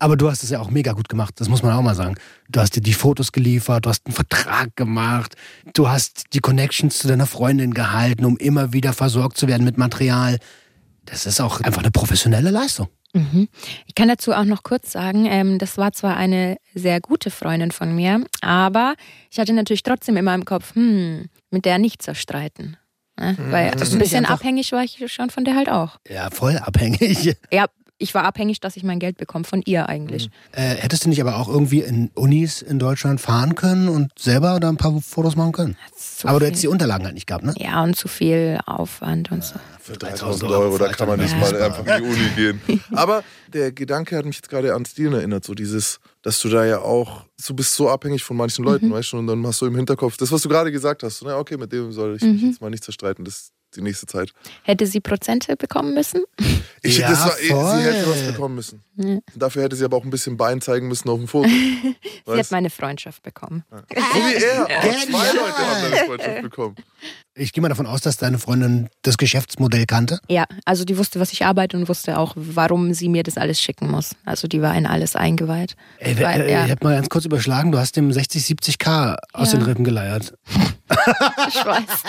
Aber 0.00 0.16
du 0.16 0.30
hast 0.30 0.44
es 0.44 0.50
ja 0.50 0.60
auch 0.60 0.70
mega 0.70 0.92
gut 0.92 1.08
gemacht, 1.08 1.34
das 1.40 1.48
muss 1.48 1.62
man 1.62 1.72
auch 1.72 1.82
mal 1.82 1.94
sagen. 1.96 2.14
Du 2.48 2.60
hast 2.60 2.76
dir 2.76 2.80
die 2.80 2.92
Fotos 2.92 3.32
geliefert, 3.32 3.84
du 3.84 3.90
hast 3.90 4.06
einen 4.06 4.14
Vertrag 4.14 4.74
gemacht, 4.76 5.34
du 5.74 5.88
hast 5.88 6.26
die 6.34 6.38
Connections 6.40 6.98
zu 6.98 7.08
deiner 7.08 7.26
Freundin 7.26 7.74
gehalten, 7.74 8.24
um 8.24 8.36
immer 8.36 8.72
wieder 8.72 8.92
versorgt 8.92 9.36
zu 9.38 9.48
werden 9.48 9.64
mit 9.64 9.76
Material. 9.76 10.38
Das 11.04 11.26
ist 11.26 11.40
auch 11.40 11.60
einfach 11.62 11.82
eine 11.82 11.90
professionelle 11.90 12.50
Leistung. 12.50 12.88
Ich 13.86 13.94
kann 13.94 14.08
dazu 14.08 14.32
auch 14.32 14.44
noch 14.44 14.62
kurz 14.62 14.92
sagen, 14.92 15.26
ähm, 15.26 15.58
das 15.58 15.78
war 15.78 15.92
zwar 15.92 16.16
eine 16.16 16.58
sehr 16.74 17.00
gute 17.00 17.30
Freundin 17.30 17.70
von 17.70 17.94
mir, 17.94 18.24
aber 18.42 18.94
ich 19.30 19.38
hatte 19.38 19.52
natürlich 19.52 19.82
trotzdem 19.82 20.16
immer 20.16 20.34
im 20.34 20.44
Kopf, 20.44 20.74
hm, 20.74 21.26
mit 21.50 21.64
der 21.64 21.78
nicht 21.78 22.02
zerstreiten. 22.02 22.76
Ne? 23.18 23.36
Weil 23.50 23.70
Hattest 23.70 23.92
du 23.92 23.96
ein 23.96 24.00
bisschen 24.00 24.26
abhängig 24.26 24.70
war 24.72 24.84
ich 24.84 25.02
schon 25.12 25.30
von 25.30 25.44
der 25.44 25.56
halt 25.56 25.68
auch. 25.68 25.98
Ja, 26.08 26.30
voll 26.30 26.56
abhängig. 26.58 27.36
Ja, 27.50 27.66
ich 27.98 28.14
war 28.14 28.24
abhängig, 28.24 28.60
dass 28.60 28.76
ich 28.76 28.84
mein 28.84 28.98
Geld 28.98 29.16
bekomme 29.16 29.44
von 29.44 29.62
ihr 29.64 29.88
eigentlich. 29.88 30.30
Äh, 30.52 30.76
hättest 30.76 31.04
du 31.04 31.08
nicht 31.08 31.20
aber 31.20 31.36
auch 31.36 31.48
irgendwie 31.48 31.80
in 31.80 32.10
Unis 32.14 32.62
in 32.62 32.78
Deutschland 32.78 33.20
fahren 33.20 33.54
können 33.54 33.88
und 33.88 34.12
selber 34.18 34.60
da 34.60 34.68
ein 34.68 34.76
paar 34.76 35.00
Fotos 35.00 35.36
machen 35.36 35.52
können? 35.52 35.76
Zu 35.96 36.28
aber 36.28 36.40
du 36.40 36.46
hättest 36.46 36.62
die 36.62 36.68
Unterlagen 36.68 37.04
halt 37.04 37.14
nicht 37.14 37.26
gehabt, 37.26 37.44
ne? 37.44 37.54
Ja, 37.58 37.82
und 37.82 37.96
zu 37.96 38.08
viel 38.08 38.58
Aufwand 38.66 39.30
und 39.32 39.42
so. 39.44 39.56
Für 39.80 39.94
3000 39.94 40.50
Euro, 40.50 40.78
da 40.78 40.88
kann 40.88 41.08
man 41.08 41.18
nicht 41.18 41.32
Ja. 41.32 41.38
mal 41.38 41.62
einfach 41.62 41.84
in 41.86 42.02
die 42.02 42.08
Uni 42.08 42.28
gehen. 42.36 42.60
Aber 42.92 43.22
der 43.52 43.72
Gedanke 43.72 44.16
hat 44.16 44.24
mich 44.26 44.36
jetzt 44.36 44.48
gerade 44.48 44.74
an 44.74 44.84
Stil 44.84 45.12
erinnert, 45.14 45.44
so 45.44 45.54
dieses, 45.54 45.98
dass 46.22 46.40
du 46.40 46.48
da 46.48 46.64
ja 46.66 46.80
auch, 46.80 47.24
du 47.46 47.54
bist 47.54 47.74
so 47.74 47.88
abhängig 47.88 48.22
von 48.22 48.36
manchen 48.36 48.64
Leuten, 48.64 48.90
weißt 48.92 49.12
du, 49.12 49.18
und 49.18 49.26
dann 49.26 49.46
hast 49.46 49.60
du 49.60 49.66
im 49.66 49.74
Hinterkopf, 49.76 50.16
das, 50.18 50.30
was 50.30 50.42
du 50.42 50.48
gerade 50.48 50.70
gesagt 50.70 51.02
hast, 51.02 51.18
so, 51.18 51.26
na, 51.26 51.38
okay, 51.38 51.56
mit 51.56 51.72
dem 51.72 51.90
soll 51.92 52.16
ich 52.16 52.22
mich 52.22 52.42
jetzt 52.42 52.60
mal 52.60 52.70
nicht 52.70 52.84
zerstreiten, 52.84 53.24
das 53.24 53.34
ist 53.34 53.52
die 53.76 53.82
nächste 53.82 54.06
Zeit. 54.06 54.32
Hätte 54.62 54.86
sie 54.86 55.00
Prozente 55.00 55.56
bekommen 55.56 55.94
müssen? 55.94 56.24
Ich, 56.82 56.98
Ja, 56.98 57.10
das 57.10 57.20
war, 57.24 57.30
voll. 57.32 57.76
sie 57.78 57.84
hätte 57.84 58.10
was 58.10 58.22
bekommen 58.32 58.54
müssen. 58.54 58.82
Dafür 59.34 59.62
hätte 59.64 59.76
sie 59.76 59.84
aber 59.84 59.96
auch 59.96 60.04
ein 60.04 60.10
bisschen 60.10 60.36
Bein 60.36 60.60
zeigen 60.60 60.88
müssen 60.88 61.08
auf 61.08 61.18
dem 61.18 61.28
Foto. 61.28 61.48
Sie 61.48 61.94
hat 62.26 62.38
Weißt? 62.38 62.50
meine 62.52 62.70
Freundschaft 62.70 63.22
bekommen. 63.22 63.64
So 63.70 63.76
wie 63.94 64.34
er. 64.42 64.64
Auch 64.64 64.68
zwei. 64.68 65.32
Leute 65.32 65.58
haben 65.58 65.80
seine 65.82 66.06
Freundschaft 66.06 66.42
bekommen. 66.42 66.76
Ich 67.40 67.52
gehe 67.52 67.62
mal 67.62 67.68
davon 67.68 67.86
aus, 67.86 68.00
dass 68.00 68.16
deine 68.16 68.38
Freundin 68.38 68.88
das 69.02 69.16
Geschäftsmodell 69.16 69.86
kannte. 69.86 70.18
Ja, 70.28 70.44
also 70.64 70.84
die 70.84 70.98
wusste, 70.98 71.20
was 71.20 71.32
ich 71.32 71.44
arbeite 71.44 71.76
und 71.76 71.88
wusste 71.88 72.18
auch, 72.18 72.32
warum 72.36 72.92
sie 72.94 73.08
mir 73.08 73.22
das 73.22 73.38
alles 73.38 73.60
schicken 73.60 73.88
muss. 73.90 74.16
Also 74.24 74.48
die 74.48 74.60
war 74.60 74.74
in 74.76 74.86
alles 74.86 75.14
eingeweiht. 75.14 75.76
Ey, 75.98 76.18
Weil, 76.20 76.40
äh, 76.42 76.52
ja. 76.52 76.64
Ich 76.66 76.70
hab 76.72 76.82
mal 76.82 76.96
ganz 76.96 77.08
kurz 77.08 77.24
überschlagen, 77.26 77.70
du 77.70 77.78
hast 77.78 77.96
dem 77.96 78.12
60, 78.12 78.42
70k 78.44 79.16
aus 79.32 79.52
Ja. 79.52 79.58
den 79.58 79.64
Rippen 79.66 79.84
geleiert. 79.84 80.34
Ich 81.48 81.64
weiß. 81.64 82.02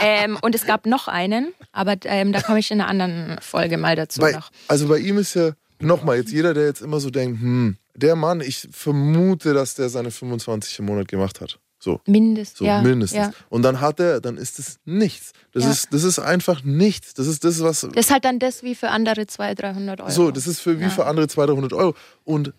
ähm, 0.00 0.38
und 0.42 0.54
es 0.54 0.66
gab 0.66 0.86
noch 0.86 1.08
einen, 1.08 1.52
aber 1.72 1.96
ähm, 2.04 2.32
da 2.32 2.40
komme 2.40 2.58
ich 2.58 2.70
in 2.70 2.80
einer 2.80 2.88
anderen 2.88 3.36
Folge 3.40 3.76
mal 3.76 3.96
dazu 3.96 4.20
Bei, 4.20 4.32
noch. 4.32 4.50
also 4.68 4.88
bei 4.88 4.98
ihm 4.98 5.18
ist 5.18 5.34
ja, 5.34 5.52
nochmal, 5.78 6.16
jetzt 6.16 6.32
jeder, 6.32 6.54
der 6.54 6.64
jetzt 6.66 6.80
immer 6.80 7.00
so 7.00 7.10
denkt, 7.10 7.40
hm, 7.40 7.76
der 7.94 8.16
Mann, 8.16 8.40
ich 8.40 8.66
vermute, 8.70 9.52
dass 9.54 9.74
der 9.74 9.88
seine 9.90 10.10
25 10.10 10.78
im 10.80 10.86
Monat 10.86 11.08
gemacht 11.08 11.40
hat. 11.40 11.58
So. 11.82 12.00
Mindest, 12.06 12.58
So 12.58 12.64
ja. 12.64 12.80
mindestens. 12.80 13.18
Ja. 13.18 13.32
Und 13.48 13.62
dann 13.62 13.80
hat 13.80 13.98
er, 13.98 14.20
dann 14.20 14.36
ist 14.36 14.60
es 14.60 14.78
nichts. 14.84 15.32
Das, 15.52 15.64
Ja. 15.64 15.70
ist, 15.72 15.92
das 15.92 16.04
ist 16.04 16.20
einfach 16.20 16.62
nichts. 16.62 17.12
Das 17.14 17.26
ist 17.26 17.42
das, 17.42 17.60
was. 17.60 17.80
Das 17.80 18.06
ist 18.06 18.10
halt 18.12 18.24
dann 18.24 18.38
das 18.38 18.62
wie 18.62 18.76
für 18.76 18.90
andere 18.90 19.26
200, 19.26 19.60
300 19.62 20.00
Euro. 20.00 20.10
So, 20.10 20.30
das 20.30 20.46
ist 20.46 20.60
für 20.60 20.78
wie 20.78 20.84
Ja. 20.84 20.90
für 20.90 21.06
andere 21.06 21.26
200, 21.26 21.56
300 21.56 21.72
Euro. 21.72 21.94
Und 22.22 22.52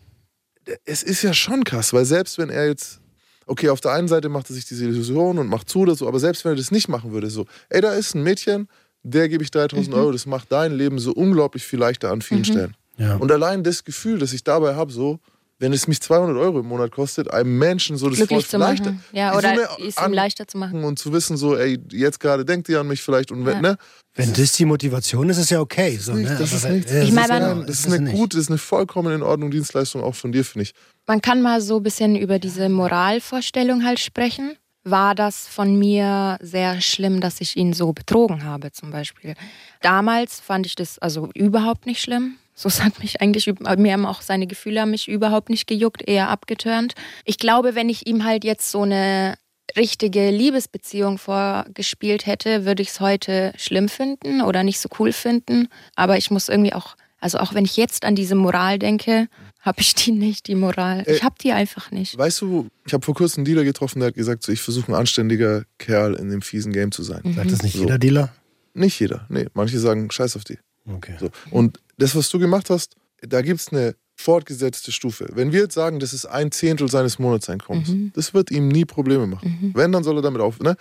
es 0.83 1.03
ist 1.03 1.21
ja 1.21 1.33
schon 1.33 1.63
krass, 1.63 1.93
weil 1.93 2.03
selbst 2.03 2.37
wenn 2.37 2.49
er 2.49 2.67
jetzt, 2.67 2.99
okay, 3.45 3.69
auf 3.69 3.79
der 3.79 3.93
einen 3.93 4.09
Seite 4.09 4.27
macht 4.27 4.49
er 4.49 4.55
sich 4.55 4.65
diese 4.65 4.83
Illusion 4.85 5.37
und 5.39 5.47
macht 5.47 5.69
zu 5.69 5.79
oder 5.79 5.95
so, 5.95 6.05
aber 6.07 6.19
selbst 6.19 6.43
wenn 6.43 6.51
er 6.53 6.57
das 6.57 6.71
nicht 6.71 6.89
machen 6.89 7.13
würde, 7.13 7.29
so, 7.29 7.45
ey, 7.69 7.79
da 7.79 7.93
ist 7.93 8.15
ein 8.15 8.23
Mädchen, 8.23 8.67
der 9.03 9.29
gebe 9.29 9.43
ich 9.43 9.51
3000 9.51 9.87
Mhm. 9.95 10.01
Euro, 10.01 10.11
das 10.11 10.25
macht 10.25 10.51
dein 10.51 10.73
Leben 10.73 10.99
so 10.99 11.13
unglaublich 11.13 11.63
viel 11.63 11.79
leichter 11.79 12.11
an 12.11 12.21
vielen 12.21 12.43
Stellen. 12.45 12.75
Ja. 12.97 13.15
Und 13.15 13.31
allein 13.31 13.63
das 13.63 13.83
Gefühl, 13.85 14.19
das 14.19 14.33
ich 14.33 14.43
dabei 14.43 14.75
habe, 14.75 14.91
so, 14.91 15.19
wenn 15.63 15.71
es 15.73 15.87
mich 15.87 16.01
200 16.01 16.35
Euro 16.37 16.59
im 16.59 16.67
Monat 16.67 16.91
kostet, 16.91 17.31
einem 17.31 17.57
Menschen 17.57 17.95
so 17.95 18.09
das 18.09 18.17
glücklich 18.17 18.47
zu 18.49 18.57
leichter. 18.57 18.95
Ja, 19.13 19.31
so 19.31 19.37
oder 19.37 19.49
eine 19.49 19.67
es 19.87 19.95
ihm 19.97 20.11
leichter 20.13 20.45
zu 20.47 20.57
machen. 20.57 20.83
und 20.83 20.99
zu 20.99 21.13
wissen, 21.13 21.37
so, 21.37 21.55
ey, 21.55 21.79
jetzt 21.91 22.19
gerade 22.19 22.43
denkt 22.43 22.67
ihr 22.67 22.79
an 22.81 22.87
mich 22.87 23.01
vielleicht 23.01 23.31
und 23.31 23.45
wenn, 23.45 23.55
Ja. 23.55 23.61
ne? 23.61 23.77
Wenn 24.15 24.31
das 24.33 24.51
die 24.51 24.65
Motivation 24.65 25.29
ist, 25.29 25.37
ist 25.37 25.49
ja 25.49 25.59
okay. 25.61 25.97
So, 25.97 26.13
nicht- 26.13 26.29
ne? 26.29 26.37
das 26.37 26.49
Aber 26.53 26.69
ist 26.69 26.75
nichts. 26.75 26.91
ja, 26.91 27.01
Ich 27.01 27.15
das 27.15 27.27
meine, 27.29 27.45
ja- 27.45 27.55
Das 27.63 27.79
ist 27.79 27.87
eine 27.87 27.99
nicht. 28.01 28.15
gute, 28.15 28.37
das 28.37 28.43
ist 28.45 28.49
eine 28.49 28.57
vollkommen 28.59 29.13
in 29.15 29.23
Ordnung 29.23 29.49
Dienstleistung 29.51 30.03
auch 30.03 30.15
von 30.15 30.31
dir, 30.31 30.43
finde 30.45 30.63
ich. 30.63 30.73
Man 31.07 31.21
kann 31.21 31.41
mal 31.41 31.61
so 31.61 31.77
ein 31.77 31.83
bisschen 31.83 32.15
über 32.15 32.37
diese 32.39 32.67
Moralvorstellung 32.69 33.83
halt 33.85 33.99
sprechen. 33.99 34.55
War 34.85 35.15
das 35.15 35.47
von 35.47 35.79
mir 35.79 36.37
sehr 36.41 36.81
schlimm, 36.81 37.21
dass 37.21 37.39
ich 37.39 37.55
ihn 37.55 37.71
so 37.71 37.93
betrogen 37.93 38.43
habe, 38.43 38.71
zum 38.73 38.91
Beispiel? 38.91 39.33
Damals 39.81 40.39
fand 40.41 40.65
ich 40.65 40.75
das 40.75 40.99
also 40.99 41.29
überhaupt 41.33 41.85
nicht 41.85 42.01
schlimm. 42.01 42.35
So 42.55 42.69
es 42.69 42.83
hat 42.83 42.99
mich 42.99 43.21
eigentlich, 43.21 43.51
mir 43.77 43.93
haben 43.93 44.05
auch 44.05 44.21
seine 44.21 44.47
Gefühle 44.47 44.81
haben 44.81 44.91
mich 44.91 45.07
überhaupt 45.07 45.49
nicht 45.49 45.67
gejuckt, 45.67 46.07
eher 46.07 46.29
abgeturnt. 46.29 46.93
Ich 47.25 47.37
glaube, 47.37 47.75
wenn 47.75 47.89
ich 47.89 48.05
ihm 48.07 48.23
halt 48.23 48.43
jetzt 48.43 48.69
so 48.71 48.83
eine 48.83 49.35
richtige 49.75 50.29
Liebesbeziehung 50.29 51.17
vorgespielt 51.17 52.25
hätte, 52.25 52.65
würde 52.65 52.81
ich 52.83 52.89
es 52.89 52.99
heute 52.99 53.53
schlimm 53.57 53.89
finden 53.89 54.41
oder 54.41 54.63
nicht 54.63 54.79
so 54.79 54.89
cool 54.99 55.11
finden. 55.13 55.67
Aber 55.95 56.17
ich 56.17 56.29
muss 56.31 56.49
irgendwie 56.49 56.73
auch, 56.73 56.95
also 57.19 57.39
auch 57.39 57.53
wenn 57.53 57.65
ich 57.65 57.77
jetzt 57.77 58.05
an 58.05 58.15
diese 58.15 58.35
Moral 58.35 58.77
denke, 58.77 59.27
habe 59.61 59.79
ich 59.81 59.95
die 59.95 60.11
nicht, 60.11 60.47
die 60.47 60.55
Moral. 60.55 61.03
Äh, 61.07 61.15
Ich 61.15 61.23
habe 61.23 61.35
die 61.41 61.53
einfach 61.53 61.89
nicht. 61.89 62.17
Weißt 62.17 62.41
du, 62.41 62.67
ich 62.85 62.93
habe 62.93 63.03
vor 63.03 63.15
kurzem 63.15 63.39
einen 63.39 63.45
Dealer 63.45 63.63
getroffen, 63.63 63.99
der 63.99 64.07
hat 64.07 64.15
gesagt, 64.15 64.43
so, 64.43 64.51
ich 64.51 64.61
versuche 64.61 64.91
ein 64.91 64.95
anständiger 64.95 65.63
Kerl 65.79 66.15
in 66.15 66.29
dem 66.29 66.41
fiesen 66.41 66.73
Game 66.73 66.91
zu 66.91 67.01
sein. 67.01 67.21
Sagt 67.35 67.51
das 67.51 67.63
nicht 67.63 67.73
So. 67.73 67.79
jeder 67.79 67.97
Dealer? 67.97 68.33
Nicht 68.73 68.99
jeder, 68.99 69.25
nee. 69.29 69.47
Manche 69.53 69.79
sagen, 69.79 70.11
scheiß 70.11 70.35
auf 70.35 70.43
die. 70.43 70.57
Okay. 70.85 71.15
So. 71.19 71.29
Und 71.49 71.79
das, 71.97 72.15
was 72.15 72.29
du 72.29 72.39
gemacht 72.39 72.69
hast, 72.69 72.95
da 73.21 73.41
gibt 73.41 73.59
es 73.61 73.69
eine 73.69 73.95
fortgesetzte 74.15 74.91
Stufe. 74.91 75.27
Wenn 75.33 75.51
wir 75.51 75.61
jetzt 75.61 75.73
sagen, 75.73 75.99
das 75.99 76.13
ist 76.13 76.25
ein 76.27 76.51
Zehntel 76.51 76.89
seines 76.89 77.17
Monatseinkommens, 77.19 77.89
Mhm. 77.89 78.11
das 78.15 78.33
wird 78.33 78.51
ihm 78.51 78.67
nie 78.67 78.85
Probleme 78.85 79.25
machen. 79.27 79.71
Wenn, 79.75 79.91
dann 79.91 80.03
soll 80.03 80.17
er 80.17 80.21
damit 80.21 80.39
auf. 80.41 80.59
Ne? 80.59 80.75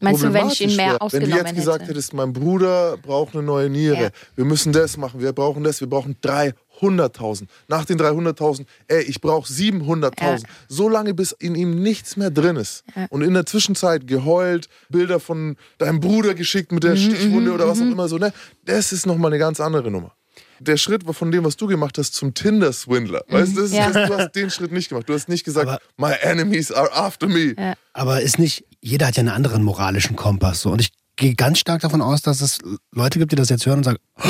Meinst 0.00 0.22
du, 0.22 0.32
wenn 0.32 0.48
ich 0.48 0.60
ihn 0.60 0.76
mehr 0.76 0.78
wär, 0.78 0.92
Wenn 0.92 0.98
du 0.98 1.04
ausgenommen 1.04 1.36
jetzt 1.46 1.54
gesagt 1.54 1.80
hätte? 1.82 1.90
hättest, 1.92 2.12
mein 2.12 2.32
Bruder 2.32 2.96
braucht 2.98 3.34
eine 3.34 3.42
neue 3.44 3.70
Niere, 3.70 4.02
Ja. 4.02 4.10
wir 4.34 4.44
müssen 4.44 4.72
das 4.72 4.96
machen, 4.98 5.20
wir 5.20 5.32
brauchen 5.32 5.62
das, 5.64 5.80
wir 5.80 5.88
brauchen 5.88 6.16
300.000. 6.20 7.48
Nach 7.68 7.84
den 7.84 7.96
300.000, 7.98 8.66
ey, 8.88 9.02
ich 9.02 9.20
brauche 9.20 9.50
700.000. 9.50 10.42
Ja. 10.42 10.54
So 10.68 10.88
lange, 10.88 11.14
bis 11.14 11.32
in 11.32 11.54
ihm 11.54 11.82
nichts 11.82 12.16
mehr 12.16 12.30
drin 12.30 12.56
ist. 12.56 12.84
Und 13.10 13.22
in 13.22 13.32
der 13.34 13.46
Zwischenzeit 13.46 14.06
geheult, 14.06 14.68
Bilder 14.90 15.20
von 15.20 15.56
deinem 15.78 16.00
Bruder 16.00 16.34
geschickt 16.34 16.72
mit 16.72 16.82
der 16.84 16.92
Mhm, 16.94 16.96
Stichwunde 16.98 17.52
oder 17.52 17.68
was 17.68 17.78
auch 17.80 17.84
immer 17.86 18.08
so, 18.08 18.18
ne? 18.18 18.32
Das 18.64 18.92
ist 18.92 19.06
nochmal 19.06 19.30
eine 19.32 19.38
ganz 19.38 19.60
andere 19.60 19.90
Nummer. 19.90 20.12
Der 20.60 20.76
Schritt 20.76 21.06
war 21.06 21.14
von 21.14 21.30
dem, 21.30 21.44
was 21.44 21.56
du 21.56 21.66
gemacht 21.66 21.98
hast, 21.98 22.14
zum 22.14 22.34
Tinder-Swindler. 22.34 23.22
Weißt 23.28 23.56
du, 23.56 23.64
Ja. 23.66 23.90
du 23.90 24.16
hast 24.18 24.32
den 24.34 24.50
Schritt 24.50 24.72
nicht 24.72 24.88
gemacht. 24.88 25.08
Du 25.08 25.14
hast 25.14 25.28
nicht 25.28 25.44
gesagt, 25.44 25.68
Aber- 25.68 25.80
my 25.96 26.14
enemies 26.20 26.72
are 26.72 26.92
after 26.92 27.26
me. 27.28 27.54
Ja. 27.58 27.74
Aber 27.92 28.20
ist 28.22 28.38
nicht, 28.38 28.64
jeder 28.80 29.06
hat 29.08 29.16
ja 29.16 29.20
einen 29.20 29.28
anderen 29.30 29.62
moralischen 29.62 30.16
Kompass. 30.16 30.60
So. 30.62 30.70
Und 30.70 30.80
ich 30.80 30.90
gehe 31.16 31.34
ganz 31.34 31.58
stark 31.58 31.80
davon 31.80 32.02
aus, 32.02 32.20
dass 32.22 32.40
es 32.42 32.58
Leute 32.92 33.18
gibt, 33.18 33.32
die 33.32 33.36
das 33.36 33.48
jetzt 33.48 33.64
hören 33.64 33.78
und 33.78 33.84
sagen, 33.84 33.96
"Oh, 34.22 34.28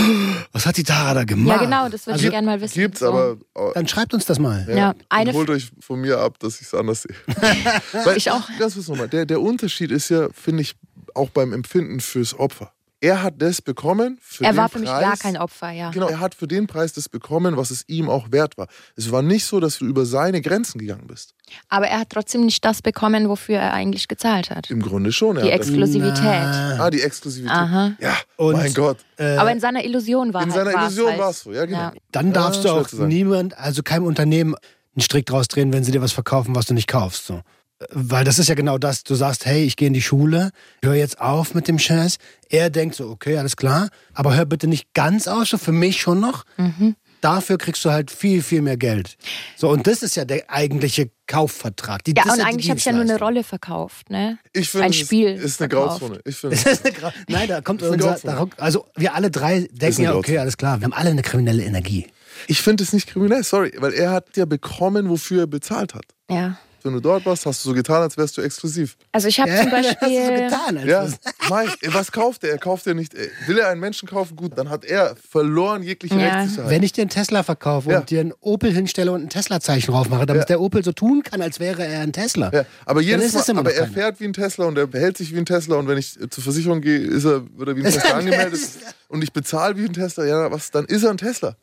was 0.52 0.66
hat 0.66 0.76
die 0.76 0.84
Tara 0.84 1.14
da 1.14 1.24
gemacht? 1.24 1.60
Ja, 1.60 1.64
genau, 1.64 1.88
das 1.88 2.06
würde 2.06 2.14
Also, 2.14 2.26
ich 2.26 2.30
gerne 2.30 2.46
mal 2.46 2.60
wissen. 2.60 2.74
Gibt's, 2.80 3.00
So. 3.00 3.06
aber 3.08 3.36
äh, 3.56 3.72
Dann 3.74 3.88
schreibt 3.88 4.14
uns 4.14 4.24
das 4.24 4.38
mal. 4.38 4.66
Ja, 4.72 4.94
eine 5.08 5.30
und 5.30 5.36
holt 5.36 5.50
euch 5.50 5.70
von 5.80 6.00
mir 6.00 6.18
ab, 6.20 6.38
dass 6.38 6.60
ich 6.60 6.68
es 6.68 6.74
anders 6.74 7.02
sehe. 7.02 7.16
Weil, 8.04 8.16
Ich 8.16 8.30
auch. 8.30 8.48
Das 8.60 8.76
ist 8.76 8.88
nochmal. 8.88 9.08
Der, 9.08 9.26
der 9.26 9.40
Unterschied 9.40 9.90
ist 9.90 10.10
ja, 10.10 10.28
finde 10.32 10.62
ich, 10.62 10.74
auch 11.14 11.30
beim 11.30 11.52
Empfinden 11.52 11.98
fürs 12.00 12.38
Opfer. 12.38 12.72
Er 13.00 13.22
hat 13.22 13.34
das 13.38 13.60
bekommen. 13.60 14.18
Für 14.22 14.44
er 14.44 14.52
den 14.52 14.56
war 14.56 14.68
für 14.70 14.78
mich 14.78 14.88
Preis, 14.88 15.02
gar 15.02 15.16
kein 15.18 15.36
Opfer, 15.36 15.70
ja. 15.70 15.90
Genau, 15.90 16.08
er 16.08 16.18
hat 16.18 16.34
für 16.34 16.48
den 16.48 16.66
Preis 16.66 16.94
das 16.94 17.08
bekommen, 17.10 17.56
was 17.58 17.70
es 17.70 17.84
ihm 17.88 18.08
auch 18.08 18.32
wert 18.32 18.56
war. 18.56 18.68
Es 18.96 19.12
war 19.12 19.20
nicht 19.20 19.44
so, 19.44 19.60
dass 19.60 19.78
du 19.78 19.84
über 19.84 20.06
seine 20.06 20.40
Grenzen 20.40 20.78
gegangen 20.78 21.06
bist. 21.06 21.34
Aber 21.68 21.86
er 21.88 22.00
hat 22.00 22.10
trotzdem 22.10 22.46
nicht 22.46 22.64
das 22.64 22.80
bekommen, 22.80 23.28
wofür 23.28 23.58
er 23.58 23.74
eigentlich 23.74 24.08
gezahlt 24.08 24.48
hat. 24.50 24.70
Im 24.70 24.80
Grunde 24.80 25.12
schon. 25.12 25.36
Die 25.36 25.50
Exklusivität. 25.50 26.16
Na. 26.22 26.78
ah, 26.80 26.90
die 26.90 27.02
Exklusivität. 27.02 27.54
Aha. 27.56 27.92
Ja, 28.00 28.16
Und, 28.36 28.54
mein 28.56 28.72
Gott. 28.72 28.98
Äh, 29.18 29.36
Aber 29.36 29.52
in 29.52 29.60
seiner 29.60 29.84
Illusion 29.84 30.32
war 30.32 30.42
In 30.42 30.52
halt, 30.52 30.64
seiner 30.66 30.80
Illusion 30.82 31.10
halt. 31.10 31.20
war 31.20 31.30
es 31.30 31.40
so, 31.40 31.52
ja, 31.52 31.66
genau. 31.66 31.78
Ja. 31.78 31.92
Dann 32.12 32.32
darfst 32.32 32.64
Ja, 32.64 32.74
du 32.74 32.80
auch 32.80 33.06
niemand, 33.06 33.56
also 33.58 33.82
keinem 33.82 34.04
Unternehmen 34.06 34.54
einen 34.94 35.02
Strick 35.02 35.26
draus 35.26 35.48
drehen, 35.48 35.72
wenn 35.74 35.84
sie 35.84 35.92
dir 35.92 36.00
was 36.00 36.12
verkaufen, 36.12 36.54
was 36.54 36.64
du 36.64 36.72
nicht 36.74 36.88
kaufst. 36.88 37.26
So. 37.26 37.42
Weil 37.90 38.24
das 38.24 38.38
ist 38.38 38.48
ja 38.48 38.54
genau 38.54 38.78
das. 38.78 39.04
Du 39.04 39.14
sagst, 39.14 39.44
hey, 39.44 39.64
ich 39.64 39.76
gehe 39.76 39.88
in 39.88 39.94
die 39.94 40.02
Schule, 40.02 40.50
hör 40.82 40.94
jetzt 40.94 41.20
auf 41.20 41.54
mit 41.54 41.68
dem 41.68 41.78
Scheiß. 41.78 42.16
Er 42.48 42.70
denkt 42.70 42.94
so, 42.94 43.08
okay, 43.10 43.36
alles 43.36 43.56
klar, 43.56 43.88
aber 44.14 44.34
hör 44.34 44.46
bitte 44.46 44.66
nicht 44.66 44.94
ganz 44.94 45.28
auf, 45.28 45.46
so 45.46 45.58
für 45.58 45.72
mich 45.72 46.00
schon 46.00 46.20
noch. 46.20 46.44
Mhm. 46.56 46.96
Dafür 47.22 47.58
kriegst 47.58 47.84
du 47.84 47.90
halt 47.90 48.10
viel, 48.10 48.42
viel 48.42 48.62
mehr 48.62 48.76
Geld. 48.76 49.16
So, 49.56 49.68
und 49.70 49.86
das 49.86 50.02
ist 50.02 50.16
ja 50.16 50.24
der 50.24 50.48
eigentliche 50.50 51.10
Kaufvertrag. 51.26 52.04
Die, 52.04 52.14
Ja, 52.16 52.24
und 52.24 52.36
die 52.36 52.42
eigentlich 52.42 52.68
habe 52.70 52.78
ich 52.78 52.84
ja 52.84 52.92
nur 52.92 53.02
eine. 53.02 53.18
Rolle 53.18 53.42
verkauft, 53.42 54.10
ne? 54.10 54.38
Ich 54.52 54.68
finde, 54.70 54.84
Ein 54.86 54.90
es 54.92 54.98
Spiel 54.98 55.28
ist 55.30 55.60
eine 55.60 55.68
verkauft. 55.70 56.00
Grauzone. 56.00 56.20
Ich 56.24 56.36
finde, 56.36 56.56
Grau- 56.98 57.12
Nein, 57.28 57.48
da 57.48 57.60
kommt 57.62 57.82
unser. 57.82 58.18
Da, 58.22 58.46
also, 58.58 58.86
wir 58.96 59.14
alle 59.14 59.30
drei 59.30 59.66
denken 59.72 60.02
ja, 60.02 60.14
okay, 60.14 60.38
alles 60.38 60.56
klar. 60.56 60.78
Wir 60.80 60.84
haben 60.84 60.92
alle 60.92 61.10
eine 61.10 61.22
kriminelle 61.22 61.64
Energie. 61.64 62.06
ich 62.46 62.60
finde 62.62 62.84
es 62.84 62.92
nicht 62.92 63.08
kriminell, 63.08 63.42
sorry, 63.44 63.72
weil 63.78 63.92
er 63.94 64.10
hat 64.12 64.36
ja 64.36 64.44
bekommen, 64.44 65.08
wofür 65.08 65.42
er 65.42 65.46
bezahlt 65.46 65.94
hat. 65.94 66.04
Ja. 66.30 66.58
Wenn 66.86 66.94
du 66.94 67.00
dort 67.00 67.26
warst, 67.26 67.44
hast 67.46 67.64
du 67.64 67.68
so 67.70 67.74
getan, 67.74 68.00
als 68.02 68.16
wärst 68.16 68.36
du 68.38 68.42
exklusiv. 68.42 68.96
Also 69.12 69.28
ich 69.28 69.38
habe 69.40 69.50
zum 69.50 69.70
hast 69.72 69.88
du 70.00 70.06
so 70.06 70.16
Beispiel. 70.16 70.36
getan. 70.44 70.78
Als 70.78 70.86
Ja, 70.86 71.02
was- 71.04 71.18
Mike, 71.50 71.94
was 71.94 72.12
kauft 72.12 72.44
er? 72.44 72.50
Er 72.52 72.58
kauft 72.58 72.86
ja 72.86 72.94
nicht. 72.94 73.12
äh, 73.14 73.28
Will 73.46 73.58
er 73.58 73.68
einen 73.68 73.80
Menschen 73.80 74.08
kaufen? 74.08 74.36
Gut, 74.36 74.52
dann 74.56 74.70
hat 74.70 74.84
er 74.84 75.16
verloren 75.28 75.82
jegliche 75.82 76.14
Ja. 76.18 76.38
Rechtssicherheit. 76.40 76.70
Wenn 76.70 76.82
ich 76.82 76.92
dir 76.92 77.02
einen 77.02 77.10
Tesla 77.10 77.42
verkaufe 77.42 77.90
Ja. 77.90 77.98
und 77.98 78.10
dir 78.10 78.20
einen 78.20 78.32
Opel 78.40 78.72
hinstelle 78.72 79.12
und 79.12 79.22
ein 79.24 79.28
Tesla-Zeichen 79.28 79.92
draufmache, 79.92 80.26
damit 80.26 80.42
Ja. 80.42 80.46
der 80.46 80.60
Opel 80.60 80.82
so 80.84 80.92
tun 80.92 81.22
kann, 81.22 81.42
als 81.42 81.60
wäre 81.60 81.84
er 81.84 82.00
ein 82.00 82.12
Tesla. 82.12 82.50
ja, 82.52 82.64
aber 82.84 83.00
Dann 83.00 83.08
jedes 83.08 83.32
Mal, 83.34 83.44
immer 83.48 83.60
aber 83.60 83.74
er 83.74 83.88
fährt 83.88 84.20
wie 84.20 84.24
ein 84.24 84.32
Tesla 84.32 84.66
und 84.66 84.78
er 84.78 84.86
behält 84.86 85.16
sich 85.18 85.34
wie 85.34 85.38
ein 85.38 85.46
Tesla 85.46 85.76
und 85.76 85.88
wenn 85.88 85.98
ich 85.98 86.20
äh, 86.20 86.28
zur 86.30 86.44
Versicherung 86.44 86.80
gehe, 86.80 86.98
ist 86.98 87.24
er, 87.24 87.42
wird 87.56 87.68
er 87.68 87.76
wie 87.76 87.84
ein 87.84 87.84
Tesla 87.92 88.10
angemeldet 88.18 88.60
und 89.08 89.22
ich 89.24 89.32
bezahle 89.32 89.76
wie 89.76 89.84
ein 89.86 89.92
Tesla, 89.92 90.24
ja, 90.24 90.50
was, 90.52 90.70
dann 90.70 90.84
ist 90.84 91.02
er 91.02 91.10
ein 91.10 91.18
Tesla. 91.18 91.56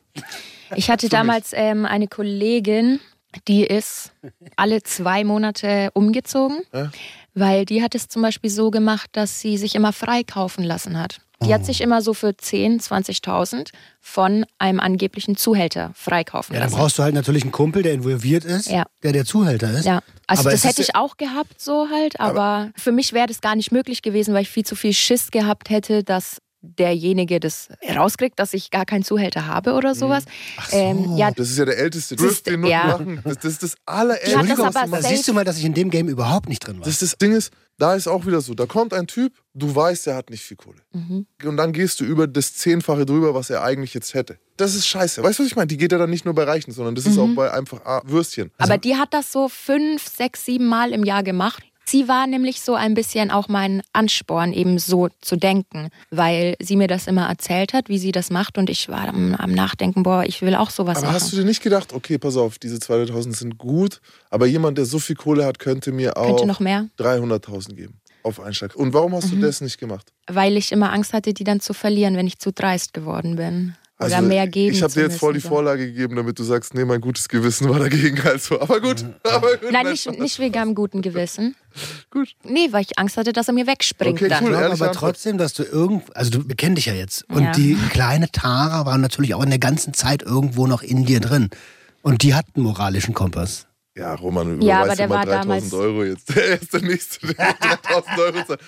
Ich 0.76 0.90
hatte 0.90 1.08
damals 1.08 1.50
ähm, 1.52 1.84
eine 1.86 2.08
Kollegin, 2.08 3.00
die 3.48 3.64
ist 3.64 4.12
alle 4.56 4.82
zwei 4.82 5.24
Monate 5.24 5.90
umgezogen, 5.94 6.58
Ja. 6.72 6.90
weil 7.34 7.64
die 7.64 7.82
hat 7.82 7.94
es 7.94 8.08
zum 8.08 8.22
Beispiel 8.22 8.50
so 8.50 8.70
gemacht, 8.70 9.10
dass 9.12 9.40
sie 9.40 9.56
sich 9.58 9.74
immer 9.74 9.92
freikaufen 9.92 10.64
lassen 10.64 10.98
hat. 10.98 11.18
Die 11.42 11.48
Oh. 11.50 11.52
hat 11.54 11.66
sich 11.66 11.80
immer 11.80 12.00
so 12.00 12.14
für 12.14 12.36
10, 12.36 12.78
20.000 12.80 13.72
von 14.00 14.46
einem 14.58 14.78
angeblichen 14.80 15.36
Zuhälter 15.36 15.90
freikaufen 15.94 16.54
Ja, 16.54 16.60
dann 16.60 16.70
lassen. 16.70 16.80
brauchst 16.80 16.98
du 16.98 17.02
halt 17.02 17.14
natürlich 17.14 17.42
einen 17.42 17.52
Kumpel, 17.52 17.82
der 17.82 17.92
involviert 17.92 18.44
ist, 18.44 18.70
Ja. 18.70 18.84
der 19.02 19.12
der 19.12 19.24
Zuhälter 19.26 19.70
ist. 19.72 19.84
Ja, 19.84 20.00
also 20.26 20.42
Aber 20.42 20.50
das 20.52 20.64
hätte 20.64 20.80
ich 20.80 20.94
auch 20.94 21.16
gehabt 21.16 21.60
so 21.60 21.88
halt, 21.90 22.20
aber, 22.20 22.70
für 22.76 22.92
mich 22.92 23.12
wäre 23.12 23.26
das 23.26 23.40
gar 23.40 23.56
nicht 23.56 23.72
möglich 23.72 24.00
gewesen, 24.00 24.32
weil 24.32 24.42
ich 24.42 24.48
viel 24.50 24.64
zu 24.64 24.76
viel 24.76 24.92
Schiss 24.94 25.30
gehabt 25.32 25.70
hätte, 25.70 26.02
dass 26.04 26.38
derjenige 26.78 27.40
das 27.40 27.68
rauskriegt, 27.94 28.38
dass 28.38 28.54
ich 28.54 28.70
gar 28.70 28.84
keinen 28.86 29.04
Zuhälter 29.04 29.46
habe 29.46 29.74
oder 29.74 29.94
sowas. 29.94 30.24
Ähm, 30.70 31.16
ja, 31.16 31.30
Das 31.30 31.50
ist 31.50 31.58
ja 31.58 31.64
der 31.64 31.78
älteste 31.78 32.14
ist- 32.14 32.20
Drift, 32.22 32.46
den 32.46 32.62
wir 32.62 32.70
ja. 32.70 32.86
machen. 32.86 33.20
Das, 33.24 33.38
das 33.38 33.52
ist 33.52 33.62
das 33.62 33.74
allerälteste. 33.86 34.38
Die 34.44 34.50
hat 34.52 34.58
das 34.58 34.76
aber 34.76 35.02
siehst 35.02 35.28
du 35.28 35.32
mal, 35.34 35.44
dass 35.44 35.58
ich 35.58 35.64
in 35.64 35.74
dem 35.74 35.90
Game 35.90 36.08
überhaupt 36.08 36.48
nicht 36.48 36.66
drin 36.66 36.78
war. 36.78 36.84
Das, 36.84 36.98
das 36.98 37.16
Ding 37.18 37.32
ist, 37.32 37.52
da 37.78 37.94
ist 37.94 38.06
auch 38.06 38.24
wieder 38.26 38.40
so, 38.40 38.54
da 38.54 38.66
kommt 38.66 38.94
ein 38.94 39.06
Typ, 39.06 39.32
du 39.52 39.74
weißt, 39.74 40.06
er 40.06 40.14
hat 40.16 40.30
nicht 40.30 40.42
viel 40.42 40.56
Kohle. 40.56 40.78
Mhm. 40.92 41.26
Und 41.44 41.56
dann 41.56 41.72
gehst 41.72 42.00
du 42.00 42.04
über 42.04 42.26
das 42.26 42.54
Zehnfache 42.54 43.04
drüber, 43.04 43.34
was 43.34 43.50
er 43.50 43.62
eigentlich 43.62 43.94
jetzt 43.94 44.14
hätte. 44.14 44.38
Das 44.56 44.74
ist 44.74 44.86
scheiße. 44.86 45.22
Weißt 45.22 45.38
du, 45.38 45.42
was 45.42 45.50
ich 45.50 45.56
meine? 45.56 45.66
Die 45.66 45.76
geht 45.76 45.90
ja 45.90 45.98
dann 45.98 46.10
nicht 46.10 46.24
nur 46.24 46.34
bei 46.34 46.44
Reichen, 46.44 46.70
sondern 46.72 46.94
das 46.94 47.06
ist 47.06 47.18
auch 47.18 47.28
bei 47.34 47.52
einfach 47.52 47.84
ah, 47.84 48.00
Würstchen. 48.04 48.52
aber 48.58 48.78
die 48.78 48.94
hat 48.96 49.12
das 49.12 49.32
so 49.32 49.48
fünf, 49.48 50.06
sechs, 50.08 50.44
sieben 50.44 50.66
Mal 50.66 50.92
im 50.92 51.02
Jahr 51.04 51.24
gemacht. 51.24 51.64
Sie 51.86 52.08
war 52.08 52.26
nämlich 52.26 52.60
so 52.62 52.74
ein 52.74 52.94
bisschen 52.94 53.30
auch 53.30 53.48
mein 53.48 53.82
Ansporn, 53.92 54.52
eben 54.52 54.78
so 54.78 55.08
zu 55.20 55.36
denken, 55.36 55.90
weil 56.10 56.56
sie 56.60 56.76
mir 56.76 56.88
das 56.88 57.06
immer 57.06 57.28
erzählt 57.28 57.72
hat, 57.72 57.88
wie 57.88 57.98
sie 57.98 58.12
das 58.12 58.30
macht 58.30 58.56
und 58.58 58.70
ich 58.70 58.88
war 58.88 59.08
am, 59.08 59.34
am 59.34 59.52
Nachdenken, 59.52 60.02
boah, 60.02 60.24
ich 60.24 60.40
will 60.42 60.54
auch 60.54 60.70
sowas 60.70 60.98
Aber 60.98 61.06
machen. 61.06 61.16
hast 61.16 61.32
du 61.32 61.36
dir 61.36 61.44
nicht 61.44 61.62
gedacht, 61.62 61.92
okay, 61.92 62.18
pass 62.18 62.36
auf, 62.36 62.58
diese 62.58 62.76
200.000 62.76 63.36
sind 63.36 63.58
gut, 63.58 64.00
aber 64.30 64.46
jemand, 64.46 64.78
der 64.78 64.86
so 64.86 64.98
viel 64.98 65.16
Kohle 65.16 65.44
hat, 65.44 65.58
könnte 65.58 65.92
mir 65.92 66.16
auch 66.16 66.26
Könnte 66.26 66.46
noch 66.46 66.60
mehr, 66.60 66.88
300.000 66.98 67.74
geben 67.74 68.00
auf 68.22 68.40
Einschlag. 68.40 68.74
Und 68.74 68.94
warum 68.94 69.14
hast 69.14 69.30
du 69.30 69.36
das 69.36 69.60
nicht 69.60 69.78
gemacht? 69.78 70.10
weil 70.26 70.56
ich 70.56 70.72
immer 70.72 70.90
Angst 70.90 71.12
hatte, 71.12 71.34
die 71.34 71.44
dann 71.44 71.60
zu 71.60 71.74
verlieren, 71.74 72.16
wenn 72.16 72.26
ich 72.26 72.38
zu 72.38 72.50
dreist 72.50 72.94
geworden 72.94 73.36
bin. 73.36 73.76
Oder 74.06 74.16
Also, 74.16 74.28
mehr 74.28 74.46
geben 74.46 74.74
Ich 74.74 74.82
habe 74.82 74.92
dir 74.92 75.02
jetzt 75.02 75.18
voll 75.18 75.34
die. 75.34 75.40
Vorlage 75.40 75.86
gegeben, 75.86 76.16
damit 76.16 76.38
du 76.38 76.44
sagst, 76.44 76.74
nee, 76.74 76.84
mein 76.84 77.00
gutes 77.00 77.28
Gewissen 77.28 77.68
war 77.68 77.78
dagegen. 77.78 78.20
Also, 78.24 78.60
aber 78.60 78.80
gut. 78.80 79.04
Aber 79.24 79.56
gut 79.56 79.72
Nein, 79.72 79.86
nicht, 79.88 80.10
nicht 80.18 80.38
wegen 80.38 80.56
einem 80.58 80.74
guten 80.74 81.02
Gewissen. 81.02 81.54
Gut. 82.10 82.28
Nee, 82.44 82.68
weil 82.70 82.82
ich 82.82 82.98
Angst 82.98 83.16
hatte, 83.16 83.32
dass 83.32 83.48
er 83.48 83.54
mir 83.54 83.66
wegspringt 83.66 84.20
Okay, 84.20 84.28
dann. 84.28 84.44
cool. 84.46 84.54
Aber 84.54 84.70
Antwort. 84.70 84.94
trotzdem, 84.94 85.38
dass 85.38 85.52
du 85.54 85.62
irgend, 85.64 86.16
also 86.16 86.30
du 86.30 86.48
wir 86.48 86.54
kennen 86.56 86.74
dich 86.76 86.86
ja 86.86 86.94
jetzt. 86.94 87.28
Und 87.30 87.42
Ja. 87.44 87.52
die 87.52 87.76
kleine 87.90 88.30
Tara 88.30 88.86
war 88.86 88.96
natürlich 88.98 89.34
auch 89.34 89.42
in 89.42 89.50
der 89.50 89.58
ganzen 89.58 89.92
Zeit 89.94 90.22
irgendwo 90.22 90.66
noch 90.66 90.82
in 90.82 91.04
dir 91.04 91.20
drin. 91.20 91.50
Und 92.02 92.22
die 92.22 92.34
hat 92.34 92.46
einen 92.54 92.64
moralischen 92.64 93.14
Kompass. 93.14 93.66
Ja, 93.96 94.14
Roman, 94.14 94.60
Ja, 94.60 94.80
überweist 94.82 94.90
aber 94.90 94.96
der 94.96 95.08
mal 95.08 95.14
war 95.14 95.24
3000 95.26 95.72
damals- 95.72 95.72
Euro 95.72 96.04
jetzt. 96.04 96.28
Der 96.34 96.60
ist 96.60 96.72
der 96.74 96.82
Nächste, 96.82 97.26
der 97.34 97.54
3000 97.60 98.18
Euro 98.18 98.44
zahlt. 98.44 98.60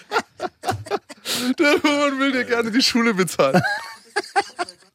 Der 1.58 1.72
Roman 1.82 2.20
will 2.20 2.32
dir 2.32 2.44
gerne 2.44 2.70
die 2.70 2.80
Schule 2.82 3.12
bezahlen. 3.12 3.60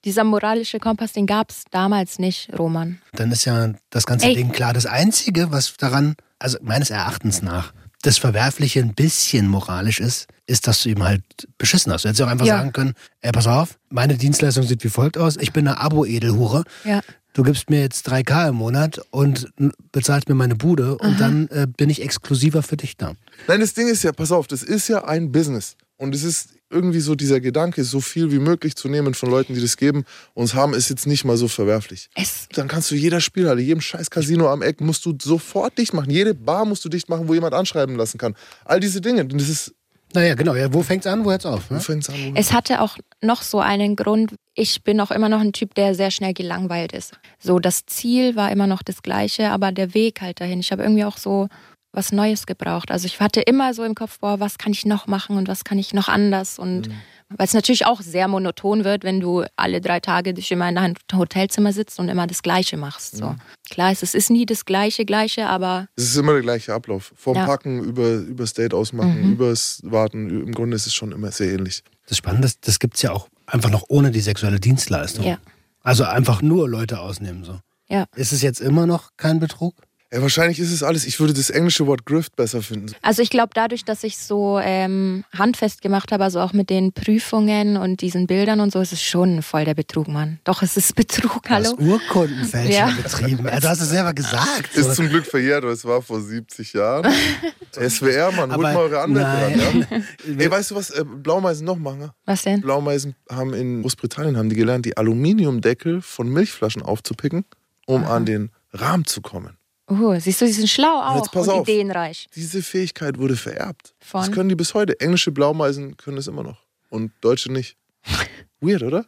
Dieser 0.04 0.24
moralische 0.24 0.80
Kompass, 0.80 1.14
den 1.14 1.28
gab 1.28 1.52
es 1.52 1.64
damals 1.70 2.18
nicht, 2.18 2.50
Roman. 2.58 3.00
Dann 3.14 3.32
ist 3.32 3.46
ja 3.46 3.72
das 3.92 4.06
ganze 4.06 4.28
Ey. 4.28 4.36
Ding 4.36 4.52
klar. 4.52 4.74
Das 4.74 4.86
Einzige, 4.88 5.52
was 5.52 5.76
daran, 5.78 6.16
also 6.40 6.58
meines 6.62 6.90
Erachtens 6.90 7.42
nach, 7.42 7.74
das 8.02 8.18
Verwerfliche 8.18 8.80
ein 8.80 8.96
bisschen 8.96 9.48
moralisch 9.48 10.00
ist, 10.00 10.28
ist, 10.48 10.66
dass 10.66 10.82
du 10.82 10.90
ihm 10.90 11.04
halt 11.04 11.22
beschissen 11.60 11.94
hast. 11.94 12.04
Du 12.04 12.08
hättest 12.10 12.20
ja 12.20 12.26
auch 12.26 12.32
einfach 12.32 12.48
Ja. 12.48 12.58
sagen 12.58 12.74
können, 12.74 12.94
ey, 13.22 13.32
pass 13.32 13.46
auf, 13.46 13.78
meine 13.90 14.18
Dienstleistung 14.18 14.64
sieht 14.64 14.84
wie 14.84 14.90
folgt 14.90 15.20
aus. 15.20 15.38
Ich 15.38 15.54
bin 15.54 15.68
eine 15.68 15.80
Abo-Edelhure. 15.80 16.64
Ja. 16.84 17.02
Du 17.34 17.44
gibst 17.44 17.70
mir 17.70 17.80
jetzt 17.82 18.10
3K 18.12 18.50
im 18.50 18.56
Monat 18.56 19.00
und 19.12 19.54
bezahlst 19.92 20.28
mir 20.28 20.36
meine 20.36 20.56
Bude 20.56 20.98
und 20.98 21.20
dann 21.22 21.48
äh, 21.50 21.68
bin 21.68 21.90
ich 21.92 22.02
exklusiver 22.02 22.64
für 22.64 22.76
dich 22.76 22.98
da. 22.98 23.14
Nein, 23.48 23.60
das 23.62 23.74
Ding 23.76 23.88
ist 23.88 24.04
ja, 24.04 24.12
pass 24.12 24.32
auf, 24.34 24.48
das 24.48 24.64
ist 24.64 24.88
ja 24.90 25.06
ein 25.06 25.32
Business. 25.32 25.78
Und 25.98 26.14
es 26.16 26.24
ist 26.24 26.50
irgendwie 26.72 27.00
so 27.02 27.16
dieser 27.16 27.40
Gedanke, 27.40 27.84
so 27.84 28.00
viel 28.02 28.32
wie 28.32 28.40
möglich 28.40 28.76
zu 28.76 28.88
nehmen 28.88 29.14
von 29.14 29.30
Leuten, 29.30 29.54
die 29.54 29.62
das 29.62 29.78
geben, 29.78 30.06
uns 30.34 30.54
haben, 30.56 30.74
ist 30.74 30.90
jetzt 30.90 31.06
nicht 31.08 31.26
mal 31.26 31.38
so 31.38 31.48
verwerflich. 31.48 32.10
Es, 32.16 32.48
Dann 32.54 32.68
kannst 32.68 32.90
du 32.92 32.96
jeder 32.96 33.22
Spielhalle, 33.22 33.62
jedem 33.62 33.82
scheiß 33.82 34.10
Casino 34.10 34.50
am 34.50 34.62
Eck, 34.62 34.82
musst 34.82 35.06
du 35.06 35.14
sofort 35.22 35.78
dicht 35.78 35.94
machen. 35.94 36.10
Jede 36.10 36.34
Bar 36.34 36.66
musst 36.66 36.84
du 36.86 36.90
dicht 36.90 37.10
machen, 37.10 37.28
wo 37.28 37.34
jemand 37.34 37.54
anschreiben 37.54 37.96
lassen 37.96 38.18
kann. 38.18 38.36
All 38.66 38.80
diese 38.80 39.02
Dinge. 39.02 39.22
Und 39.24 39.34
das 39.40 39.50
ist, 39.50 39.74
Naja, 40.14 40.36
genau. 40.36 40.56
Ja, 40.56 40.74
wo 40.74 40.82
fängt's 40.84 41.08
an, 41.08 41.24
wo 41.24 41.32
hört's 41.32 41.46
auf? 41.46 41.70
wo 41.70 41.76
Ne? 41.76 41.80
fängt's 41.80 42.10
an? 42.10 42.16
Wo 42.16 42.32
es 42.36 42.52
hatte 42.52 42.82
auch 42.82 42.98
noch 43.22 43.42
so 43.42 43.60
einen 43.60 43.96
Grund. 43.96 44.34
Ich 44.56 44.84
bin 44.84 45.00
auch 45.00 45.12
immer 45.12 45.30
noch 45.30 45.40
ein 45.40 45.54
Typ, 45.54 45.74
der 45.76 45.96
sehr 45.96 46.12
schnell 46.12 46.34
gelangweilt 46.34 46.92
ist. 46.92 47.14
So, 47.40 47.60
das 47.60 47.86
Ziel 47.86 48.36
war 48.36 48.52
immer 48.52 48.68
noch 48.68 48.84
das 48.84 49.02
gleiche, 49.04 49.50
aber 49.52 49.72
der 49.72 49.94
Weg 49.94 50.20
halt 50.22 50.42
dahin. 50.42 50.60
Ich 50.60 50.72
habe 50.74 50.84
irgendwie 50.84 51.06
auch 51.06 51.18
so 51.18 51.48
was 51.94 52.12
Neues 52.12 52.46
gebraucht. 52.46 52.92
Also 52.92 53.06
ich 53.06 53.20
hatte 53.20 53.42
immer 53.42 53.74
so 53.74 53.84
im 53.84 53.96
Kopf, 53.96 54.20
boah, 54.20 54.40
was 54.40 54.58
kann 54.58 54.72
ich 54.72 54.86
noch 54.86 55.08
machen 55.08 55.38
und 55.38 55.48
was 55.48 55.64
kann 55.64 55.78
ich 55.80 55.94
noch 55.94 56.08
anders 56.08 56.58
und 56.60 56.90
weil 57.38 57.46
es 57.46 57.54
natürlich 57.54 57.86
auch 57.86 58.02
sehr 58.02 58.28
monoton 58.28 58.84
wird, 58.84 59.06
wenn 59.06 59.22
du 59.22 59.46
alle 59.56 59.80
drei 59.80 60.02
Tage 60.02 60.34
dich 60.34 60.52
immer 60.52 60.68
in 60.68 60.76
deinem 60.76 60.96
Hotelzimmer 61.14 61.72
sitzt 61.72 61.98
und 61.98 62.10
immer 62.10 62.28
das 62.28 62.42
Gleiche 62.44 62.76
machst. 62.76 63.16
So. 63.16 63.36
Klar, 63.70 63.92
es 63.94 64.04
ist 64.14 64.30
nie 64.30 64.46
das 64.46 64.66
Gleiche, 64.66 65.06
Gleiche, 65.06 65.48
aber 65.48 65.88
Es 65.96 66.04
ist 66.04 66.18
immer 66.18 66.34
der 66.34 66.42
gleiche 66.42 66.74
Ablauf. 66.74 67.14
Vom 67.16 67.38
Ja. 67.38 67.46
Packen 67.46 67.82
über, 67.86 68.16
übers 68.16 68.54
Date 68.54 68.74
ausmachen, 68.74 69.22
Mhm. 69.28 69.32
übers 69.34 69.80
Warten. 69.86 70.30
Im 70.30 70.52
Grunde 70.54 70.76
ist 70.76 70.88
es 70.88 70.94
schon 70.94 71.14
immer 71.14 71.32
sehr 71.32 71.54
ähnlich. 71.54 71.84
Das 72.08 72.18
Spannende 72.18 72.48
ist, 72.48 72.68
das 72.68 72.80
gibt's 72.80 73.02
ja 73.02 73.14
auch 73.14 73.30
einfach 73.46 73.70
noch 73.70 73.86
ohne 73.88 74.12
die 74.12 74.20
sexuelle 74.20 74.60
Dienstleistung. 74.60 75.26
Ja. 75.26 75.38
Also 75.84 76.04
einfach 76.04 76.42
nur 76.42 76.68
Leute 76.68 77.00
ausnehmen 77.00 77.46
so. 77.46 77.60
ja. 77.88 78.06
Ist 78.16 78.34
es 78.34 78.42
jetzt 78.42 78.60
immer 78.60 78.86
noch 78.86 79.12
kein 79.16 79.40
Betrug? 79.40 79.76
Ja, 80.13 80.21
wahrscheinlich 80.21 80.60
ist 80.60 80.71
es 80.74 80.84
alles. 80.84 81.06
Ich 81.06 81.21
würde 81.21 81.34
das 81.34 81.50
englische 81.50 81.88
Wort 81.88 82.06
Grift 82.06 82.36
besser 82.36 82.62
finden. 82.62 82.93
Also 83.02 83.21
ich 83.21 83.30
glaube, 83.30 83.52
dadurch, 83.54 83.86
dass 83.86 84.04
ich 84.04 84.17
so 84.17 84.60
ähm, 84.62 85.24
handfest 85.34 85.82
gemacht 85.82 86.12
habe, 86.12 86.26
also 86.26 86.41
auch 86.41 86.52
mit 86.52 86.69
den 86.69 86.91
Prüfungen 86.91 87.78
und 87.78 88.02
diesen 88.02 88.28
Bildern 88.28 88.59
und 88.59 88.74
so, 88.74 88.82
ist 88.82 88.91
es 88.91 89.01
schon 89.01 89.41
voll 89.41 89.64
der 89.64 89.74
Betrug, 89.74 90.09
Mann. 90.09 90.39
Doch, 90.43 90.64
es 90.64 90.76
ist 90.76 90.95
Betrug, 90.95 91.43
Du 91.43 91.49
hallo? 91.49 91.70
hast 91.70 91.80
Urkundenfälscher 91.80 92.72
Ja. 92.74 92.91
betrieben. 93.01 93.45
Ja, 93.47 93.59
Du 93.62 93.70
hast 93.70 93.80
es 93.80 93.89
selber 93.89 94.14
gesagt. 94.14 94.76
Ist 94.76 94.95
zum 94.95 95.07
Glück 95.07 95.26
verjährt, 95.26 95.64
aber 95.64 95.72
es 95.72 95.86
war 95.86 96.01
vor 96.01 96.20
70 96.20 96.74
Jahren. 96.74 97.09
SWR, 97.74 98.32
Mann, 98.34 98.49
holt 98.53 98.66
Aber 98.66 98.74
mal 98.74 98.76
eure 98.76 98.99
Anwälte 98.99 99.30
ran. 99.30 99.88
Ja? 99.89 100.38
Ey, 100.43 100.51
weißt 100.51 100.72
du, 100.72 100.76
was 100.76 100.89
äh, 100.89 101.05
Blaumeisen 101.05 101.66
noch 101.66 101.78
machen? 101.78 102.12
Was 102.26 102.41
denn? 102.43 102.59
Blaumeisen 102.59 103.16
haben 103.30 103.53
in 103.53 103.82
Großbritannien 103.82 104.36
haben 104.36 104.49
die 104.49 104.57
gelernt, 104.57 104.86
die 104.86 104.97
Aluminiumdeckel 104.97 106.01
von 106.01 106.28
Milchflaschen 106.28 106.82
aufzupicken, 106.82 107.45
um 107.86 108.03
an 108.03 108.26
den 108.26 108.51
Rahmen 108.74 109.05
zu 109.05 109.22
kommen. 109.22 109.55
Uh, 110.00 110.20
siehst 110.20 110.39
du, 110.42 110.46
die 110.46 110.52
sind 110.54 110.70
schlau 110.70 111.02
auch 111.02 111.18
jetzt 111.18 111.32
pass 111.32 111.48
und 111.48 111.54
auf. 111.54 111.68
ideenreich. 111.68 112.28
Diese 112.36 112.62
Fähigkeit 112.64 113.18
wurde 113.18 113.36
vererbt. 113.36 113.94
Von? 114.00 114.22
Das 114.22 114.32
können 114.32 114.50
die 114.50 114.56
bis 114.56 114.74
heute. 114.74 115.00
Englische 115.00 115.32
Blaumeisen 115.32 115.98
können 115.98 116.18
es 116.18 116.28
immer 116.28 116.44
noch. 116.44 116.64
Und 116.89 117.12
Deutsche 117.22 117.52
nicht. 117.52 117.76
Weird, 118.62 118.84
oder? 118.84 119.06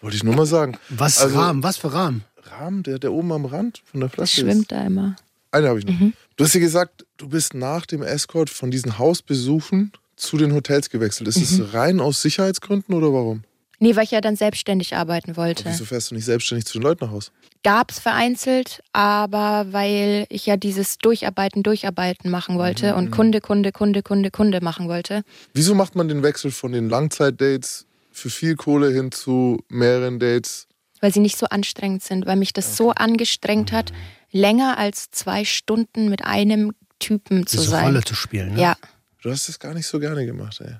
Wollte 0.00 0.16
ich 0.16 0.24
nur 0.24 0.34
mal 0.34 0.46
sagen. 0.46 0.78
Was 0.88 1.18
Also- 1.20 1.38
Rahmen? 1.38 1.62
Was 1.62 1.76
für 1.76 1.92
Rahmen? 1.92 2.24
Rahmen, 2.42 2.82
der, 2.82 2.98
der 2.98 3.12
oben 3.12 3.30
am 3.32 3.44
Rand 3.44 3.82
von 3.84 4.00
der 4.00 4.08
Das 4.08 4.14
Flasche 4.14 4.40
ist. 4.40 4.46
schwimmt 4.46 4.72
da 4.72 4.84
immer. 4.86 5.16
Eine 5.52 5.68
habe 5.68 5.78
ich 5.78 5.84
noch. 5.86 5.92
Mhm. 5.98 6.12
Du 6.36 6.44
hast 6.44 6.54
ja 6.54 6.60
gesagt, 6.60 7.04
du 7.16 7.28
bist 7.28 7.54
nach 7.54 7.84
dem 7.86 8.02
Escort 8.02 8.50
von 8.50 8.70
diesen 8.70 8.98
Hausbesuchen 8.98 9.92
zu 10.16 10.36
den 10.38 10.52
Hotels 10.54 10.90
gewechselt. 10.90 11.28
Ist 11.28 11.36
Mhm. 11.36 11.64
es 11.64 11.74
rein 11.74 12.00
aus 12.00 12.22
Sicherheitsgründen 12.22 12.94
oder 12.94 13.12
warum? 13.12 13.42
Nee, 13.78 13.96
weil 13.96 14.04
ich 14.04 14.10
ja 14.10 14.20
dann 14.20 14.36
selbstständig 14.36 14.94
arbeiten 14.96 15.36
wollte. 15.36 15.64
Wieso 15.66 15.84
fährst 15.84 16.10
du 16.10 16.14
nicht 16.14 16.24
selbstständig 16.26 16.66
zu 16.66 16.74
den 16.78 16.82
Leuten 16.82 17.04
nach 17.04 17.12
Hause? 17.12 17.30
Gab's 17.62 17.98
vereinzelt, 17.98 18.82
aber 18.92 19.66
weil 19.72 20.26
ich 20.30 20.46
ja 20.46 20.56
dieses 20.56 20.96
Durcharbeiten, 20.98 21.62
Durcharbeiten 21.62 22.30
machen 22.30 22.56
wollte 22.58 22.92
Mhm. 22.92 22.98
und 22.98 23.10
Kunde, 23.10 23.40
Kunde, 23.40 23.70
Kunde, 23.72 24.02
Kunde, 24.02 24.30
Kunde 24.30 24.60
machen 24.62 24.88
wollte. 24.88 25.22
Wieso 25.52 25.74
macht 25.74 25.94
man 25.94 26.08
den 26.08 26.22
Wechsel 26.22 26.50
von 26.50 26.72
den 26.72 26.88
Langzeitdates 26.88 27.86
für 28.12 28.30
viel 28.30 28.56
Kohle 28.56 28.90
hin 28.92 29.12
zu 29.12 29.58
mehreren 29.68 30.18
Dates? 30.18 30.66
weil 31.02 31.14
sie 31.14 31.20
nicht 31.20 31.38
so 31.38 31.46
anstrengend 31.46 32.02
sind, 32.02 32.26
weil 32.26 32.36
mich 32.36 32.52
das 32.52 32.76
so 32.76 32.90
angestrengt 32.90 33.72
hat, 33.72 33.90
länger 34.32 34.76
als 34.76 35.10
zwei 35.10 35.46
Stunden 35.46 36.10
mit 36.10 36.26
einem 36.26 36.72
Typen 36.98 37.46
zu 37.46 37.56
Diese 37.56 37.70
sein. 37.70 37.86
Rolle 37.86 38.04
zu 38.04 38.14
spielen. 38.14 38.52
Ne? 38.52 38.60
Ja, 38.60 38.76
Du 39.22 39.30
hast 39.30 39.48
das 39.48 39.58
gar 39.58 39.72
nicht 39.72 39.86
so 39.86 39.98
gerne 39.98 40.26
gemacht, 40.26 40.60
ey. 40.60 40.74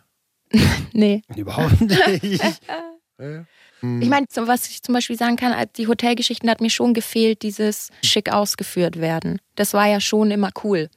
nee. 0.93 1.22
Überhaupt 1.37 1.81
nicht. 1.81 2.43
Ja, 3.18 3.31
ja. 3.31 3.45
Ich 3.83 4.09
meine, 4.09 4.26
was 4.35 4.68
ich 4.68 4.83
zum 4.83 4.95
Beispiel 4.95 5.16
sagen 5.16 5.37
kann, 5.37 5.55
die 5.76 5.87
Hotelgeschichten 5.87 6.51
hat 6.51 6.61
mir 6.61 6.70
schon 6.70 6.95
gefehlt, 6.95 7.43
dieses 7.43 7.89
schick 8.05 8.33
ausgeführt 8.33 9.01
werden. 9.01 9.39
Das 9.57 9.72
war 9.74 9.87
ja 9.87 10.01
schon 10.01 10.31
immer 10.31 10.51
cool. 10.64 10.89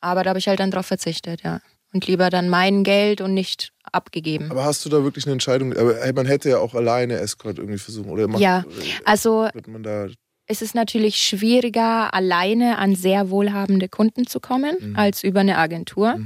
Aber 0.00 0.22
da 0.22 0.30
habe 0.30 0.38
ich 0.38 0.48
halt 0.48 0.60
dann 0.60 0.70
drauf 0.70 0.86
verzichtet, 0.86 1.42
ja. 1.42 1.60
Und 1.94 2.06
lieber 2.06 2.28
dann 2.28 2.50
mein 2.50 2.84
Geld 2.84 3.22
und 3.22 3.32
nicht 3.32 3.72
abgegeben. 3.92 4.50
Aber 4.50 4.64
hast 4.64 4.84
du 4.84 4.90
da 4.90 5.02
wirklich 5.02 5.24
eine 5.24 5.32
Entscheidung? 5.32 5.72
Aber 5.74 5.94
man 6.12 6.26
hätte 6.26 6.50
ja 6.50 6.58
auch 6.58 6.74
alleine 6.74 7.14
Escort 7.14 7.58
irgendwie 7.58 7.78
versuchen. 7.78 8.10
Oder 8.10 8.28
macht, 8.28 8.42
Ja, 8.42 8.64
also 9.06 9.48
man 9.66 9.82
da. 9.82 10.06
es 10.46 10.60
ist 10.60 10.74
natürlich 10.74 11.16
schwieriger, 11.16 12.12
alleine 12.12 12.76
an 12.76 12.94
sehr 12.94 13.30
wohlhabende 13.30 13.88
Kunden 13.88 14.26
zu 14.26 14.38
kommen, 14.38 14.94
als 14.96 15.24
über 15.24 15.40
eine 15.40 15.56
Agentur. 15.56 16.20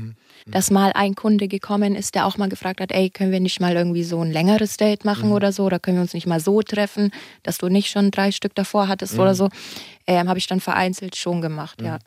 Dass 0.47 0.71
mal 0.71 0.93
ein 0.95 1.15
Kunde 1.15 1.49
gekommen 1.49 1.95
ist, 1.95 2.15
der 2.15 2.27
auch 2.27 2.37
mal 2.37 2.49
gefragt 2.49 2.81
hat, 2.81 2.93
ey, 2.93 3.11
können 3.11 3.33
wir 3.33 3.41
nicht 3.41 3.61
mal 3.61 3.75
irgendwie 3.75 4.05
so 4.05 4.21
ein 4.21 4.31
längeres 4.31 4.77
Date 4.77 5.05
machen 5.05 5.33
oder 5.33 5.53
so? 5.53 5.65
Oder 5.65 5.79
können 5.79 5.99
wir 5.99 6.03
uns 6.03 6.15
nicht 6.15 6.27
mal 6.27 6.41
so 6.41 6.63
treffen, 6.63 7.13
dass 7.43 7.59
du 7.59 7.69
nicht 7.69 7.91
schon 7.91 8.11
drei 8.11 8.33
Stück 8.33 8.55
davor 8.55 8.89
hattest 8.89 9.19
oder 9.19 9.35
so? 9.35 9.49
Ähm, 10.07 10.29
Habe 10.29 10.39
ich 10.39 10.47
dann 10.47 10.61
vereinzelt 10.61 11.17
schon 11.17 11.41
gemacht, 11.41 11.81
ja. 11.81 11.99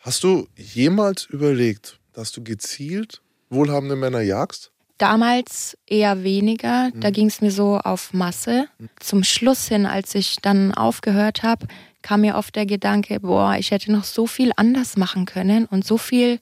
Hast 0.00 0.22
du 0.22 0.46
jemals 0.56 1.26
überlegt, 1.26 1.98
dass 2.12 2.32
du 2.32 2.42
gezielt 2.42 3.22
wohlhabende 3.50 3.96
Männer 3.96 4.20
jagst? 4.20 4.70
Damals 4.98 5.76
eher 5.86 6.22
weniger, 6.24 6.90
da 6.94 7.10
ging 7.10 7.26
es 7.26 7.42
mir 7.42 7.50
so 7.50 7.76
auf 7.78 8.14
Masse. 8.14 8.68
Zum 8.98 9.24
Schluss 9.24 9.68
hin, 9.68 9.84
als 9.84 10.14
ich 10.14 10.36
dann 10.40 10.72
aufgehört 10.72 11.42
habe, 11.42 11.66
kam 12.00 12.22
mir 12.22 12.36
oft 12.36 12.56
der 12.56 12.64
Gedanke, 12.64 13.20
boah, 13.20 13.56
ich 13.58 13.72
hätte 13.72 13.92
noch 13.92 14.04
so 14.04 14.26
viel 14.26 14.52
anders 14.56 14.96
machen 14.96 15.26
können 15.26 15.66
und 15.66 15.84
so 15.84 15.98
viel 15.98 16.38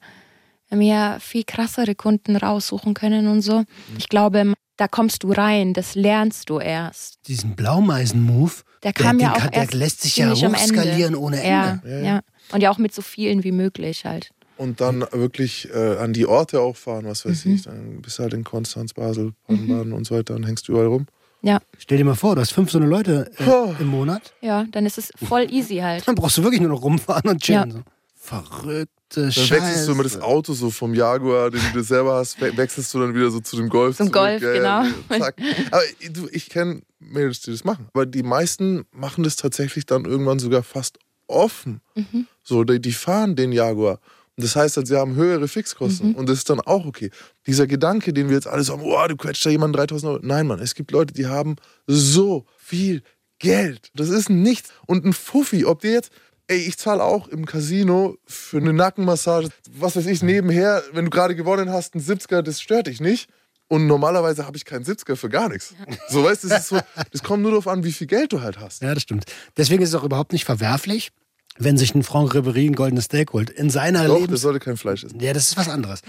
mir 0.71 1.17
viel 1.19 1.43
krassere 1.43 1.95
Kunden 1.95 2.35
raussuchen 2.35 2.93
können 2.93 3.27
und 3.27 3.41
so. 3.41 3.63
Ich 3.97 4.09
glaube, 4.09 4.53
da 4.77 4.87
kommst 4.87 5.23
du 5.23 5.31
rein, 5.31 5.73
das 5.73 5.95
lernst 5.95 6.49
du 6.49 6.59
erst. 6.59 7.19
Diesen 7.27 7.55
Blaumeisen-Move, 7.55 8.51
Der 8.83 8.93
kam 8.93 9.17
den 9.17 9.27
ja 9.27 9.33
auch 9.33 9.37
kann, 9.37 9.51
der 9.51 9.61
erst 9.61 9.73
lässt 9.73 10.01
sich 10.01 10.17
ja 10.17 10.31
Ende. 10.33 10.49
hochskalieren 10.51 11.15
ohne 11.15 11.47
Ja, 11.47 11.79
Ende. 11.83 12.05
ja, 12.05 12.19
Und 12.51 12.61
ja 12.61 12.71
auch 12.71 12.77
mit 12.77 12.93
so 12.93 13.01
vielen 13.01 13.43
wie 13.43 13.51
möglich 13.53 14.05
halt. 14.05 14.31
Und 14.57 14.79
dann 14.81 15.01
wirklich 15.11 15.69
äh, 15.73 15.97
an 15.97 16.13
die 16.13 16.25
Orte 16.25 16.61
auch 16.61 16.75
fahren, 16.77 17.05
was 17.05 17.25
weiß 17.25 17.45
Mhm. 17.45 17.55
ich. 17.55 17.61
Dann 17.63 18.01
bist 18.01 18.19
du 18.19 18.23
halt 18.23 18.33
in 18.33 18.43
Konstanz, 18.43 18.93
Basel, 18.93 19.33
Baden-Baden 19.47 19.91
und 19.93 20.05
so 20.07 20.15
weiter 20.15 20.33
und 20.35 20.45
hängst 20.45 20.67
überall 20.69 20.87
rum. 20.87 21.07
Ja, 21.41 21.59
Stell 21.77 21.97
dir 21.99 22.05
mal 22.05 22.15
vor, 22.15 22.35
du 22.35 22.41
hast 22.41 22.53
fünf 22.53 22.71
so 22.71 22.79
eine 22.79 22.87
Leute 22.87 23.29
Oh. 23.45 23.73
äh, 23.77 23.81
im 23.81 23.87
Monat. 23.87 24.33
ja, 24.41 24.65
dann 24.71 24.85
ist 24.85 24.97
es 24.97 25.11
voll 25.27 25.47
easy 25.53 25.77
halt. 25.77 26.03
Dann 26.07 26.15
brauchst 26.15 26.37
du 26.37 26.43
wirklich 26.43 26.59
nur 26.61 26.69
noch 26.71 26.81
rumfahren 26.81 27.29
und 27.29 27.41
chillen. 27.41 27.69
Ja. 27.69 27.75
So. 27.75 27.83
Verrückte 28.15 28.89
Dann 29.23 29.31
Scheiße. 29.31 29.51
wechselst 29.51 29.87
du 29.87 29.91
immer 29.93 30.03
das 30.03 30.19
Auto 30.21 30.53
so 30.53 30.69
vom 30.69 30.93
Jaguar, 30.93 31.51
den 31.51 31.61
du 31.73 31.83
selber 31.83 32.15
hast, 32.15 32.39
we 32.41 32.55
wechselst 32.57 32.93
du 32.93 32.99
dann 32.99 33.13
wieder 33.13 33.29
so 33.31 33.39
zu 33.39 33.55
dem 33.57 33.69
Golf. 33.69 33.97
Zum 33.97 34.07
zurück. 34.07 34.13
Golf, 34.13 34.41
Ja, 34.41 34.53
ja, 34.53 34.81
genau. 35.09 35.19
zack. 35.23 35.35
Aber 35.71 35.81
du, 36.11 36.27
ich 36.31 36.49
kenne 36.49 36.81
Mädels, 36.99 37.41
die 37.41 37.51
das 37.51 37.63
machen. 37.63 37.87
Aber 37.93 38.05
die 38.05 38.23
meisten 38.23 38.85
machen 38.91 39.23
das 39.23 39.35
tatsächlich 39.35 39.85
dann 39.85 40.05
irgendwann 40.05 40.39
sogar 40.39 40.63
fast 40.63 40.97
offen. 41.27 41.81
Mhm. 41.95 42.27
So, 42.43 42.63
die, 42.63 42.79
die 42.79 42.91
fahren 42.93 43.35
den 43.35 43.51
Jaguar. 43.51 43.99
Und 44.37 44.43
das 44.43 44.55
heißt, 44.55 44.75
halt, 44.77 44.87
sie 44.87 44.97
haben 44.97 45.15
höhere 45.15 45.47
Fixkosten. 45.47 46.09
Mhm. 46.09 46.15
Und 46.15 46.27
das 46.29 46.39
ist 46.39 46.49
dann 46.49 46.59
auch 46.59 46.85
okay. 46.85 47.09
Dieser 47.47 47.67
Gedanke, 47.67 48.11
den 48.13 48.27
wir 48.27 48.35
jetzt 48.35 48.47
alle 48.47 48.63
so 48.63 48.73
haben, 48.73 48.81
oh, 48.83 49.07
du 49.07 49.15
quetscht 49.15 49.45
da 49.45 49.49
jemanden 49.49 49.77
3000 49.77 50.11
Euro. 50.11 50.19
Nein, 50.23 50.45
Mann, 50.47 50.59
es 50.59 50.75
gibt 50.75 50.91
Leute, 50.91 51.13
die 51.13 51.27
haben 51.27 51.55
so 51.87 52.45
viel 52.57 53.01
Geld. 53.39 53.89
Das 53.95 54.09
ist 54.09 54.29
nichts. 54.29 54.69
Und 54.87 55.05
ein 55.05 55.13
Fuffi, 55.13 55.65
ob 55.65 55.81
dir 55.81 55.91
jetzt, 55.93 56.11
ey, 56.47 56.57
ich 56.57 56.77
zahle 56.77 57.03
auch 57.03 57.27
im 57.27 57.45
Casino 57.45 58.17
für 58.25 58.57
eine 58.57 58.73
Nackenmassage, 58.73 59.49
was 59.71 59.95
weiß 59.95 60.05
ich, 60.07 60.23
nebenher, 60.23 60.83
wenn 60.93 61.05
du 61.05 61.11
gerade 61.11 61.35
gewonnen 61.35 61.71
hast, 61.71 61.95
ein 61.95 62.01
70er, 62.01 62.41
das 62.41 62.61
stört 62.61 62.87
dich 62.87 63.01
nicht. 63.01 63.29
Und 63.67 63.87
normalerweise 63.87 64.45
habe 64.45 64.57
ich 64.57 64.65
keinen 64.65 64.85
70er 64.85 65.15
für 65.15 65.27
gar 65.27 65.49
nichts. 65.49 65.73
So, 66.09 66.23
weißt 66.23 66.43
du, 66.43 66.49
das 66.49 66.59
ist 66.61 66.67
so, 66.69 66.79
das 67.11 67.23
kommt 67.23 67.41
nur 67.41 67.51
darauf 67.51 67.67
an, 67.67 67.83
wie 67.83 67.91
viel 67.91 68.05
Geld 68.05 68.31
du 68.31 68.41
halt 68.41 68.59
hast. 68.59 68.83
Ja, 68.83 68.93
das 68.93 69.01
stimmt. 69.01 69.25
Deswegen 69.57 69.81
ist 69.81 69.89
es 69.89 69.95
auch 69.95 70.03
überhaupt 70.03 70.33
nicht 70.33 70.45
verwerflich, 70.45 71.11
wenn 71.57 71.77
sich 71.77 71.95
ein 71.95 72.03
Franck 72.03 72.33
Ribery 72.35 72.67
ein 72.67 72.75
goldenes 72.75 73.05
Steak 73.05 73.31
holt. 73.33 73.49
In 73.49 73.69
seiner 73.69 74.03
Doch, 74.05 74.13
das 74.15 74.21
Lebens... 74.21 74.41
sollte 74.41 74.59
kein 74.59 74.75
Fleisch 74.77 75.03
essen. 75.05 75.19
Ja, 75.21 75.31
das 75.33 75.47
ist 75.49 75.57
was 75.57 75.69
anderes. 75.69 76.01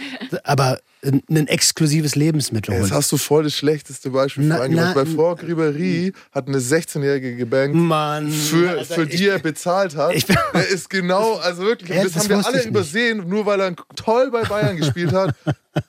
Aber 0.45 0.81
ein 1.05 1.23
ein 1.31 1.47
exklusives 1.47 2.17
Lebensmittel 2.17 2.73
Jetzt 2.75 2.83
holen. 2.85 2.93
hast 2.95 3.13
du 3.13 3.17
voll 3.17 3.45
das 3.45 3.55
schlechteste 3.55 4.11
Beispiel 4.11 4.45
Na, 4.47 4.57
für 4.57 4.63
eingebracht. 4.65 4.95
na, 4.97 5.05
Bei 5.05 5.07
Franck 5.09 5.43
Ribéry 5.45 6.13
hat 6.33 6.49
eine 6.49 6.59
16-Jährige 6.59 7.37
gebankt, 7.37 7.77
Mann. 7.77 8.29
für, 8.33 8.71
Alter, 8.71 8.95
für 8.95 9.03
ich- 9.05 9.17
die 9.17 9.29
er 9.29 9.39
bezahlt 9.39 9.95
hat. 9.95 10.15
ich 10.17 10.27
bin- 10.27 10.37
der 10.53 10.67
ist 10.69 10.91
genau, 10.91 11.35
also 11.37 11.63
wirklich, 11.63 11.91
Ja, 11.97 12.03
das, 12.03 12.15
das 12.15 12.25
haben 12.25 12.41
wir 12.41 12.47
alle 12.47 12.57
nicht. 12.57 12.67
übersehen, 12.67 13.29
nur 13.29 13.47
weil 13.47 13.61
er 13.61 13.77
toll 13.95 14.31
bei 14.33 14.43
Bayern 14.43 14.77
gespielt 14.77 15.13
hat. 15.13 15.35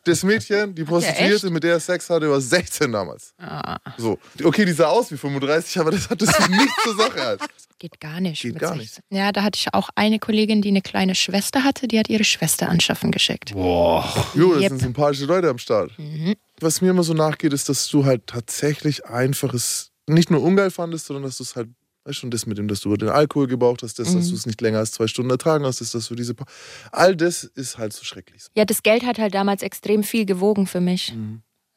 Das 0.04 0.22
Mädchen, 0.24 0.76
die 0.76 0.84
Prostituierte, 0.84 1.50
mit 1.50 1.64
der 1.64 1.72
er 1.76 1.80
Sex 1.80 2.10
hatte, 2.10 2.30
war 2.30 2.42
16 2.42 2.92
damals. 2.92 3.34
Ah. 3.40 3.78
So. 3.98 4.20
Okay, 4.44 4.66
die 4.66 4.74
sah 4.74 4.88
aus 4.88 5.10
wie 5.12 5.18
35, 5.18 5.80
aber 5.80 5.92
das 5.92 6.10
hat 6.10 6.22
das 6.22 6.28
nichts 6.50 6.74
zur 6.84 6.96
Sache. 6.98 7.20
Halt. 7.26 7.42
Geht 7.80 8.00
gar 8.02 8.20
nicht. 8.20 8.42
Geht 8.42 8.54
mit 8.54 8.62
gar 8.62 8.76
16. 8.76 9.04
Ja, 9.12 9.32
da 9.32 9.44
hatte 9.48 9.58
ich 9.58 9.74
auch 9.74 9.90
eine 9.96 10.20
Kollegin, 10.20 10.62
die 10.62 10.70
eine 10.70 10.82
kleine 10.84 11.16
Schwester 11.16 11.64
hatte, 11.64 11.88
die 11.88 11.98
hat 11.98 12.10
ihre 12.10 12.24
Schwester 12.24 12.70
anschaffen 12.70 13.12
geschickt. 13.12 13.52
Jo, 13.56 14.04
das 14.36 14.36
Yep. 14.36 14.70
sind 14.70 14.80
sympathische 14.82 15.26
Leute 15.26 15.50
am 15.50 15.58
Start. 15.58 15.92
Was 16.60 16.82
mir 16.82 16.92
immer 16.92 17.04
so 17.04 17.14
nachgeht, 17.14 17.54
ist, 17.54 17.70
dass 17.70 17.88
du 17.90 18.06
halt 18.06 18.28
tatsächlich 18.28 19.06
einfaches, 19.06 19.92
nicht 20.08 20.30
nur 20.30 20.44
ungeil 20.44 20.70
fandest, 20.70 21.08
sondern 21.08 21.24
dass 21.24 21.38
du 21.38 21.44
es 21.44 21.56
halt, 21.56 21.70
weißt 22.06 22.18
schon, 22.20 22.30
das 22.32 22.46
mit 22.46 22.58
dem, 22.58 22.68
dass 22.68 22.82
du 22.82 22.96
den 22.96 23.10
Alkohol 23.10 23.48
gebraucht 23.48 23.82
hast, 23.84 24.00
das, 24.00 24.14
dass 24.14 24.30
du 24.30 24.36
es 24.36 24.46
nicht 24.46 24.62
länger 24.62 24.80
als 24.80 24.92
zwei 24.92 25.08
Stunden 25.08 25.32
ertragen 25.32 25.66
hast, 25.66 25.82
das, 25.82 25.92
dass 25.92 26.08
du 26.08 26.16
diese. 26.16 26.34
Pa 26.36 26.46
All 26.92 27.16
das 27.16 27.44
ist 27.44 27.78
halt 27.78 27.94
so 27.94 28.04
schrecklich. 28.06 28.44
Ja, 28.56 28.66
das 28.66 28.84
Geld 28.84 29.04
hat 29.06 29.18
halt 29.18 29.34
damals 29.34 29.62
extrem 29.64 30.04
viel 30.04 30.26
gewogen 30.26 30.68
für 30.68 30.80
mich. 30.82 31.14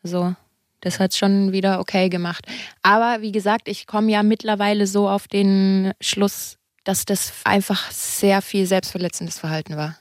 So, 0.03 0.35
das 0.81 0.99
hat 0.99 1.15
schon 1.15 1.53
wieder 1.53 1.79
okay 1.81 2.09
gemacht. 2.09 2.47
Aber 2.83 3.19
wie 3.21 3.33
gesagt, 3.33 3.69
ich 3.69 3.87
komme 3.87 4.11
ja 4.13 4.23
mittlerweile 4.23 4.87
so 4.87 5.09
auf 5.09 5.29
den 5.29 5.93
Schluss, 6.01 6.57
dass 6.91 7.05
das 7.05 7.33
einfach 7.45 7.89
sehr 7.93 8.43
viel 8.43 8.67
selbstverletzendes 8.67 9.39
Verhalten 9.39 9.77
war 9.77 9.97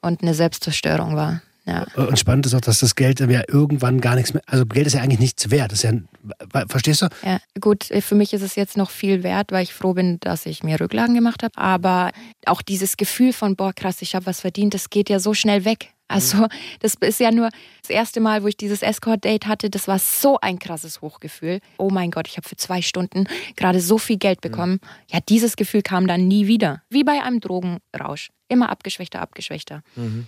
und 0.00 0.22
eine 0.22 0.34
Selbstzerstörung 0.34 1.16
war. 1.16 1.42
Ja. 1.64 1.84
Und 1.96 2.16
spannend 2.16 2.46
ist 2.46 2.54
auch, 2.54 2.60
dass 2.60 2.78
das 2.78 2.94
Geld 2.94 3.18
ja 3.18 3.42
irgendwann 3.48 4.00
gar 4.00 4.14
nichts 4.14 4.32
mehr. 4.32 4.42
Also 4.46 4.64
Geld 4.64 4.86
ist 4.86 4.92
ja 4.92 5.00
eigentlich 5.00 5.18
nichts 5.18 5.50
wert. 5.50 5.72
Das 5.72 5.82
ist 5.82 5.90
ja, 5.90 6.64
verstehst 6.68 7.02
du? 7.02 7.08
Ja, 7.24 7.38
gut, 7.60 7.84
für 7.84 8.14
mich 8.14 8.32
ist 8.32 8.42
es 8.42 8.54
jetzt 8.54 8.76
noch 8.76 8.90
viel 8.90 9.24
wert, 9.24 9.50
weil 9.50 9.64
ich 9.64 9.74
froh 9.74 9.94
bin, 9.94 10.18
dass 10.20 10.46
ich 10.46 10.62
mir 10.62 10.80
Rücklagen 10.80 11.14
gemacht 11.14 11.42
habe. 11.42 11.56
Aber 11.56 12.12
auch 12.46 12.62
dieses 12.62 12.96
Gefühl 12.96 13.32
von, 13.32 13.56
boah, 13.56 13.72
krass, 13.72 14.00
ich 14.00 14.14
habe 14.14 14.26
was 14.26 14.40
verdient, 14.40 14.74
das 14.74 14.90
geht 14.90 15.08
ja 15.08 15.18
so 15.18 15.34
schnell 15.34 15.64
weg. 15.64 15.88
Also 16.12 16.46
das 16.80 16.94
ist 17.00 17.20
ja 17.20 17.30
nur 17.30 17.50
das 17.80 17.90
erste 17.90 18.20
Mal, 18.20 18.42
wo 18.42 18.48
ich 18.48 18.56
dieses 18.56 18.82
Escort-Date 18.82 19.46
hatte. 19.46 19.70
Das 19.70 19.88
war 19.88 19.98
so 19.98 20.38
ein 20.40 20.58
krasses 20.58 21.00
Hochgefühl. 21.00 21.60
Oh 21.78 21.90
mein 21.90 22.10
Gott, 22.10 22.28
ich 22.28 22.36
habe 22.36 22.48
für 22.48 22.56
zwei 22.56 22.82
Stunden 22.82 23.26
gerade 23.56 23.80
so 23.80 23.98
viel 23.98 24.18
Geld 24.18 24.40
bekommen. 24.40 24.78
Ja, 25.10 25.20
dieses 25.20 25.56
Gefühl 25.56 25.82
kam 25.82 26.06
dann 26.06 26.28
nie 26.28 26.46
wieder. 26.46 26.82
Wie 26.90 27.04
bei 27.04 27.22
einem 27.22 27.40
Drogenrausch. 27.40 28.30
Immer 28.48 28.70
abgeschwächter, 28.70 29.20
abgeschwächter. 29.20 29.82
Mhm. 29.96 30.26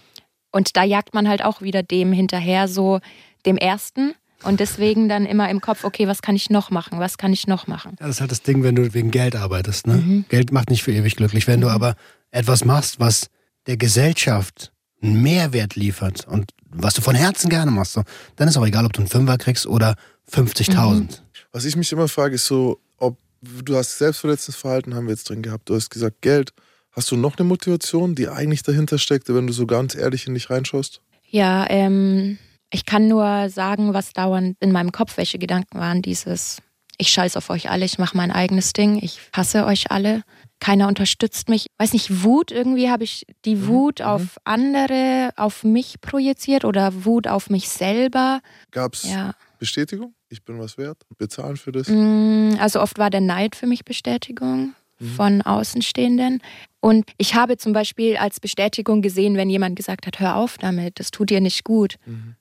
Und 0.51 0.76
da 0.76 0.85
jagt 0.85 1.14
man 1.14 1.28
halt 1.28 1.45
auch 1.45 1.62
wieder 1.62 1.82
dem 1.82 2.12
hinterher, 2.12 2.68
so 2.68 3.01
dem 3.45 3.57
ersten. 3.57 4.14
Und 4.45 4.61
deswegen 4.61 5.09
dann 5.09 5.26
immer 5.26 5.51
im 5.51 5.61
Kopf, 5.61 5.85
okay, 5.85 6.07
was 6.07 6.22
kann 6.22 6.37
ich 6.37 6.49
noch 6.51 6.70
machen? 6.70 6.99
Was 6.99 7.18
kann 7.18 7.32
ich 7.32 7.47
noch 7.47 7.66
machen? 7.66 7.97
Ja, 8.01 8.07
das 8.07 8.16
ist 8.16 8.20
halt 8.20 8.30
das 8.30 8.43
Ding, 8.43 8.62
wenn 8.62 8.76
du 8.76 8.95
wegen 8.95 9.11
Geld 9.11 9.37
arbeitest. 9.37 9.87
Ne? 9.87 9.95
Mhm. 9.95 10.24
Geld 10.28 10.53
macht 10.53 10.70
nicht 10.70 10.82
für 10.82 10.93
ewig 10.93 11.16
glücklich. 11.16 11.47
Wenn 11.47 11.61
du 11.61 11.68
aber 11.68 11.97
etwas 12.30 12.64
machst, 12.64 13.01
was 13.01 13.28
der 13.66 13.76
Gesellschaft 13.76 14.72
einen 15.05 15.22
Mehrwert 15.22 15.76
liefert 15.76 16.26
und 16.26 16.52
was 16.70 16.94
du 16.94 17.02
von 17.02 17.14
Herzen 17.14 17.50
gerne 17.50 17.70
machst, 17.70 17.92
so, 17.92 18.02
dann 18.36 18.48
ist 18.48 18.57
auch 18.57 18.66
egal, 18.66 18.84
ob 18.84 18.92
du 18.92 19.00
einen 19.00 19.09
Fünfer 19.09 19.38
kriegst 19.38 19.66
oder 19.66 19.94
50.000. 20.32 21.20
Was 21.52 21.64
ich 21.64 21.76
mich 21.76 21.92
immer 21.92 22.09
frage, 22.09 22.34
ist 22.34 22.46
so, 22.46 22.80
ob 22.98 23.16
du 23.40 23.76
hast 23.76 23.98
selbstverletzendes 23.98 24.61
Verhalten, 24.61 24.94
haben 24.94 25.07
wir 25.07 25.12
jetzt 25.12 25.28
drin 25.28 25.42
gehabt. 25.42 25.68
Du 25.68 25.74
hast 25.74 25.90
gesagt, 25.90 26.20
Geld. 26.20 26.52
Hast 26.90 27.11
du 27.11 27.16
noch 27.16 27.36
eine 27.36 27.46
Motivation, 27.46 28.14
die 28.14 28.28
eigentlich 28.28 28.62
dahinter 28.62 28.98
steckte, 28.98 29.34
wenn 29.34 29.48
du 29.48 29.52
so 29.52 29.66
ganz 29.66 29.96
ehrlich 29.96 30.28
in 30.28 30.34
dich 30.34 30.48
reinschaust? 30.48 31.00
Ja, 31.28 31.68
ähm, 31.68 32.38
ich 32.70 32.86
kann 32.86 33.09
nur 33.09 33.48
sagen, 33.50 33.94
was 33.94 34.12
dauernd 34.12 34.57
in 34.61 34.70
meinem 34.70 34.92
Kopf 34.92 35.16
welche 35.16 35.38
Gedanken 35.38 35.78
waren. 35.78 36.02
Dieses, 36.02 36.59
ich 36.96 37.09
scheiß 37.09 37.36
auf 37.36 37.50
euch 37.50 37.68
alle, 37.68 37.84
ich 37.84 37.98
mache 37.98 38.16
mein 38.16 38.30
eigenes 38.30 38.72
Ding, 38.72 39.02
ich 39.02 39.20
hasse 39.32 39.66
euch 39.66 39.90
alle. 39.90 40.22
Keiner 40.61 40.88
unterstützt 40.88 41.48
mich. 41.48 41.66
Weiß 41.78 41.92
nicht, 41.92 42.22
Wut, 42.22 42.50
irgendwie 42.50 42.88
habe 42.90 43.05
ich 43.05 43.26
die 43.44 43.66
Wut 43.66 44.00
auf 44.00 44.38
andere, 44.44 45.30
auf 45.36 45.62
mich 45.64 46.00
projiziert 46.00 46.64
oder 46.64 47.05
Wut 47.05 47.28
auf 47.28 47.50
mich 47.50 47.68
selber. 47.68 48.40
Gab 48.70 48.94
es 48.94 49.05
Ja. 49.11 49.34
Bestätigung? 49.59 50.14
Ich 50.28 50.42
bin 50.44 50.59
was 50.59 50.78
wert? 50.78 51.02
Bezahlen 51.18 51.57
für 51.57 51.70
das? 51.72 51.88
Mm, 51.88 52.57
Also 52.59 52.80
oft 52.80 52.98
war 52.98 53.11
der 53.11 53.20
Neid 53.20 53.57
für 53.57 53.66
mich 53.66 53.84
Bestätigung 53.84 54.74
von 55.16 55.42
Außenstehenden. 55.42 56.40
Und 56.80 57.07
ich 57.16 57.34
habe 57.34 57.57
zum 57.57 57.72
Beispiel 57.72 58.18
als 58.18 58.40
Bestätigung 58.40 59.01
gesehen, 59.01 59.36
wenn 59.38 59.49
jemand 59.49 59.74
gesagt 59.74 60.07
hat, 60.07 60.20
hör 60.20 60.36
auf 60.36 60.59
damit, 60.59 61.01
das 61.01 61.11
tut 61.11 61.30
dir 61.30 61.40
nicht 61.40 61.64
gut. 61.64 61.97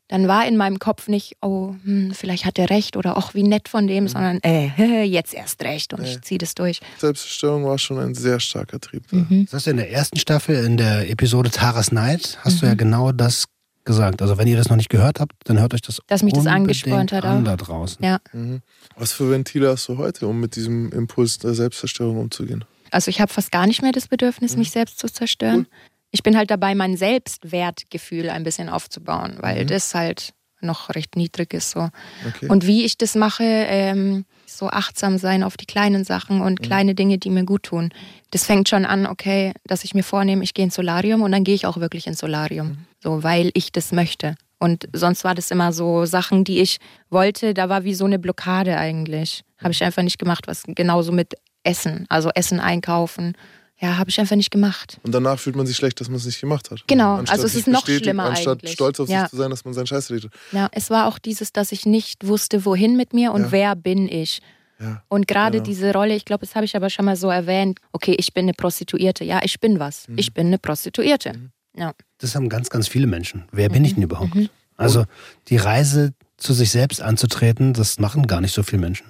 Dann 0.10 0.28
war 0.28 0.46
in 0.46 0.58
meinem 0.58 0.80
Kopf 0.80 1.08
nicht, 1.08 1.38
oh, 1.42 1.76
hm, 1.86 2.12
vielleicht 2.14 2.44
hat 2.44 2.60
er 2.60 2.70
recht 2.70 2.98
oder 2.98 3.18
ach, 3.18 3.34
wie 3.34 3.44
nett 3.44 3.70
von 3.70 3.88
dem, 3.88 4.10
sondern 4.10 4.40
äh, 4.44 5.04
jetzt 5.04 5.34
erst 5.34 5.64
recht 5.64 5.94
und 5.94 6.04
ich 6.04 6.22
ziehe 6.22 6.38
das 6.38 6.56
durch. 6.56 6.82
Selbstzerstörung 6.98 7.66
war 7.66 7.80
schon 7.80 8.00
ein 8.00 8.16
sehr 8.16 8.42
starker 8.42 8.82
Trieb. 8.82 9.04
da. 9.10 9.18
Mhm. 9.18 9.46
Das 9.46 9.54
hast 9.54 9.68
du 9.68 9.72
in 9.72 9.78
der 9.78 9.92
ersten 9.92 10.20
Staffel, 10.20 10.66
in 10.66 10.76
der 10.76 11.10
Episode 11.10 11.50
Taras 11.50 11.94
Night, 11.94 12.38
hast 12.42 12.62
du 12.62 12.66
ja 12.66 12.74
genau 12.74 13.14
das 13.14 13.46
gesagt. 13.86 14.22
Also 14.22 14.38
wenn 14.38 14.48
ihr 14.48 14.58
das 14.58 14.70
noch 14.70 14.78
nicht 14.78 14.90
gehört 14.90 15.20
habt, 15.20 15.34
dann 15.46 15.60
hört 15.60 15.74
euch 15.74 15.82
das 15.82 16.00
Dass 16.08 16.24
mich 16.24 16.34
das 16.34 16.40
unbedingt 16.40 16.62
angespornt 16.62 17.12
hat 17.12 17.26
an 17.26 17.42
auch. 17.42 17.44
da 17.44 17.56
draußen. 17.58 18.04
Ja. 18.04 18.20
Mhm. 18.32 18.62
Was 18.96 19.12
für 19.12 19.30
Ventile 19.30 19.70
hast 19.70 19.88
du 19.88 19.98
heute, 19.98 20.28
um 20.28 20.40
mit 20.40 20.56
diesem 20.56 20.92
Impuls 20.92 21.38
der 21.40 21.54
Selbstzerstörung 21.54 22.18
umzugehen? 22.18 22.66
Also 22.92 23.10
ich 23.10 23.20
habe 23.20 23.34
fast 23.34 23.52
gar 23.52 23.66
nicht 23.68 23.82
mehr 23.82 23.92
das 23.92 24.08
Bedürfnis, 24.08 24.56
mich 24.56 24.72
selbst 24.72 25.00
zu 25.00 25.08
zerstören. 25.08 25.68
Ich 26.12 26.22
bin 26.22 26.38
halt 26.38 26.52
dabei, 26.52 26.76
mein 26.76 26.96
Selbstwertgefühl 26.96 28.30
ein 28.30 28.44
bisschen 28.44 28.70
aufzubauen, 28.70 29.38
weil 29.40 29.66
das 29.66 29.96
halt 29.96 30.34
noch 30.62 30.94
recht 30.96 31.16
niedrig 31.16 31.54
ist. 31.54 31.72
So. 31.72 31.90
Okay. 32.28 32.48
Und 32.50 32.68
wie 32.68 32.86
ich 32.86 32.98
das 32.98 33.16
mache, 33.16 33.44
ähm, 33.44 34.26
so 34.58 34.70
achtsam 34.70 35.18
sein 35.18 35.44
auf 35.44 35.58
die 35.58 35.66
kleinen 35.66 36.04
Sachen 36.04 36.42
und 36.42 36.62
kleine 36.62 36.96
Dinge, 36.96 37.18
die 37.18 37.30
mir 37.30 37.46
gut 37.46 37.64
tun. 37.64 37.90
Das 38.32 38.46
fängt 38.46 38.70
schon 38.70 38.86
an, 38.86 39.06
okay, 39.06 39.54
dass 39.66 39.84
ich 39.84 39.94
mir 39.94 40.04
vornehme, 40.04 40.44
ich 40.44 40.54
gehe 40.54 40.66
ins 40.66 40.76
Solarium 40.76 41.22
und 41.22 41.32
dann 41.32 41.44
gehe 41.44 41.56
ich 41.56 41.66
auch 41.66 41.78
wirklich 41.78 42.08
ins 42.08 42.20
Solarium. 42.20 42.78
So, 43.02 43.24
weil 43.24 43.52
ich 43.54 43.72
das 43.72 43.92
möchte. 43.92 44.36
Und 44.60 44.88
sonst 44.94 45.24
war 45.26 45.36
das 45.36 45.52
immer 45.52 45.74
so 45.74 46.06
Sachen, 46.06 46.46
die 46.46 46.62
ich 46.62 46.78
wollte, 47.10 47.54
da 47.54 47.68
war 47.68 47.84
wie 47.84 47.94
so 47.94 48.06
eine 48.06 48.18
Blockade 48.18 48.78
eigentlich. 48.78 49.44
Habe 49.58 49.72
ich 49.72 49.84
einfach 49.84 50.04
nicht 50.04 50.20
gemacht, 50.20 50.48
was 50.48 50.64
genauso 50.66 51.12
mit 51.12 51.34
Essen, 51.64 52.06
also 52.10 52.30
Essen 52.34 52.60
einkaufen. 52.60 53.36
Ja, 53.84 53.98
habe 53.98 54.10
ich 54.10 54.18
einfach 54.18 54.38
nicht 54.38 54.50
gemacht. 54.50 54.98
Und 55.04 55.14
danach 55.14 55.38
fühlt 55.38 55.58
man 55.58 55.66
sich 55.68 55.76
schlecht, 55.76 56.00
dass 56.00 56.08
man 56.08 56.16
es 56.16 56.26
nicht 56.26 56.40
gemacht 56.40 56.72
hat. 56.72 56.84
Genau, 56.88 57.16
Anstatt 57.16 57.34
also 57.40 57.48
es 57.48 57.56
ist 57.56 57.68
noch 57.68 57.86
schlimmer 57.86 58.24
Anstatt 58.26 58.60
eigentlich. 58.60 58.72
stolz 58.72 58.98
auf 59.02 59.10
Ja. 59.10 59.22
sich 59.24 59.32
zu 59.32 59.36
sein, 59.36 59.50
dass 59.50 59.66
man 59.66 59.74
seinen 59.74 59.88
Scheiß 59.88 60.10
hat. 60.10 60.30
Ja, 60.54 60.70
es 60.72 60.90
war 60.90 61.08
auch 61.08 61.20
dieses, 61.20 61.52
dass 61.52 61.74
ich 61.74 61.86
nicht 61.86 62.26
wusste, 62.26 62.64
wohin 62.64 62.96
mit 62.96 63.12
mir 63.14 63.34
und 63.34 63.42
Ja. 63.46 63.52
wer 63.52 63.76
bin 63.76 64.08
ich. 64.08 64.42
Ja. 64.80 65.04
Und 65.10 65.28
gerade 65.28 65.58
Genau. 65.58 65.66
diese 65.66 65.92
Rolle, 65.94 66.16
ich 66.16 66.24
glaube, 66.24 66.46
das 66.46 66.56
habe 66.56 66.64
ich 66.66 66.76
aber 66.78 66.90
schon 66.90 67.04
mal 67.04 67.18
so 67.18 67.30
erwähnt. 67.30 67.80
Okay, 67.92 68.16
ich 68.18 68.34
bin 68.34 68.46
eine 68.46 68.54
Prostituierte. 68.54 69.26
Ja, 69.26 69.42
ich 69.44 69.60
bin 69.60 69.80
was. 69.80 70.08
Mhm. 70.08 70.18
Ich 70.18 70.34
bin 70.34 70.48
eine 70.48 70.60
Prostituierte. 70.60 71.34
Ja. 71.76 71.94
Das 72.20 72.36
haben 72.36 72.48
ganz, 72.48 72.70
ganz 72.70 72.88
viele 72.88 73.08
Menschen. 73.08 73.44
Wer 73.52 73.68
bin 73.68 73.84
ich 73.84 73.96
denn 73.96 74.04
überhaupt? 74.04 74.32
Also 74.78 75.04
die 75.50 75.58
Reise 75.58 76.14
zu 76.38 76.54
sich 76.54 76.72
selbst 76.72 77.02
anzutreten, 77.02 77.74
das 77.74 78.00
machen 78.00 78.28
gar 78.28 78.40
nicht 78.40 78.54
so 78.54 78.64
viele 78.64 78.82
Menschen. 78.82 79.06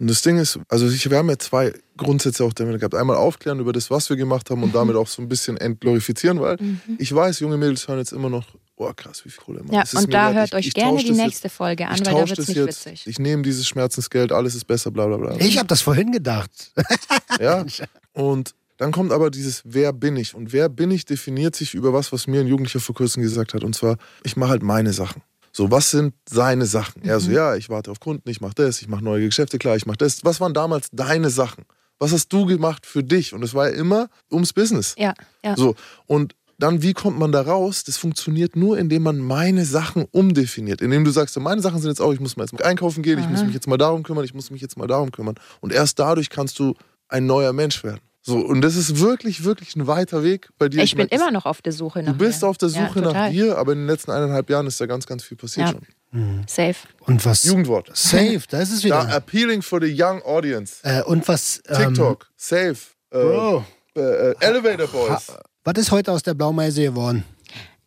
Und 0.00 0.08
das 0.08 0.22
Ding 0.22 0.38
ist, 0.38 0.58
also 0.68 0.88
ich, 0.88 1.08
wir 1.10 1.18
haben 1.18 1.28
ja 1.28 1.38
zwei 1.38 1.72
Grundsätze 1.98 2.42
auch 2.44 2.52
damit 2.54 2.78
gehabt. 2.80 2.94
Einmal 2.94 3.16
aufklären 3.16 3.60
über 3.60 3.72
das, 3.72 3.90
was 3.90 4.08
wir 4.08 4.16
gemacht 4.16 4.48
haben 4.50 4.62
und 4.62 4.74
damit 4.74 4.96
auch 4.96 5.06
so 5.06 5.20
ein 5.20 5.28
bisschen 5.28 5.58
entglorifizieren, 5.58 6.40
weil 6.40 6.56
ich 6.98 7.14
weiß, 7.14 7.40
junge 7.40 7.58
Mädels 7.58 7.86
hören 7.86 7.98
jetzt 7.98 8.12
immer 8.12 8.30
noch, 8.30 8.46
oh 8.76 8.90
krass, 8.96 9.22
wie 9.26 9.28
viel 9.30 9.42
Kohle 9.44 9.60
immer. 9.60 9.72
Ja, 9.74 9.80
Das 9.82 9.92
ist 9.92 10.04
und 10.06 10.14
da 10.14 10.32
hört 10.32 10.48
Ich- 10.48 10.54
euch 10.54 10.66
ich 10.68 10.74
gerne 10.74 10.98
die 11.04 11.10
nächste 11.12 11.50
Folge 11.50 11.86
an, 11.86 11.96
ich 11.96 12.06
weil 12.06 12.14
da 12.14 12.28
wird 12.28 12.38
es 12.38 12.48
nicht 12.48 12.56
jetzt. 12.56 12.86
witzig. 12.86 13.06
Ich 13.06 13.18
nehme 13.18 13.42
dieses 13.42 13.68
Schmerzensgeld, 13.68 14.32
alles 14.32 14.54
ist 14.54 14.64
besser, 14.64 14.90
bla 14.90 15.06
bla 15.06 15.18
bla. 15.18 15.36
Ich 15.38 15.58
habe 15.58 15.68
das 15.68 15.82
vorhin 15.82 16.10
gedacht. 16.12 16.50
Ja. 17.38 17.64
Und 18.12 18.54
dann 18.78 18.92
kommt 18.92 19.12
aber 19.12 19.30
dieses 19.30 19.62
Wer 19.64 19.92
bin 19.92 20.16
ich? 20.16 20.34
Und 20.34 20.52
wer 20.54 20.68
bin 20.70 20.90
ich 20.90 21.04
definiert 21.04 21.54
sich 21.56 21.74
über 21.74 21.92
was, 21.92 22.10
was 22.12 22.26
mir 22.26 22.40
ein 22.40 22.46
Jugendlicher 22.46 22.80
vor 22.80 22.94
kurzem 22.94 23.22
gesagt 23.22 23.52
hat. 23.54 23.64
Und 23.64 23.74
zwar, 23.74 23.96
ich 24.24 24.36
mache 24.36 24.50
halt 24.50 24.62
meine 24.62 24.92
Sachen. 24.94 25.22
So, 25.52 25.70
was 25.70 25.90
sind 25.90 26.14
seine 26.28 26.66
Sachen? 26.66 27.02
Er 27.02 27.16
Mhm. 27.16 27.20
so, 27.20 27.30
ja, 27.32 27.56
ich 27.56 27.68
warte 27.68 27.90
auf 27.90 28.00
Kunden, 28.00 28.28
ich 28.30 28.40
mache 28.40 28.54
das, 28.54 28.80
ich 28.82 28.88
mache 28.88 29.04
neue 29.04 29.24
Geschäfte 29.26 29.58
klar, 29.58 29.76
ich 29.76 29.86
mache 29.86 29.98
das. 29.98 30.24
Was 30.24 30.40
waren 30.40 30.54
damals 30.54 30.88
deine 30.92 31.30
Sachen? 31.30 31.64
Was 31.98 32.12
hast 32.12 32.28
du 32.32 32.46
gemacht 32.46 32.86
für 32.86 33.02
dich? 33.04 33.34
Und 33.34 33.42
es 33.42 33.52
war 33.54 33.68
ja 33.68 33.74
immer 33.76 34.08
ums 34.30 34.52
Business. 34.52 34.94
Ja, 34.96 35.12
ja. 35.44 35.56
So, 35.56 35.74
und 36.06 36.34
dann, 36.58 36.82
wie 36.82 36.92
kommt 36.92 37.18
man 37.18 37.32
da 37.32 37.40
raus? 37.40 37.84
Das 37.84 37.96
funktioniert 37.96 38.54
nur, 38.54 38.78
indem 38.78 39.02
man 39.02 39.18
meine 39.18 39.64
Sachen 39.64 40.04
umdefiniert. 40.10 40.82
Indem 40.82 41.04
du 41.04 41.10
sagst, 41.10 41.38
meine 41.40 41.62
Sachen 41.62 41.80
sind 41.80 41.88
jetzt 41.90 42.00
auch, 42.02 42.12
ich 42.12 42.20
muss 42.20 42.36
mal 42.36 42.44
jetzt 42.44 42.52
mal 42.52 42.62
einkaufen 42.62 43.02
gehen, 43.02 43.18
ich 43.18 43.28
muss 43.28 43.42
mich 43.44 43.54
jetzt 43.54 43.66
mal 43.66 43.78
darum 43.78 44.02
kümmern, 44.02 44.24
ich 44.24 44.34
muss 44.34 44.50
mich 44.50 44.60
jetzt 44.60 44.76
mal 44.76 44.86
darum 44.86 45.10
kümmern. 45.10 45.36
Und 45.60 45.72
erst 45.72 45.98
dadurch 45.98 46.28
kannst 46.28 46.58
du 46.58 46.74
ein 47.08 47.24
neuer 47.26 47.52
Mensch 47.54 47.82
werden. 47.82 48.00
So, 48.22 48.36
und 48.36 48.60
das 48.60 48.76
ist 48.76 49.00
wirklich, 49.00 49.44
wirklich 49.44 49.74
ein 49.76 49.86
weiter 49.86 50.22
Weg 50.22 50.50
bei 50.58 50.68
dir. 50.68 50.82
Ich 50.82 50.90
bin 50.94 51.06
merke, 51.08 51.14
immer 51.14 51.30
noch 51.30 51.46
auf 51.46 51.62
der 51.62 51.72
Suche 51.72 52.02
nach 52.02 52.12
Du 52.12 52.18
bist 52.18 52.42
mir. 52.42 52.48
auf 52.48 52.58
der 52.58 52.68
Ja, 52.68 52.86
Suche 52.86 53.00
nach 53.00 53.08
total. 53.08 53.32
dir, 53.32 53.56
aber 53.56 53.72
in 53.72 53.78
den 53.78 53.86
letzten 53.86 54.10
eineinhalb 54.10 54.50
Jahren 54.50 54.66
ist 54.66 54.78
da 54.80 54.86
ganz, 54.86 55.06
ganz 55.06 55.24
viel 55.24 55.36
passiert 55.38 55.68
Ja. 55.68 55.72
schon. 56.12 56.44
Safe. 56.46 56.74
Und 57.06 57.24
was? 57.24 57.44
Jugendwort. 57.44 57.90
Safe, 57.94 58.42
da 58.50 58.60
ist 58.60 58.72
es 58.72 58.80
Da 58.82 58.84
wieder. 59.04 59.14
appealing 59.16 59.62
for 59.62 59.80
the 59.80 59.86
young 59.96 60.20
audience. 60.22 60.80
Äh, 60.82 61.02
und 61.04 61.26
was? 61.28 61.62
Ähm, 61.68 61.94
TikTok, 61.94 62.28
Safe, 62.36 62.76
äh, 63.10 63.18
Bro, 63.22 63.64
äh, 63.96 64.00
äh, 64.00 64.34
Elevator 64.40 64.88
Boys. 64.88 65.28
was 65.64 65.78
ist 65.78 65.90
heute 65.92 66.12
aus 66.12 66.22
der 66.22 66.34
Blaumeise 66.34 66.82
geworden? 66.82 67.24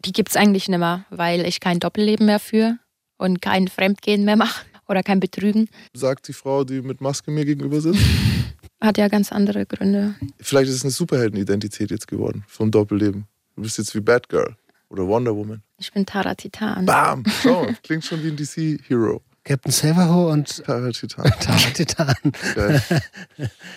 Die 0.05 0.13
gibt's 0.13 0.35
eigentlich 0.35 0.67
nicht 0.67 0.79
mehr, 0.79 1.05
weil 1.11 1.45
ich 1.45 1.59
kein 1.59 1.79
Doppelleben 1.79 2.25
mehr 2.25 2.39
führe 2.39 2.77
und 3.17 3.41
kein 3.41 3.67
Fremdgehen 3.67 4.25
mehr 4.25 4.35
mache 4.37 4.65
oder 4.87 5.03
kein 5.03 5.19
Betrügen. 5.19 5.69
Sagt 5.93 6.27
die 6.27 6.33
Frau, 6.33 6.63
die 6.63 6.81
mit 6.81 7.01
Maske 7.01 7.29
mir 7.29 7.45
gegenüber 7.45 7.81
sitzt. 7.81 7.99
Hat 8.83 8.97
ja 8.97 9.07
ganz 9.07 9.31
andere 9.31 9.65
Gründe. 9.65 10.15
Vielleicht 10.41 10.69
ist 10.69 10.75
es 10.75 10.83
eine 10.83 10.91
Superheldenidentität 10.91 11.89
jetzt 11.89 12.05
geworden 12.05 12.43
vom 12.49 12.69
Doppelleben. 12.69 13.27
Du 13.55 13.61
bist 13.61 13.77
jetzt 13.77 13.95
wie 13.95 14.01
Batgirl 14.01 14.57
oder 14.89 15.07
Wonder 15.07 15.33
Woman. 15.33 15.63
Ich 15.77 15.93
bin 15.93 16.05
Tara 16.05 16.35
Titan. 16.35 16.85
Bam! 16.85 17.23
Schau, 17.41 17.65
klingt 17.81 18.03
schon 18.03 18.21
wie 18.21 18.27
ein 18.27 18.35
DC-Hero. 18.35 19.21
Captain 19.45 19.71
Silverho 19.71 20.29
und 20.29 20.65
Tara 20.65 20.91
Titan. 20.91 21.31
Tara 21.39 21.69
Titan. 21.73 22.15
Geil. 22.55 22.83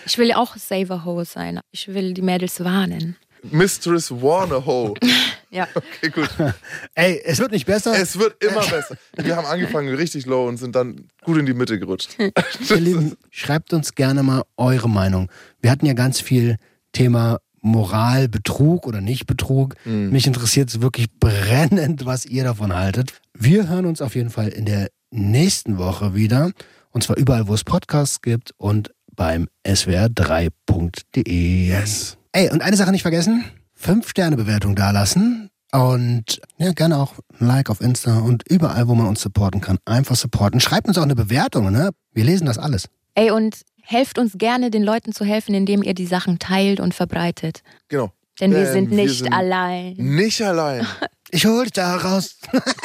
Ich 0.05 0.17
will 0.17 0.33
auch 0.33 0.57
Saver-Ho 0.57 1.23
sein. 1.23 1.61
Ich 1.71 1.87
will 1.87 2.13
die 2.13 2.21
Mädels 2.21 2.61
warnen. 2.61 3.15
Mistress 3.43 4.11
Warner-Ho. 4.11 4.93
Ja. 5.49 5.67
Okay, 5.75 6.09
gut. 6.09 6.29
Ey, 6.95 7.21
es 7.25 7.39
wird 7.39 7.51
nicht 7.51 7.65
besser. 7.65 7.95
Es 7.99 8.17
wird 8.19 8.41
immer 8.43 8.61
besser. 8.61 8.97
Wir 9.15 9.35
haben 9.35 9.45
angefangen 9.45 9.93
richtig 9.95 10.25
low 10.25 10.47
und 10.47 10.57
sind 10.57 10.75
dann 10.75 11.07
gut 11.23 11.37
in 11.37 11.45
die 11.45 11.53
Mitte 11.53 11.79
gerutscht. 11.79 12.17
Ihr 12.19 12.77
Lieben, 12.77 13.15
schreibt 13.31 13.73
uns 13.73 13.95
gerne 13.95 14.23
mal 14.23 14.43
eure 14.57 14.89
Meinung. 14.89 15.31
Wir 15.61 15.71
hatten 15.71 15.85
ja 15.85 15.93
ganz 15.93 16.19
viel 16.21 16.57
Thema 16.91 17.39
Moral, 17.61 18.29
Betrug 18.29 18.85
oder 18.85 19.01
nicht 19.01 19.25
Betrug. 19.25 19.75
Mich 19.85 20.27
interessiert 20.27 20.69
es 20.69 20.81
wirklich 20.81 21.07
brennend, 21.19 22.05
was 22.05 22.25
ihr 22.25 22.43
davon 22.43 22.75
haltet. 22.75 23.13
Wir 23.33 23.67
hören 23.67 23.85
uns 23.85 24.01
auf 24.01 24.15
jeden 24.15 24.29
Fall 24.29 24.49
in 24.49 24.65
der 24.65 24.89
nächsten 25.11 25.77
Woche 25.77 26.15
wieder. 26.15 26.51
Und 26.91 27.03
zwar 27.03 27.17
überall, 27.17 27.47
wo 27.47 27.53
es 27.53 27.63
Podcasts 27.63 28.21
gibt 28.21 28.53
und 28.57 28.91
beim 29.15 29.47
swr3.de. 29.65 31.67
Yes. 31.67 32.17
Ey, 32.31 32.49
und 32.49 32.61
eine 32.61 32.77
Sache 32.77 32.91
nicht 32.91 33.01
vergessen: 33.01 33.43
Fünf-Sterne-Bewertung 33.77 34.75
dalassen. 34.75 35.49
Und 35.71 36.41
ja, 36.57 36.71
gerne 36.71 36.97
auch 36.97 37.13
ein 37.39 37.47
Like 37.47 37.69
auf 37.69 37.81
Insta 37.81 38.19
und 38.19 38.43
überall, 38.49 38.87
wo 38.87 38.95
man 38.95 39.05
uns 39.07 39.21
supporten 39.21 39.61
kann. 39.61 39.77
Einfach 39.85 40.15
supporten. 40.15 40.59
Schreibt 40.59 40.87
uns 40.87 40.97
auch 40.97 41.03
eine 41.03 41.15
Bewertung, 41.15 41.71
ne? 41.71 41.91
Wir 42.13 42.23
lesen 42.23 42.45
das 42.47 42.57
alles. 42.57 42.87
Ey, 43.15 43.31
und 43.31 43.61
helft 43.81 44.17
uns 44.17 44.33
gerne, 44.37 44.71
den 44.71 44.83
Leuten 44.83 45.11
zu 45.13 45.25
helfen, 45.25 45.53
indem 45.53 45.83
ihr 45.83 45.93
die 45.93 46.05
Sachen 46.05 46.39
teilt 46.39 46.79
und 46.79 46.93
verbreitet. 46.93 47.61
Genau. 47.89 48.11
Denn 48.39 48.51
wir 48.51 48.63
Denn 48.63 48.73
sind 48.73 48.89
wir 48.91 48.97
nicht 49.05 49.19
sind- 49.19 49.33
allein. 49.33 49.93
Nicht 49.97 50.41
allein. 50.41 50.85
Ich 51.29 51.45
hol 51.45 51.63
dich 51.65 51.73
da 51.73 51.97
raus. 51.97 52.37